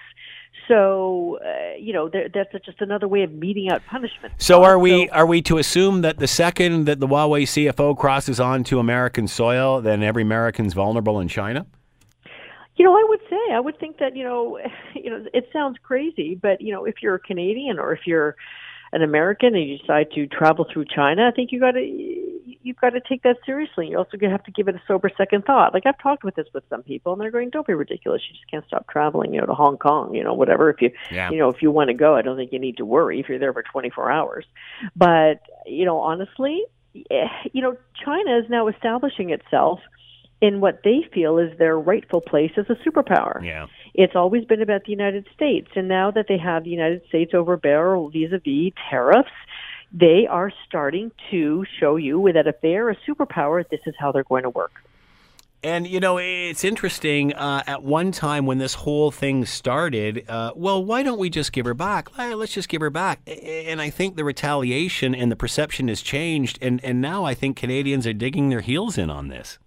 so 0.69 1.39
uh, 1.45 1.77
you 1.79 1.93
know 1.93 2.09
that's 2.09 2.53
just 2.65 2.81
another 2.81 3.09
way 3.09 3.23
of 3.23 3.33
meeting 3.33 3.71
out 3.71 3.83
punishment 3.91 4.33
So 4.39 4.63
are 4.63 4.79
we 4.79 5.07
So- 5.07 5.13
are 5.13 5.27
we 5.27 5.43
to 5.43 5.59
assume 5.59 6.01
that 6.03 6.19
the 6.19 6.29
second 6.29 6.85
that 6.87 7.01
the 7.01 7.07
Huawei 7.07 7.43
CFO 7.43 7.97
crosses 7.97 8.41
onto 8.41 8.79
American 8.79 9.27
soil, 9.29 9.81
then 9.81 10.03
every 10.03 10.23
American's 10.23 10.73
vulnerable 10.73 11.21
in 11.21 11.29
China? 11.29 11.67
You 12.81 12.87
know 12.87 12.97
i 12.97 13.05
would 13.07 13.21
say 13.29 13.53
i 13.53 13.61
would 13.61 13.79
think 13.79 13.99
that 13.99 14.17
you 14.17 14.25
know 14.25 14.59
you 14.95 15.11
know 15.11 15.25
it 15.35 15.49
sounds 15.53 15.77
crazy 15.83 16.35
but 16.35 16.61
you 16.63 16.73
know 16.73 16.87
if 16.87 16.97
you're 17.03 17.17
a 17.17 17.21
canadian 17.21 17.79
or 17.79 17.93
if 17.93 18.07
you're 18.07 18.35
an 18.93 19.03
american 19.03 19.55
and 19.55 19.69
you 19.69 19.77
decide 19.79 20.11
to 20.15 20.27
travel 20.27 20.67
through 20.73 20.87
china 20.87 21.29
i 21.29 21.31
think 21.31 21.53
you 21.53 21.61
got 21.61 21.73
to 21.73 22.31
you've 22.63 22.77
got 22.77 22.91
to 22.91 23.01
take 23.01 23.23
that 23.23 23.37
seriously. 23.47 23.89
You 23.89 23.99
also 23.99 24.17
gonna 24.17 24.33
have 24.33 24.45
to 24.45 24.51
give 24.51 24.69
it 24.69 24.75
a 24.75 24.83
sober 24.87 25.11
second 25.17 25.45
thought. 25.45 25.73
Like 25.73 25.87
i've 25.87 25.99
talked 26.03 26.25
with 26.25 26.35
this 26.35 26.47
with 26.53 26.65
some 26.69 26.83
people 26.83 27.13
and 27.13 27.21
they're 27.21 27.31
going 27.31 27.51
don't 27.51 27.67
be 27.67 27.75
ridiculous. 27.75 28.23
You 28.29 28.35
just 28.35 28.51
can't 28.51 28.67
stop 28.67 28.87
traveling 28.89 29.35
you 29.35 29.41
know 29.41 29.47
to 29.47 29.55
hong 29.55 29.79
kong 29.79 30.15
you 30.15 30.25
know 30.25 30.35
whatever. 30.35 30.71
If 30.71 30.83
you 30.83 30.91
Yeah. 31.11 31.31
you 31.31 31.39
know 31.39 31.49
if 31.49 31.63
you 31.63 31.71
want 31.71 31.89
to 31.89 31.95
go 31.95 32.17
i 32.17 32.23
don't 32.23 32.37
think 32.37 32.53
you 32.53 32.59
need 32.59 32.77
to 32.79 32.85
worry 32.85 33.21
if 33.21 33.29
you're 33.29 33.39
there 33.39 33.53
for 33.53 33.63
24 33.63 34.11
hours. 34.11 34.45
But 34.97 35.41
you 35.67 35.85
know 35.85 35.99
honestly 35.99 36.63
eh, 37.11 37.29
you 37.53 37.63
know 37.63 37.77
china 38.05 38.39
is 38.39 38.51
now 38.51 38.69
establishing 38.69 39.31
itself 39.31 39.81
in 40.41 40.61
what 40.61 40.81
they 40.85 41.03
feel 41.13 41.39
is 41.39 41.57
their 41.59 41.79
rightful 41.79 42.21
place 42.21 42.53
as 42.57 42.67
a 42.71 42.75
superpower 42.89 43.43
Yeah. 43.45 43.67
it's 43.95 44.17
always 44.17 44.45
been 44.45 44.63
about 44.63 44.85
the 44.85 44.93
United 44.93 45.27
States. 45.35 45.69
And 45.77 45.87
now 45.89 46.11
that 46.13 46.27
they 46.29 46.39
have 46.39 46.65
the 46.65 46.71
United 46.71 47.03
States 47.09 47.35
over 47.35 47.57
barrel 47.57 48.09
vis 48.11 48.33
a 48.33 48.39
vis 48.39 48.73
tariffs, 48.89 49.31
they 49.93 50.27
are 50.29 50.53
starting 50.67 51.11
to 51.31 51.65
show 51.79 51.97
you 51.97 52.31
that 52.33 52.47
if 52.47 52.61
they're 52.63 52.91
a 52.91 52.97
superpower, 53.09 53.69
this 53.69 53.81
is 53.87 53.95
how 53.99 54.13
they're 54.13 54.25
going 54.25 54.45
to 54.45 54.51
work. 54.51 54.73
And 55.63 55.87
you 55.87 56.01
know, 56.01 56.17
it's 56.19 56.65
interesting. 56.65 57.35
Uh, 57.35 57.63
at 57.67 57.83
one 57.83 58.13
time, 58.13 58.47
when 58.47 58.57
this 58.57 58.73
whole 58.73 59.11
thing 59.11 59.45
started, 59.45 60.25
uh, 60.27 60.53
well, 60.57 60.83
why 60.83 61.03
don't 61.03 61.19
we 61.19 61.29
just 61.29 61.53
give 61.53 61.67
her 61.67 61.75
back? 61.75 62.17
Let's 62.17 62.55
just 62.55 62.71
give 62.71 62.81
her 62.81 62.89
back. 62.89 63.21
And 63.27 63.79
I 63.83 63.91
think 63.91 64.17
the 64.17 64.25
retaliation 64.25 65.15
and 65.15 65.31
the 65.31 65.37
perception 65.37 65.89
has 65.89 66.01
changed. 66.01 66.59
And 66.63 66.83
and 66.83 67.03
now 67.03 67.25
I 67.25 67.35
think 67.35 67.59
Canadians 67.59 68.07
are 68.07 68.15
digging 68.15 68.49
their 68.49 68.63
heels 68.63 68.97
in 68.97 69.11
on 69.11 69.29
this. 69.29 69.59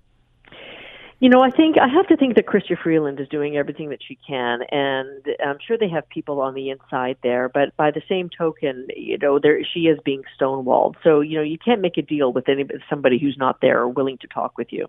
You 1.19 1.29
know, 1.29 1.41
I 1.41 1.51
think 1.51 1.77
I 1.77 1.87
have 1.87 2.07
to 2.07 2.17
think 2.17 2.35
that 2.35 2.47
Chrystia 2.47 2.77
Freeland 2.81 3.19
is 3.19 3.29
doing 3.29 3.55
everything 3.55 3.89
that 3.89 3.99
she 4.05 4.17
can, 4.27 4.59
and 4.71 5.25
I'm 5.45 5.57
sure 5.65 5.77
they 5.77 5.87
have 5.89 6.07
people 6.09 6.41
on 6.41 6.53
the 6.53 6.69
inside 6.69 7.17
there. 7.23 7.49
But 7.49 7.75
by 7.77 7.91
the 7.91 8.01
same 8.09 8.29
token, 8.29 8.87
you 8.95 9.17
know, 9.17 9.39
there 9.39 9.63
she 9.63 9.81
is 9.81 9.99
being 10.03 10.23
stonewalled. 10.39 10.95
So 11.03 11.21
you 11.21 11.37
know, 11.37 11.43
you 11.43 11.57
can't 11.57 11.81
make 11.81 11.97
a 11.97 12.01
deal 12.01 12.33
with 12.33 12.49
anybody, 12.49 12.79
somebody 12.89 13.19
who's 13.19 13.37
not 13.37 13.61
there 13.61 13.79
or 13.79 13.87
willing 13.87 14.17
to 14.19 14.27
talk 14.27 14.57
with 14.57 14.67
you. 14.71 14.87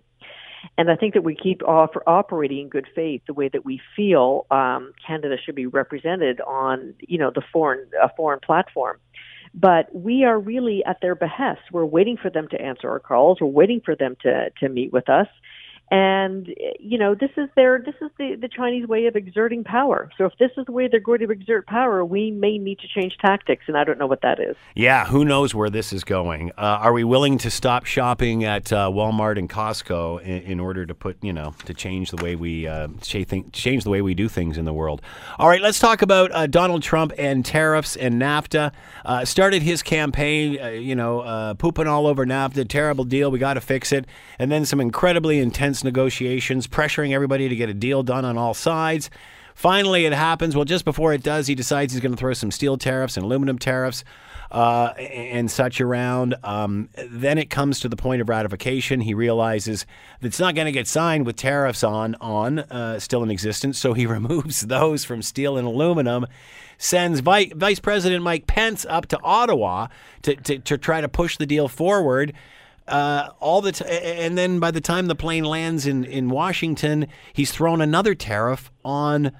And 0.77 0.89
I 0.91 0.95
think 0.95 1.13
that 1.13 1.23
we 1.23 1.35
keep 1.35 1.61
offer, 1.63 2.03
operating 2.07 2.59
in 2.59 2.69
good 2.69 2.87
faith 2.95 3.21
the 3.27 3.33
way 3.33 3.49
that 3.49 3.65
we 3.65 3.79
feel 3.95 4.45
um, 4.51 4.93
Canada 5.05 5.35
should 5.43 5.55
be 5.55 5.67
represented 5.67 6.41
on, 6.41 6.95
you 6.99 7.17
know, 7.17 7.31
the 7.33 7.43
foreign 7.53 7.87
a 8.01 8.09
foreign 8.15 8.39
platform. 8.39 8.97
But 9.53 9.93
we 9.95 10.25
are 10.25 10.37
really 10.37 10.83
at 10.83 10.97
their 11.01 11.15
behest. 11.15 11.61
We're 11.71 11.85
waiting 11.85 12.17
for 12.17 12.29
them 12.29 12.47
to 12.49 12.61
answer 12.61 12.89
our 12.89 12.99
calls. 12.99 13.39
We're 13.39 13.47
waiting 13.47 13.81
for 13.83 13.95
them 13.95 14.17
to 14.23 14.49
to 14.59 14.69
meet 14.69 14.91
with 14.91 15.09
us. 15.09 15.27
And 15.91 16.47
you 16.79 16.97
know, 16.97 17.13
this 17.13 17.29
is 17.37 17.47
their 17.55 17.79
this 17.79 17.93
is 18.01 18.09
the 18.17 18.35
the 18.41 18.47
Chinese 18.47 18.87
way 18.87 19.05
of 19.05 19.15
exerting 19.15 19.63
power. 19.63 20.09
So 20.17 20.25
if 20.25 20.33
this 20.39 20.49
is 20.57 20.65
the 20.65 20.71
way 20.71 20.87
they're 20.87 20.99
going 20.99 21.19
to 21.19 21.29
exert 21.29 21.67
power, 21.67 22.03
we 22.03 22.31
may 22.31 22.57
need 22.57 22.79
to 22.79 22.87
change 22.87 23.17
tactics, 23.23 23.65
and 23.67 23.77
I 23.77 23.83
don't 23.83 23.99
know 23.99 24.07
what 24.07 24.21
that 24.21 24.39
is. 24.39 24.55
Yeah, 24.73 25.05
who 25.05 25.23
knows 25.23 25.53
where 25.53 25.69
this 25.69 25.93
is 25.93 26.03
going? 26.03 26.51
Uh, 26.57 26.79
are 26.81 26.91
we 26.91 27.03
willing 27.03 27.37
to 27.39 27.51
stop 27.51 27.85
shopping 27.85 28.43
at 28.43 28.73
uh, 28.73 28.89
Walmart 28.89 29.37
and 29.37 29.47
Costco 29.47 30.21
in, 30.23 30.41
in 30.43 30.59
order 30.59 30.87
to 30.87 30.95
put, 30.95 31.23
you 31.23 31.31
know, 31.31 31.53
to 31.65 31.73
change 31.73 32.09
the 32.09 32.23
way 32.23 32.35
we 32.35 32.65
uh, 32.65 32.87
change 33.01 33.83
the 33.83 33.89
way 33.91 34.01
we 34.01 34.15
do 34.15 34.27
things 34.27 34.57
in 34.57 34.65
the 34.65 34.73
world? 34.73 35.03
All 35.37 35.47
right, 35.47 35.61
let's 35.61 35.77
talk 35.77 36.01
about 36.01 36.31
uh, 36.33 36.47
Donald 36.47 36.81
Trump 36.81 37.13
and 37.15 37.45
tariffs 37.45 37.95
and 37.95 38.19
NAFTA. 38.19 38.71
Uh, 39.05 39.23
started 39.23 39.61
his 39.61 39.83
campaign, 39.83 40.59
uh, 40.59 40.69
you 40.69 40.95
know, 40.95 41.53
pooping 41.59 41.85
all 41.85 42.07
over 42.07 42.25
NAFTA. 42.25 42.67
Terrible 42.67 43.03
deal. 43.03 43.29
We 43.29 43.37
got 43.37 43.53
to 43.53 43.61
fix 43.61 43.91
it. 43.91 44.05
And 44.39 44.51
then 44.51 44.65
some 44.65 44.81
incredibly 44.81 45.37
intense 45.37 45.74
negotiations, 45.83 46.67
pressuring 46.67 47.13
everybody 47.13 47.49
to 47.49 47.55
get 47.55 47.69
a 47.69 47.73
deal 47.73 48.03
done 48.03 48.25
on 48.25 48.37
all 48.37 48.53
sides. 48.53 49.09
Finally, 49.55 50.05
it 50.05 50.13
happens. 50.13 50.55
Well, 50.55 50.65
just 50.65 50.83
before 50.83 51.13
it 51.13 51.23
does, 51.23 51.47
he 51.47 51.55
decides 51.55 51.93
he's 51.93 52.01
going 52.01 52.11
to 52.11 52.17
throw 52.17 52.33
some 52.33 52.51
steel 52.51 52.77
tariffs 52.77 53.15
and 53.15 53.25
aluminum 53.25 53.57
tariffs 53.57 54.03
uh, 54.51 54.87
and 54.97 55.49
such 55.49 55.79
around. 55.79 56.35
Um, 56.43 56.89
then 57.09 57.37
it 57.37 57.49
comes 57.49 57.79
to 57.79 57.89
the 57.89 57.95
point 57.95 58.21
of 58.21 58.27
ratification. 58.27 58.99
He 58.99 59.13
realizes 59.13 59.85
that 60.19 60.27
it's 60.27 60.41
not 60.41 60.55
going 60.55 60.65
to 60.65 60.73
get 60.73 60.87
signed 60.87 61.25
with 61.25 61.37
tariffs 61.37 61.83
on 61.83 62.15
on 62.15 62.59
uh, 62.59 62.99
still 62.99 63.23
in 63.23 63.31
existence, 63.31 63.79
so 63.79 63.93
he 63.93 64.05
removes 64.05 64.61
those 64.61 65.05
from 65.05 65.21
steel 65.21 65.57
and 65.57 65.65
aluminum. 65.65 66.27
Sends 66.77 67.21
Vi- 67.21 67.53
Vice 67.55 67.79
President 67.79 68.23
Mike 68.23 68.47
Pence 68.47 68.85
up 68.89 69.05
to 69.07 69.19
Ottawa 69.23 69.87
to, 70.23 70.35
to, 70.35 70.59
to 70.59 70.77
try 70.77 70.99
to 70.99 71.07
push 71.07 71.37
the 71.37 71.45
deal 71.45 71.69
forward 71.69 72.33
uh, 72.87 73.29
all 73.39 73.61
the 73.61 73.71
t- 73.71 73.85
and 73.85 74.37
then 74.37 74.59
by 74.59 74.71
the 74.71 74.81
time 74.81 75.07
the 75.07 75.15
plane 75.15 75.43
lands 75.43 75.87
in, 75.87 76.03
in 76.03 76.29
Washington, 76.29 77.07
he's 77.33 77.51
thrown 77.51 77.81
another 77.81 78.15
tariff 78.15 78.71
on 78.83 79.31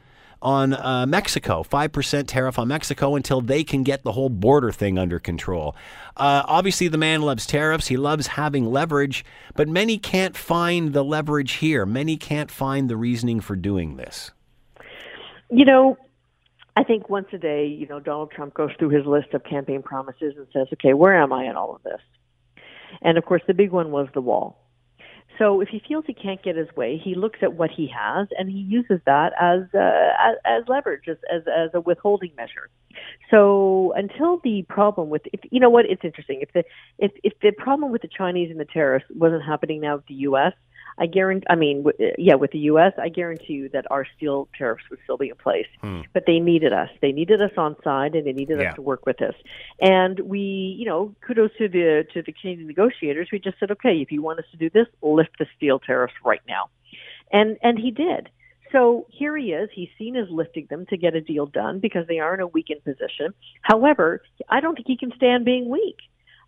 on 0.41 0.73
uh, 0.73 1.05
Mexico, 1.07 1.63
five 1.63 1.91
percent 1.91 2.27
tariff 2.29 2.59
on 2.59 2.67
Mexico 2.67 3.15
until 3.15 3.41
they 3.41 3.63
can 3.63 3.83
get 3.83 4.03
the 4.03 4.11
whole 4.11 4.29
border 4.29 4.71
thing 4.71 4.97
under 4.97 5.19
control. 5.19 5.75
Uh, 6.17 6.43
obviously, 6.45 6.87
the 6.87 6.97
man 6.97 7.21
loves 7.21 7.45
tariffs. 7.45 7.87
He 7.87 7.97
loves 7.97 8.27
having 8.27 8.65
leverage, 8.65 9.25
but 9.55 9.67
many 9.67 9.97
can't 9.97 10.35
find 10.37 10.93
the 10.93 11.03
leverage 11.03 11.53
here. 11.53 11.85
Many 11.85 12.17
can't 12.17 12.51
find 12.51 12.89
the 12.89 12.97
reasoning 12.97 13.39
for 13.41 13.55
doing 13.55 13.97
this. 13.97 14.31
You 15.49 15.65
know, 15.65 15.97
I 16.75 16.83
think 16.83 17.09
once 17.09 17.27
a 17.31 17.37
day, 17.37 17.67
you 17.67 17.87
know, 17.87 17.99
Donald 17.99 18.31
Trump 18.31 18.53
goes 18.53 18.71
through 18.77 18.89
his 18.89 19.05
list 19.05 19.33
of 19.33 19.43
campaign 19.43 19.81
promises 19.81 20.33
and 20.37 20.47
says, 20.51 20.67
okay, 20.73 20.93
where 20.93 21.15
am 21.15 21.31
I 21.31 21.45
in 21.45 21.55
all 21.55 21.75
of 21.75 21.83
this? 21.83 22.01
And 23.01 23.17
of 23.17 23.25
course, 23.25 23.41
the 23.47 23.53
big 23.53 23.71
one 23.71 23.91
was 23.91 24.07
the 24.13 24.21
wall. 24.21 24.65
So 25.37 25.59
if 25.59 25.67
he 25.67 25.81
feels 25.85 26.05
he 26.07 26.13
can't 26.13 26.41
get 26.41 26.55
his 26.55 26.73
way, 26.77 26.99
he 27.03 27.13
looks 27.13 27.39
at 27.41 27.53
what 27.53 27.69
he 27.69 27.87
has 27.87 28.27
and 28.37 28.49
he 28.49 28.59
uses 28.59 28.99
that 29.05 29.33
as 29.39 29.63
uh, 29.73 29.79
as, 30.19 30.35
as 30.45 30.63
leverage, 30.67 31.07
as, 31.09 31.17
as 31.33 31.41
as 31.47 31.71
a 31.73 31.81
withholding 31.81 32.31
measure. 32.37 32.69
So 33.29 33.93
until 33.95 34.39
the 34.43 34.63
problem 34.69 35.09
with, 35.09 35.23
if, 35.33 35.41
you 35.51 35.59
know 35.59 35.69
what, 35.69 35.85
it's 35.85 36.03
interesting. 36.05 36.39
If 36.41 36.53
the 36.53 36.63
if 36.99 37.11
if 37.23 37.33
the 37.41 37.51
problem 37.51 37.91
with 37.91 38.01
the 38.01 38.07
Chinese 38.07 38.49
and 38.49 38.59
the 38.59 38.65
tariffs 38.65 39.05
wasn't 39.13 39.43
happening 39.43 39.81
now 39.81 39.97
with 39.97 40.05
the 40.07 40.13
U.S., 40.29 40.53
I 40.97 41.07
guarantee, 41.07 41.45
I 41.49 41.55
mean, 41.55 41.83
w- 41.83 42.13
yeah, 42.17 42.35
with 42.35 42.51
the 42.51 42.59
U.S., 42.59 42.93
I 42.97 43.09
guarantee 43.09 43.53
you 43.53 43.69
that 43.69 43.85
our 43.91 44.05
steel 44.15 44.47
tariffs 44.57 44.83
would 44.89 44.99
still 45.03 45.17
be 45.17 45.29
in 45.29 45.35
place. 45.35 45.67
Hmm. 45.81 46.01
But 46.13 46.23
they 46.25 46.39
needed 46.39 46.71
us. 46.71 46.89
They 47.01 47.11
needed 47.11 47.41
us 47.41 47.51
on 47.57 47.75
side, 47.83 48.15
and 48.15 48.25
they 48.25 48.31
needed 48.31 48.59
Yeah. 48.59 48.69
us 48.69 48.75
to 48.75 48.81
work 48.81 49.05
with 49.05 49.21
us. 49.21 49.33
And 49.81 50.19
we, 50.21 50.39
you 50.39 50.85
know, 50.85 51.13
kudos 51.25 51.51
to 51.57 51.67
the 51.67 52.05
to 52.13 52.21
the 52.21 52.31
Canadian 52.31 52.67
negotiators. 52.67 53.27
We 53.31 53.39
just 53.39 53.59
said, 53.59 53.71
okay, 53.71 53.95
if 54.01 54.11
you 54.11 54.21
want 54.21 54.39
us 54.39 54.45
to 54.51 54.57
do 54.57 54.69
this, 54.69 54.87
lift 55.01 55.37
the 55.37 55.47
steel 55.57 55.79
tariffs 55.79 56.13
right 56.23 56.41
now, 56.47 56.69
and 57.31 57.57
and 57.61 57.77
he 57.77 57.91
did. 57.91 58.29
So 58.71 59.05
here 59.09 59.37
he 59.37 59.53
is. 59.53 59.69
He's 59.73 59.89
seen 59.97 60.15
as 60.17 60.27
lifting 60.29 60.67
them 60.69 60.85
to 60.87 60.97
get 60.97 61.13
a 61.13 61.21
deal 61.21 61.45
done 61.45 61.79
because 61.79 62.07
they 62.07 62.19
are 62.19 62.33
in 62.33 62.39
a 62.41 62.47
weakened 62.47 62.83
position. 62.83 63.33
However, 63.61 64.21
I 64.49 64.59
don't 64.59 64.75
think 64.75 64.87
he 64.87 64.97
can 64.97 65.13
stand 65.15 65.45
being 65.45 65.69
weak. 65.69 65.97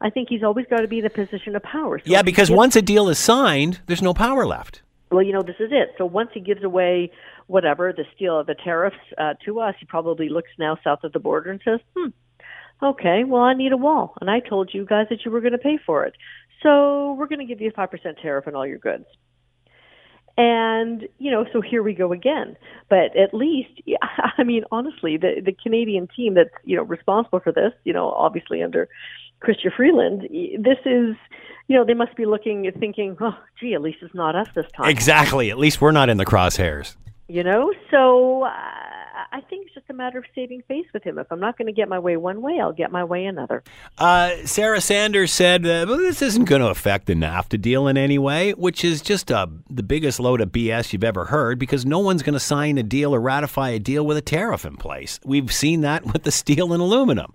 I 0.02 0.10
think 0.10 0.30
he's 0.30 0.44
always 0.44 0.66
got 0.70 0.82
to 0.82 0.88
be 0.88 1.00
in 1.00 1.06
a 1.06 1.10
position 1.10 1.56
of 1.56 1.64
power. 1.64 2.00
So 2.00 2.04
Yeah, 2.06 2.22
because 2.22 2.50
gives- 2.50 2.58
once 2.58 2.76
a 2.76 2.82
deal 2.82 3.10
is 3.10 3.18
signed, 3.18 3.80
there's 3.88 4.02
no 4.02 4.14
power 4.14 4.46
left. 4.46 4.82
well, 5.12 5.24
you 5.24 5.34
know, 5.34 5.42
this 5.42 5.56
is 5.60 5.70
it. 5.72 5.94
So 5.98 6.06
once 6.06 6.30
he 6.34 6.40
gives 6.42 6.64
away 6.64 7.12
whatever 7.48 7.94
the 7.94 8.06
steel, 8.16 8.40
of 8.42 8.48
the 8.48 8.56
tariffs 8.56 8.98
uh, 9.18 9.36
to 9.46 9.60
us, 9.62 9.74
he 9.80 9.86
probably 9.86 10.28
looks 10.30 10.50
now 10.60 10.78
south 10.84 11.04
of 11.04 11.14
the 11.14 11.20
border 11.20 11.50
and 11.50 11.62
says, 11.64 11.80
"Hmm, 11.96 12.10
okay, 12.84 13.24
well, 13.24 13.42
I 13.42 13.54
need 13.54 13.72
a 13.72 13.78
wall, 13.78 14.14
and 14.22 14.30
I 14.30 14.40
told 14.42 14.74
you 14.74 14.86
guys 14.86 15.08
that 15.10 15.24
you 15.24 15.32
were 15.32 15.40
going 15.42 15.54
to 15.54 15.58
pay 15.58 15.78
for 15.86 16.04
it, 16.04 16.14
so 16.62 17.14
we're 17.14 17.28
going 17.28 17.40
to 17.40 17.46
give 17.46 17.62
you 17.62 17.70
a 17.70 17.72
five 17.72 17.90
percent 17.90 18.18
tariff 18.22 18.48
on 18.48 18.56
all 18.56 18.68
your 18.68 18.80
goods." 18.80 19.06
And 20.38 21.08
you 21.18 21.32
know, 21.32 21.46
so 21.52 21.62
here 21.62 21.82
we 21.82 21.94
go 21.94 22.14
again. 22.14 22.58
But 22.90 23.16
at 23.18 23.34
least, 23.34 23.82
I 24.38 24.44
mean, 24.44 24.64
honestly, 24.72 25.18
the 25.18 25.42
the 25.44 25.52
Canadian 25.52 26.08
team 26.16 26.36
that's 26.36 26.54
you 26.64 26.76
know 26.76 26.84
responsible 26.84 27.40
for 27.40 27.52
this, 27.52 27.74
you 27.84 27.94
know, 27.94 28.12
obviously 28.12 28.62
under 28.62 28.88
Chrystia 29.42 29.74
Freeland, 29.76 30.22
this 30.22 30.80
is, 30.86 31.16
you 31.68 31.76
know, 31.76 31.86
they 31.86 31.94
must 31.94 32.16
be 32.16 32.26
looking, 32.26 32.72
thinking, 32.80 33.16
oh, 33.22 33.38
gee, 33.60 33.74
at 33.74 33.82
least 33.82 34.00
it's 34.02 34.16
not 34.16 34.36
us 34.36 34.48
this 34.56 34.66
time. 34.76 34.90
Exactly. 34.90 35.52
At 35.52 35.58
least 35.58 35.80
we're 35.80 35.92
not 35.92 36.10
in 36.10 36.18
the 36.18 36.26
crosshairs. 36.26 36.96
You 37.30 37.44
know, 37.44 37.74
so 37.92 38.44
uh, 38.44 38.50
I 38.50 39.42
think 39.50 39.66
it's 39.66 39.76
just 39.76 39.90
a 39.90 39.94
matter 39.94 40.18
of 40.18 40.24
saving 40.34 40.62
face 40.68 40.86
with 40.94 41.04
him. 41.04 41.20
If 41.20 41.30
I'm 41.30 41.42
not 41.42 41.58
going 41.58 41.66
to 41.66 41.74
get 41.74 41.90
my 41.90 42.00
way 42.00 42.16
one 42.16 42.42
way, 42.42 42.60
I'll 42.62 42.72
get 42.72 42.90
my 42.90 43.04
way 43.04 43.26
another. 43.26 43.64
Uh, 43.98 44.32
Sarah 44.46 44.80
Sanders 44.80 45.34
said, 45.34 45.66
uh, 45.66 45.86
well, 45.88 45.98
this 45.98 46.22
isn't 46.22 46.46
going 46.46 46.62
to 46.62 46.70
affect 46.70 47.06
the 47.06 47.16
NAFTA 47.16 47.62
deal 47.62 47.88
in 47.90 47.98
any 47.98 48.18
way, 48.18 48.54
which 48.54 48.86
is 48.86 49.02
just 49.02 49.30
uh, 49.30 49.48
the 49.70 49.84
biggest 49.84 50.22
load 50.22 50.40
of 50.40 50.54
BS 50.54 50.94
you've 50.94 51.04
ever 51.04 51.26
heard 51.26 51.60
because 51.60 51.86
no 51.86 52.00
one's 52.00 52.24
going 52.24 52.34
to 52.34 52.40
sign 52.40 52.78
a 52.78 52.84
deal 52.84 53.14
or 53.14 53.20
ratify 53.20 53.72
a 53.72 53.80
deal 53.80 54.06
with 54.06 54.16
a 54.16 54.22
tariff 54.22 54.64
in 54.64 54.78
place. 54.78 55.20
We've 55.26 55.52
seen 55.52 55.82
that 55.82 56.06
with 56.06 56.24
the 56.24 56.32
steel 56.32 56.72
and 56.72 56.82
aluminum. 56.82 57.34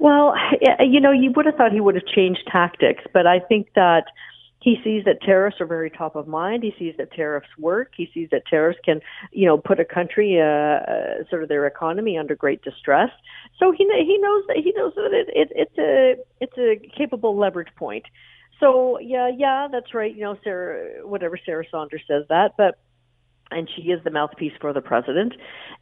Well, 0.00 0.34
you 0.80 0.98
know, 0.98 1.12
you 1.12 1.30
would 1.36 1.46
have 1.46 1.54
thought 1.54 1.70
he 1.70 1.80
would 1.80 1.94
have 1.94 2.06
changed 2.06 2.48
tactics, 2.50 3.04
but 3.12 3.28
I 3.28 3.38
think 3.38 3.68
that 3.76 4.06
he 4.62 4.76
sees 4.84 5.04
that 5.04 5.20
tariffs 5.22 5.56
are 5.60 5.66
very 5.66 5.90
top 5.90 6.14
of 6.14 6.28
mind. 6.28 6.62
He 6.62 6.72
sees 6.78 6.94
that 6.98 7.12
tariffs 7.12 7.48
work. 7.58 7.92
He 7.96 8.08
sees 8.14 8.28
that 8.30 8.46
tariffs 8.46 8.78
can, 8.84 9.00
you 9.32 9.46
know, 9.46 9.58
put 9.58 9.80
a 9.80 9.84
country, 9.84 10.40
uh, 10.40 10.44
uh, 10.44 11.24
sort 11.28 11.42
of 11.42 11.48
their 11.48 11.66
economy 11.66 12.16
under 12.16 12.36
great 12.36 12.62
distress. 12.62 13.10
So 13.58 13.72
he 13.72 13.84
he 13.84 14.18
knows 14.18 14.44
that 14.48 14.56
he 14.56 14.72
knows 14.76 14.92
that 14.94 15.12
it, 15.12 15.28
it 15.34 15.52
it's 15.54 15.78
a 15.78 16.14
it's 16.40 16.58
a 16.58 16.96
capable 16.96 17.36
leverage 17.36 17.74
point. 17.76 18.04
So 18.60 18.98
yeah, 19.00 19.28
yeah, 19.36 19.66
that's 19.70 19.94
right. 19.94 20.14
You 20.14 20.22
know, 20.22 20.36
Sarah, 20.44 21.06
whatever 21.06 21.36
Sarah 21.44 21.64
Saunders 21.70 22.02
says 22.06 22.24
that, 22.28 22.52
but 22.56 22.78
and 23.52 23.68
she 23.74 23.82
is 23.82 24.02
the 24.04 24.10
mouthpiece 24.10 24.52
for 24.60 24.72
the 24.72 24.80
president. 24.80 25.34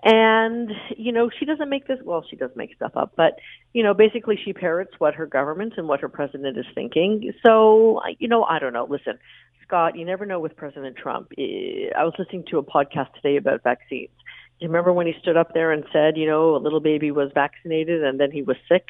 And, 0.03 0.71
you 0.97 1.12
know, 1.12 1.31
she 1.39 1.45
doesn't 1.45 1.68
make 1.68 1.87
this, 1.87 1.99
well, 2.05 2.25
she 2.29 2.37
does 2.37 2.51
make 2.57 2.75
stuff 2.75 2.93
up, 2.97 3.12
but, 3.16 3.39
you 3.73 3.83
know, 3.83 3.95
basically 3.95 4.39
she 4.43 4.53
parrots 4.53 4.93
what 4.99 5.14
her 5.14 5.27
government 5.27 5.75
and 5.77 5.89
what 5.89 6.01
her 6.01 6.09
president 6.09 6.57
is 6.59 6.66
thinking. 6.75 7.33
So, 7.45 8.01
you 8.18 8.29
know, 8.29 8.45
I 8.45 8.59
don't 8.59 8.73
know. 8.73 8.87
Listen, 8.89 9.18
Scott, 9.66 9.97
you 9.97 10.05
never 10.05 10.27
know 10.27 10.41
with 10.41 10.57
President 10.57 10.97
Trump. 10.97 11.33
Eh, 11.39 11.91
I 11.97 12.05
was 12.05 12.14
listening 12.18 12.45
to 12.51 12.59
a 12.59 12.62
podcast 12.62 13.14
today 13.14 13.37
about 13.37 13.62
vaccines. 13.62 14.11
Do 14.59 14.66
you 14.66 14.68
remember 14.68 14.93
when 14.93 15.07
he 15.07 15.14
stood 15.23 15.37
up 15.37 15.55
there 15.55 15.73
and 15.73 15.85
said, 15.93 16.16
you 16.16 16.27
know, 16.27 16.57
a 16.57 16.59
little 16.59 16.81
baby 16.81 17.11
was 17.11 17.31
vaccinated 17.33 18.03
and 18.03 18.18
then 18.18 18.31
he 18.31 18.43
was 18.43 18.57
sick? 18.68 18.87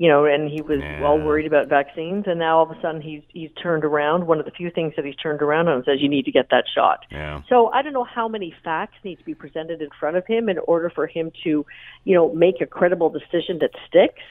You 0.00 0.08
know, 0.08 0.24
and 0.24 0.48
he 0.50 0.62
was 0.62 0.80
Yeah. 0.80 1.04
all 1.04 1.18
worried 1.20 1.46
about 1.46 1.68
vaccines, 1.68 2.24
and 2.26 2.38
now 2.38 2.56
all 2.56 2.62
of 2.64 2.70
a 2.70 2.80
sudden 2.80 3.02
he's 3.02 3.20
he's 3.28 3.50
turned 3.62 3.84
around. 3.84 4.26
One 4.26 4.38
of 4.38 4.46
the 4.46 4.50
few 4.50 4.70
things 4.70 4.94
that 4.96 5.04
he's 5.04 5.14
turned 5.16 5.42
around 5.42 5.68
on 5.68 5.84
says 5.84 6.00
you 6.00 6.08
need 6.08 6.24
to 6.24 6.32
get 6.32 6.48
that 6.50 6.64
shot. 6.74 7.00
Yeah. 7.10 7.42
So 7.50 7.68
I 7.68 7.82
don't 7.82 7.92
know 7.92 8.04
how 8.04 8.26
many 8.26 8.54
facts 8.64 8.94
need 9.04 9.18
to 9.18 9.24
be 9.26 9.34
presented 9.34 9.82
in 9.82 9.90
front 10.00 10.16
of 10.16 10.26
him 10.26 10.48
in 10.48 10.58
order 10.60 10.88
for 10.88 11.06
him 11.06 11.30
to, 11.44 11.66
you 12.04 12.14
know, 12.14 12.32
make 12.32 12.62
a 12.62 12.66
credible 12.66 13.10
decision 13.10 13.58
that 13.60 13.72
sticks. 13.86 14.22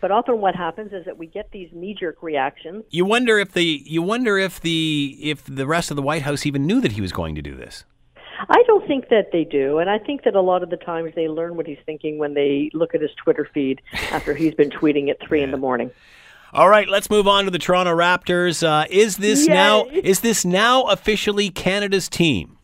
But 0.00 0.12
often 0.12 0.40
what 0.40 0.54
happens 0.54 0.92
is 0.92 1.04
that 1.06 1.18
we 1.18 1.26
get 1.26 1.50
these 1.50 1.70
knee-jerk 1.72 2.22
reactions. 2.22 2.84
You 2.90 3.04
wonder 3.04 3.40
if 3.40 3.50
the 3.52 3.82
you 3.84 4.02
wonder 4.02 4.38
if 4.38 4.60
the 4.60 5.18
if 5.20 5.42
the 5.44 5.66
rest 5.66 5.90
of 5.90 5.96
the 5.96 6.02
White 6.02 6.22
House 6.22 6.46
even 6.46 6.66
knew 6.68 6.80
that 6.82 6.92
he 6.92 7.00
was 7.00 7.10
going 7.10 7.34
to 7.34 7.42
do 7.42 7.56
this. 7.56 7.84
I 8.48 8.62
don't 8.66 8.86
think 8.86 9.08
that 9.08 9.32
they 9.32 9.44
do, 9.44 9.78
and 9.78 9.88
I 9.88 9.98
think 9.98 10.24
that 10.24 10.34
a 10.34 10.40
lot 10.40 10.62
of 10.62 10.70
the 10.70 10.76
times 10.76 11.12
they 11.14 11.28
learn 11.28 11.56
what 11.56 11.66
he's 11.66 11.78
thinking 11.86 12.18
when 12.18 12.34
they 12.34 12.70
look 12.74 12.94
at 12.94 13.00
his 13.00 13.10
Twitter 13.16 13.48
feed 13.52 13.80
after 14.10 14.34
he's 14.34 14.54
been 14.54 14.70
tweeting 14.70 15.08
at 15.10 15.20
three 15.20 15.42
in 15.42 15.50
the 15.50 15.56
morning. 15.56 15.90
All 16.52 16.68
right, 16.68 16.88
let's 16.88 17.10
move 17.10 17.26
on 17.26 17.44
to 17.44 17.50
the 17.50 17.58
Toronto 17.58 17.94
Raptors. 17.94 18.66
Uh, 18.66 18.86
is 18.88 19.16
this 19.16 19.46
Yay. 19.46 19.54
now 19.54 19.84
is 19.86 20.20
this 20.20 20.44
now 20.44 20.84
officially 20.84 21.50
Canada's 21.50 22.08
team? 22.08 22.58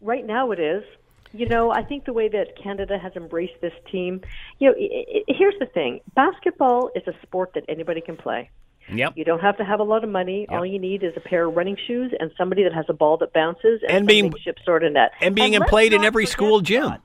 Right 0.00 0.26
now 0.26 0.50
it 0.52 0.60
is. 0.60 0.84
You 1.32 1.46
know, 1.46 1.70
I 1.70 1.82
think 1.82 2.06
the 2.06 2.14
way 2.14 2.28
that 2.28 2.56
Canada 2.60 2.98
has 2.98 3.14
embraced 3.14 3.60
this 3.60 3.74
team, 3.90 4.22
you 4.58 4.70
know, 4.70 4.76
i 4.78 5.04
i 5.18 5.22
here's 5.28 5.58
the 5.58 5.66
thing. 5.66 6.00
Basketball 6.14 6.90
is 6.94 7.06
a 7.06 7.12
sport 7.22 7.52
that 7.54 7.64
anybody 7.68 8.00
can 8.00 8.16
play. 8.16 8.50
Yep. 8.92 9.14
You 9.16 9.24
don't 9.24 9.40
have 9.40 9.56
to 9.58 9.64
have 9.64 9.80
a 9.80 9.84
lot 9.84 10.04
of 10.04 10.10
money. 10.10 10.46
All 10.48 10.64
you 10.64 10.78
need 10.78 11.02
is 11.02 11.12
a 11.16 11.20
pair 11.20 11.46
of 11.48 11.54
running 11.56 11.76
shoes 11.86 12.12
and 12.18 12.30
somebody 12.38 12.62
that 12.64 12.72
has 12.72 12.86
a 12.88 12.92
ball 12.94 13.16
that 13.18 13.32
bounces 13.32 13.80
and, 13.86 13.98
And 13.98 14.06
being- 14.06 14.30
makeshift 14.30 14.60
sort 14.64 14.82
of 14.84 14.92
net. 14.92 15.10
and 15.20 15.34
being 15.34 15.52
let's 15.52 15.68
played 15.70 15.92
in 15.92 16.04
every 16.04 16.26
school 16.26 16.60
gym. 16.60 16.84
Scott, 16.84 17.02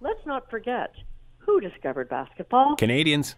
Let's 0.00 0.24
not 0.26 0.48
forget 0.50 0.92
who 1.38 1.60
discovered 1.60 2.08
basketball. 2.08 2.76
Canadians. 2.76 3.34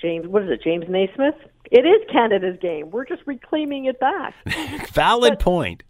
James, 0.00 0.26
what 0.26 0.42
is 0.42 0.50
it? 0.50 0.62
James 0.62 0.84
Naismith. 0.88 1.34
It 1.70 1.86
is 1.86 2.02
Canada's 2.12 2.58
game. 2.60 2.90
We're 2.90 3.06
just 3.06 3.22
reclaiming 3.26 3.86
it 3.86 3.98
back. 4.00 4.34
Valid 4.92 5.32
But- 5.34 5.40
point. 5.40 5.82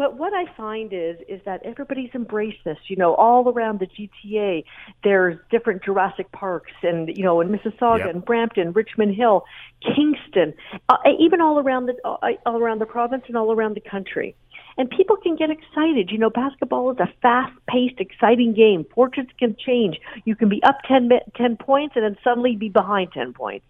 But 0.00 0.16
what 0.16 0.32
I 0.32 0.46
find 0.56 0.94
is 0.94 1.18
is 1.28 1.42
that 1.44 1.60
everybody's 1.62 2.08
embraced 2.14 2.64
this. 2.64 2.78
You 2.86 2.96
know, 2.96 3.14
all 3.16 3.46
around 3.50 3.80
the 3.80 3.86
GTA, 3.86 4.64
there's 5.04 5.38
different 5.50 5.84
Jurassic 5.84 6.32
Parks, 6.32 6.72
and 6.82 7.14
you 7.14 7.22
know, 7.22 7.42
in 7.42 7.48
Mississauga 7.48 7.98
Yep. 7.98 8.08
and 8.08 8.24
Brampton, 8.24 8.72
Richmond 8.72 9.14
Hill, 9.14 9.44
Kingston, 9.84 10.54
uh, 10.88 10.96
even 11.18 11.42
all 11.42 11.58
around 11.58 11.84
the 11.84 11.96
uh, 12.02 12.16
all 12.46 12.56
around 12.56 12.78
the 12.78 12.86
province 12.86 13.24
and 13.28 13.36
all 13.36 13.52
around 13.52 13.76
the 13.76 13.82
country. 13.82 14.34
And 14.78 14.88
people 14.88 15.16
can 15.16 15.36
get 15.36 15.50
excited. 15.50 16.08
You 16.10 16.16
know, 16.16 16.30
basketball 16.30 16.90
is 16.92 16.98
a 16.98 17.12
fast-paced, 17.20 18.00
exciting 18.00 18.54
game. 18.54 18.86
Fortunes 18.94 19.28
can 19.38 19.54
change. 19.54 20.00
You 20.24 20.34
can 20.34 20.48
be 20.48 20.62
up 20.62 20.78
10, 20.88 21.10
10 21.36 21.56
points 21.58 21.96
and 21.96 22.04
then 22.04 22.16
suddenly 22.24 22.56
be 22.56 22.70
behind 22.70 23.12
10 23.12 23.34
points 23.34 23.66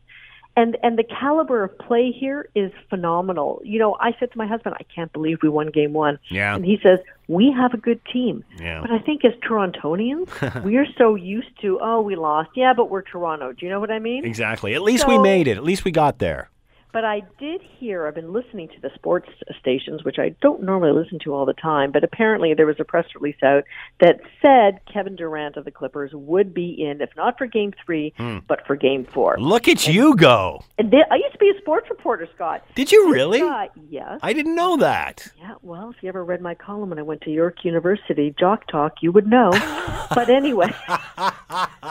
and 0.56 0.76
and 0.82 0.98
the 0.98 1.04
caliber 1.04 1.64
of 1.64 1.78
play 1.78 2.10
here 2.12 2.48
is 2.54 2.72
phenomenal. 2.88 3.60
You 3.64 3.78
know, 3.78 3.96
I 4.00 4.14
said 4.18 4.32
to 4.32 4.38
my 4.38 4.46
husband, 4.46 4.76
I 4.78 4.84
can't 4.94 5.12
believe 5.12 5.38
we 5.42 5.48
won 5.48 5.70
game 5.70 5.92
one. 5.92 6.18
Yeah. 6.28 6.54
And 6.54 6.64
he 6.64 6.78
says, 6.82 6.98
We 7.28 7.52
have 7.56 7.74
a 7.74 7.76
good 7.76 8.00
team. 8.12 8.44
Yeah. 8.58 8.80
But 8.80 8.90
I 8.90 8.98
think 8.98 9.24
as 9.24 9.32
Torontonians, 9.48 10.64
we 10.64 10.76
are 10.76 10.86
so 10.98 11.14
used 11.14 11.60
to, 11.62 11.78
oh, 11.80 12.00
we 12.00 12.16
lost. 12.16 12.50
Yeah, 12.54 12.72
but 12.74 12.90
we're 12.90 13.02
Toronto. 13.02 13.52
Do 13.52 13.64
you 13.64 13.70
know 13.70 13.80
what 13.80 13.90
I 13.90 13.98
mean? 13.98 14.24
Exactly. 14.24 14.74
At 14.74 14.82
least 14.82 15.06
we 15.06 15.18
made 15.18 15.46
it. 15.48 15.56
At 15.56 15.64
least 15.64 15.84
we 15.84 15.92
got 15.92 16.18
there. 16.18 16.50
But 16.92 17.04
I 17.04 17.22
did 17.38 17.60
hear, 17.78 18.06
I've 18.06 18.14
been 18.16 18.32
listening 18.32 18.68
to 18.68 18.80
the 18.80 18.90
sports 18.94 19.28
stations, 19.60 20.02
which 20.04 20.18
I 20.18 20.30
don't 20.42 20.62
normally 20.62 20.92
listen 20.92 21.18
to 21.24 21.32
all 21.34 21.46
the 21.46 21.52
time, 21.52 21.92
but 21.92 22.02
apparently 22.02 22.52
there 22.54 22.66
was 22.66 22.76
a 22.80 22.84
press 22.84 23.06
release 23.14 23.40
out 23.44 23.62
that 24.00 24.20
said 24.42 24.80
Kevin 24.92 25.14
Durant 25.16 25.56
of 25.56 25.64
the 25.64 25.70
Clippers 25.70 26.10
would 26.12 26.52
be 26.52 26.70
in, 26.82 27.00
if 27.00 27.10
not 27.16 27.38
for 27.38 27.46
game 27.46 27.72
three, 27.86 28.12
Hmm. 28.16 28.38
but 28.48 28.66
for 28.66 28.74
game 28.74 29.04
four. 29.04 29.36
Look 29.38 29.68
at 29.68 29.86
you 29.86 30.16
go. 30.16 30.64
And 30.78 30.90
they, 30.90 31.02
I 31.10 31.16
used 31.16 31.32
to 31.32 31.38
be 31.38 31.50
a 31.56 31.60
sports 31.60 31.88
reporter, 31.90 32.28
Scott. 32.34 32.64
Did 32.74 32.90
you 32.90 33.12
really? 33.12 33.40
guy- 33.40 33.70
yes. 33.88 34.18
I 34.22 34.32
didn't 34.32 34.56
know 34.56 34.76
that. 34.78 35.28
Yeah, 35.38 35.54
well, 35.62 35.90
if 35.90 36.02
you 36.02 36.08
ever 36.08 36.24
read 36.24 36.40
my 36.40 36.54
column 36.54 36.90
when 36.90 36.98
I 36.98 37.02
went 37.02 37.20
to 37.22 37.30
York 37.30 37.64
University, 37.64 38.34
Jock 38.38 38.66
Talk, 38.66 38.94
you 39.00 39.12
would 39.12 39.26
know. 39.28 39.50
but 40.14 40.28
anyway, 40.28 40.74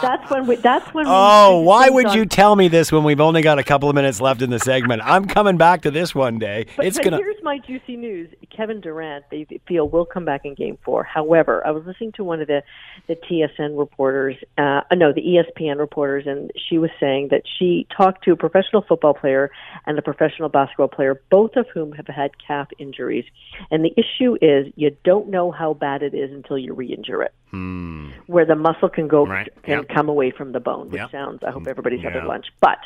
that's 0.01 0.29
when 0.29 0.47
we. 0.47 0.55
That's 0.57 0.93
when. 0.93 1.05
Oh, 1.07 1.59
why 1.61 1.89
would 1.89 2.07
on- 2.07 2.17
you 2.17 2.25
tell 2.25 2.55
me 2.55 2.67
this 2.67 2.91
when 2.91 3.03
we've 3.03 3.21
only 3.21 3.41
got 3.41 3.59
a 3.59 3.63
couple 3.63 3.89
of 3.89 3.95
minutes 3.95 4.19
left 4.21 4.41
in 4.41 4.49
the 4.49 4.59
segment? 4.59 4.88
I'm 5.01 5.25
coming 5.25 5.57
back 5.57 5.81
to 5.83 5.91
this 5.91 6.15
one 6.15 6.39
day. 6.39 6.65
But, 6.75 6.85
it's 6.87 6.97
but 6.97 7.03
gonna. 7.03 7.17
here's 7.17 7.41
my 7.43 7.59
juicy 7.59 7.95
news: 7.95 8.29
Kevin 8.55 8.81
Durant, 8.81 9.25
they 9.29 9.45
feel 9.67 9.87
will 9.87 10.05
come 10.05 10.25
back 10.25 10.41
in 10.45 10.55
Game 10.55 10.77
Four. 10.83 11.03
However, 11.03 11.65
I 11.65 11.71
was 11.71 11.85
listening 11.85 12.11
to 12.13 12.23
one 12.23 12.41
of 12.41 12.47
the 12.47 12.63
the 13.07 13.15
TSN 13.15 13.77
reporters, 13.77 14.35
uh, 14.57 14.81
no, 14.93 15.13
the 15.13 15.21
ESPN 15.21 15.77
reporters, 15.79 16.25
and 16.27 16.51
she 16.69 16.77
was 16.77 16.89
saying 16.99 17.29
that 17.31 17.43
she 17.57 17.87
talked 17.95 18.23
to 18.25 18.31
a 18.31 18.35
professional 18.35 18.81
football 18.81 19.13
player 19.13 19.51
and 19.85 19.97
a 19.97 20.01
professional 20.01 20.49
basketball 20.49 20.87
player, 20.87 21.21
both 21.29 21.55
of 21.55 21.67
whom 21.73 21.91
have 21.93 22.07
had 22.07 22.31
calf 22.45 22.67
injuries. 22.77 23.25
And 23.71 23.83
the 23.85 23.93
issue 23.97 24.37
is 24.41 24.71
you 24.75 24.95
don't 25.03 25.29
know 25.29 25.51
how 25.51 25.73
bad 25.73 26.03
it 26.03 26.13
is 26.13 26.31
until 26.31 26.57
you 26.57 26.73
re-injure 26.73 27.21
it, 27.23 27.33
Hmm. 27.51 28.09
where 28.27 28.45
the 28.45 28.55
muscle 28.55 28.89
can 28.89 29.07
go 29.07 29.25
Right. 29.25 29.49
can 29.63 29.79
Yep. 29.79 29.87
come 29.89 30.09
away 30.09 30.31
from 30.31 30.51
the 30.51 30.59
bone, 30.59 30.89
which 30.89 30.99
Yep. 31.01 31.11
sounds. 31.11 31.43
I 31.43 31.51
hope 31.51 31.67
everybody's 31.67 32.01
Yeah. 32.03 32.11
having 32.11 32.27
lunch, 32.27 32.47
but 32.61 32.77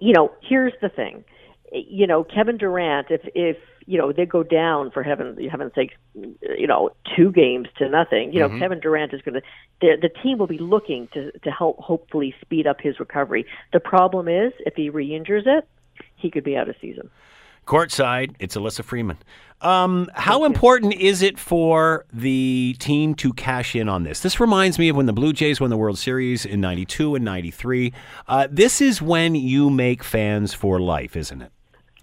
you 0.00 0.12
know, 0.12 0.32
here's 0.42 0.72
the 0.80 0.88
thing. 0.88 1.24
You 1.72 2.06
know, 2.06 2.24
Kevin 2.24 2.56
Durant, 2.56 3.08
if 3.10 3.20
if 3.34 3.56
you 3.86 3.98
know 3.98 4.12
they 4.12 4.26
go 4.26 4.42
down 4.42 4.90
for 4.90 5.02
heaven 5.02 5.36
heaven's 5.48 5.74
sake, 5.74 5.92
you 6.14 6.66
know, 6.66 6.90
two 7.16 7.30
games 7.30 7.68
to 7.78 7.88
nothing. 7.88 8.32
You 8.32 8.40
know, 8.40 8.48
mm-hmm. 8.48 8.58
Kevin 8.58 8.80
Durant 8.80 9.14
is 9.14 9.20
going 9.22 9.34
to 9.34 9.42
the 9.80 9.96
the 10.00 10.08
team 10.22 10.38
will 10.38 10.48
be 10.48 10.58
looking 10.58 11.08
to 11.14 11.30
to 11.30 11.50
help 11.50 11.78
hopefully 11.78 12.34
speed 12.40 12.66
up 12.66 12.80
his 12.80 12.98
recovery. 12.98 13.46
The 13.72 13.80
problem 13.80 14.26
is 14.26 14.52
if 14.60 14.74
he 14.74 14.90
re-injures 14.90 15.44
it, 15.46 15.68
he 16.16 16.30
could 16.30 16.44
be 16.44 16.56
out 16.56 16.68
of 16.68 16.74
season. 16.80 17.10
Courtside, 17.66 18.34
it's 18.38 18.56
Alyssa 18.56 18.84
Freeman. 18.84 19.18
Um, 19.60 20.08
how 20.14 20.44
important 20.44 20.94
is 20.94 21.20
it 21.20 21.38
for 21.38 22.06
the 22.12 22.74
team 22.78 23.14
to 23.16 23.32
cash 23.34 23.76
in 23.76 23.88
on 23.88 24.04
this? 24.04 24.20
This 24.20 24.40
reminds 24.40 24.78
me 24.78 24.88
of 24.88 24.96
when 24.96 25.06
the 25.06 25.12
Blue 25.12 25.32
Jays 25.32 25.60
won 25.60 25.68
the 25.70 25.76
World 25.76 25.98
Series 25.98 26.46
in 26.46 26.60
92 26.60 27.14
and 27.14 27.24
93. 27.24 27.92
Uh, 28.26 28.48
this 28.50 28.80
is 28.80 29.02
when 29.02 29.34
you 29.34 29.68
make 29.68 30.02
fans 30.02 30.54
for 30.54 30.80
life, 30.80 31.14
isn't 31.14 31.42
it? 31.42 31.52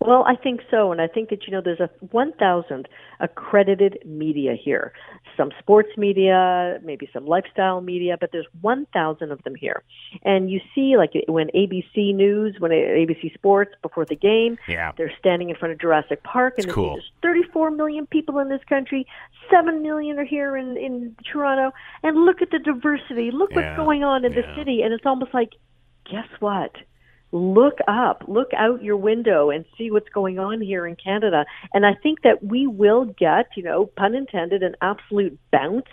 Well, 0.07 0.23
I 0.25 0.35
think 0.37 0.61
so, 0.71 0.93
and 0.93 1.01
I 1.01 1.07
think 1.07 1.29
that 1.31 1.45
you 1.45 1.51
know 1.51 1.59
there's 1.59 1.81
a 1.81 1.89
1,000 2.11 2.87
accredited 3.19 3.99
media 4.05 4.55
here, 4.55 4.93
some 5.35 5.51
sports 5.59 5.89
media, 5.97 6.79
maybe 6.81 7.09
some 7.11 7.25
lifestyle 7.25 7.81
media, 7.81 8.15
but 8.17 8.31
there's 8.31 8.47
1,000 8.61 9.31
of 9.33 9.43
them 9.43 9.53
here, 9.53 9.83
and 10.23 10.49
you 10.49 10.61
see 10.73 10.95
like 10.95 11.11
when 11.27 11.49
ABC 11.53 12.15
News, 12.15 12.55
when 12.59 12.71
ABC 12.71 13.33
Sports 13.33 13.73
before 13.81 14.05
the 14.05 14.15
game, 14.15 14.57
Yeah. 14.69 14.93
they're 14.97 15.11
standing 15.19 15.49
in 15.49 15.57
front 15.57 15.73
of 15.73 15.79
Jurassic 15.79 16.23
Park, 16.23 16.53
and 16.57 16.69
cool. 16.69 16.93
there's 16.93 17.11
34 17.21 17.71
million 17.71 18.07
people 18.07 18.39
in 18.39 18.47
this 18.47 18.63
country, 18.69 19.05
seven 19.51 19.81
million 19.81 20.17
are 20.19 20.23
here 20.25 20.55
in 20.55 20.77
in 20.77 21.17
Toronto, 21.29 21.73
and 22.03 22.15
look 22.23 22.41
at 22.41 22.51
the 22.51 22.59
diversity, 22.59 23.29
look 23.31 23.51
Yeah, 23.51 23.57
what's 23.57 23.77
going 23.77 24.05
on 24.05 24.23
in 24.23 24.31
yeah. 24.31 24.39
the 24.41 24.55
city, 24.55 24.83
and 24.83 24.93
it's 24.93 25.05
almost 25.05 25.33
like, 25.33 25.51
guess 26.09 26.29
what? 26.39 26.71
Look 27.31 27.77
up, 27.87 28.23
look 28.27 28.51
out 28.55 28.81
your 28.83 28.97
window 28.97 29.49
and 29.49 29.65
see 29.77 29.91
what's 29.91 30.09
going 30.09 30.39
on 30.39 30.61
here 30.61 30.87
in 30.87 30.95
Canada. 30.95 31.45
And 31.73 31.85
I 31.85 31.93
think 32.01 32.21
that 32.23 32.43
we 32.43 32.67
will 32.67 33.05
get, 33.05 33.47
you 33.55 33.63
know, 33.63 33.85
pun 33.97 34.15
intended, 34.15 34.63
an 34.63 34.75
absolute 34.81 35.37
bounce 35.51 35.85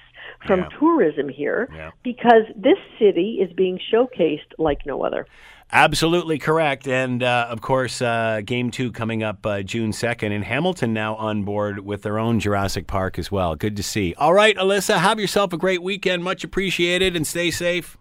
from 0.47 0.61
Yeah. 0.61 0.69
tourism 0.79 1.29
here 1.29 1.69
Yeah. 1.75 1.91
because 2.03 2.45
this 2.57 2.79
city 2.99 3.39
is 3.41 3.53
being 3.53 3.79
showcased 3.93 4.53
like 4.59 4.87
no 4.87 5.03
other. 5.05 5.27
Absolutely 5.73 6.39
correct. 6.39 6.87
And 6.87 7.23
uh, 7.23 7.47
of 7.51 7.61
course, 7.61 8.01
uh, 8.01 8.43
game 8.45 8.71
two 8.71 8.93
coming 8.93 9.23
up 9.25 9.45
uh, 9.45 9.63
June 9.63 9.91
2nd. 9.91 10.31
And 10.31 10.45
Hamilton 10.45 10.93
now 10.93 11.17
on 11.17 11.43
board 11.43 11.81
with 11.81 12.03
their 12.03 12.19
own 12.19 12.39
Jurassic 12.39 12.87
Park 12.87 13.19
as 13.19 13.33
well. 13.33 13.57
Good 13.57 13.77
to 13.79 13.83
see. 13.83 14.15
All 14.19 14.33
right, 14.35 14.57
Alyssa, 14.57 14.99
have 14.99 15.19
yourself 15.19 15.53
a 15.53 15.57
great 15.59 15.83
weekend. 15.83 16.23
Much 16.23 16.45
appreciated 16.45 17.17
and 17.17 17.27
stay 17.27 17.51
safe. 17.51 17.97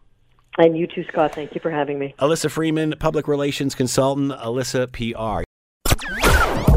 And 0.58 0.78
you 0.78 0.88
too, 0.88 1.04
Scott. 1.06 1.34
Thank 1.34 1.56
you 1.56 1.62
for 1.62 1.72
having 1.72 1.98
me. 2.00 2.14
Alyssa 2.20 2.50
Freeman, 2.50 2.94
public 3.00 3.28
relations 3.28 3.76
consultant, 3.76 4.32
Alyssa 4.32 4.92
PR. 4.92 5.44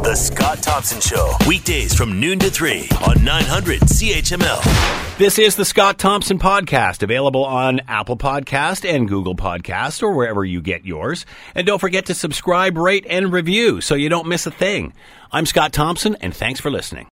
The 0.03 0.14
Scott 0.14 0.62
Thompson 0.62 1.01
Show. 1.01 1.33
Weekdays 1.49 1.93
from 1.95 2.20
noon 2.20 2.39
to 2.39 2.49
3 2.49 2.89
on 3.09 3.24
900 3.24 3.81
CHML. 3.81 5.18
This 5.18 5.39
is 5.39 5.57
the 5.57 5.64
Scott 5.64 5.99
Thompson 5.99 6.39
Podcast, 6.39 7.03
available 7.03 7.45
on 7.45 7.81
Apple 7.89 8.16
Podcast 8.16 8.89
and 8.89 9.09
Google 9.09 9.35
Podcast 9.35 10.03
or 10.03 10.12
wherever 10.14 10.45
you 10.45 10.62
get 10.62 10.85
yours. 10.87 11.27
And 11.55 11.66
don't 11.66 11.81
forget 11.81 12.07
to 12.07 12.14
subscribe, 12.14 12.79
rate, 12.79 13.07
and 13.09 13.33
review 13.33 13.81
so 13.81 13.95
you 13.95 14.09
don't 14.09 14.29
miss 14.29 14.47
a 14.47 14.51
thing. 14.51 14.93
I'm 15.33 15.45
Scott 15.45 15.72
Thompson, 15.72 16.16
and 16.20 16.33
thanks 16.35 16.61
for 16.61 16.70
listening. 16.70 17.05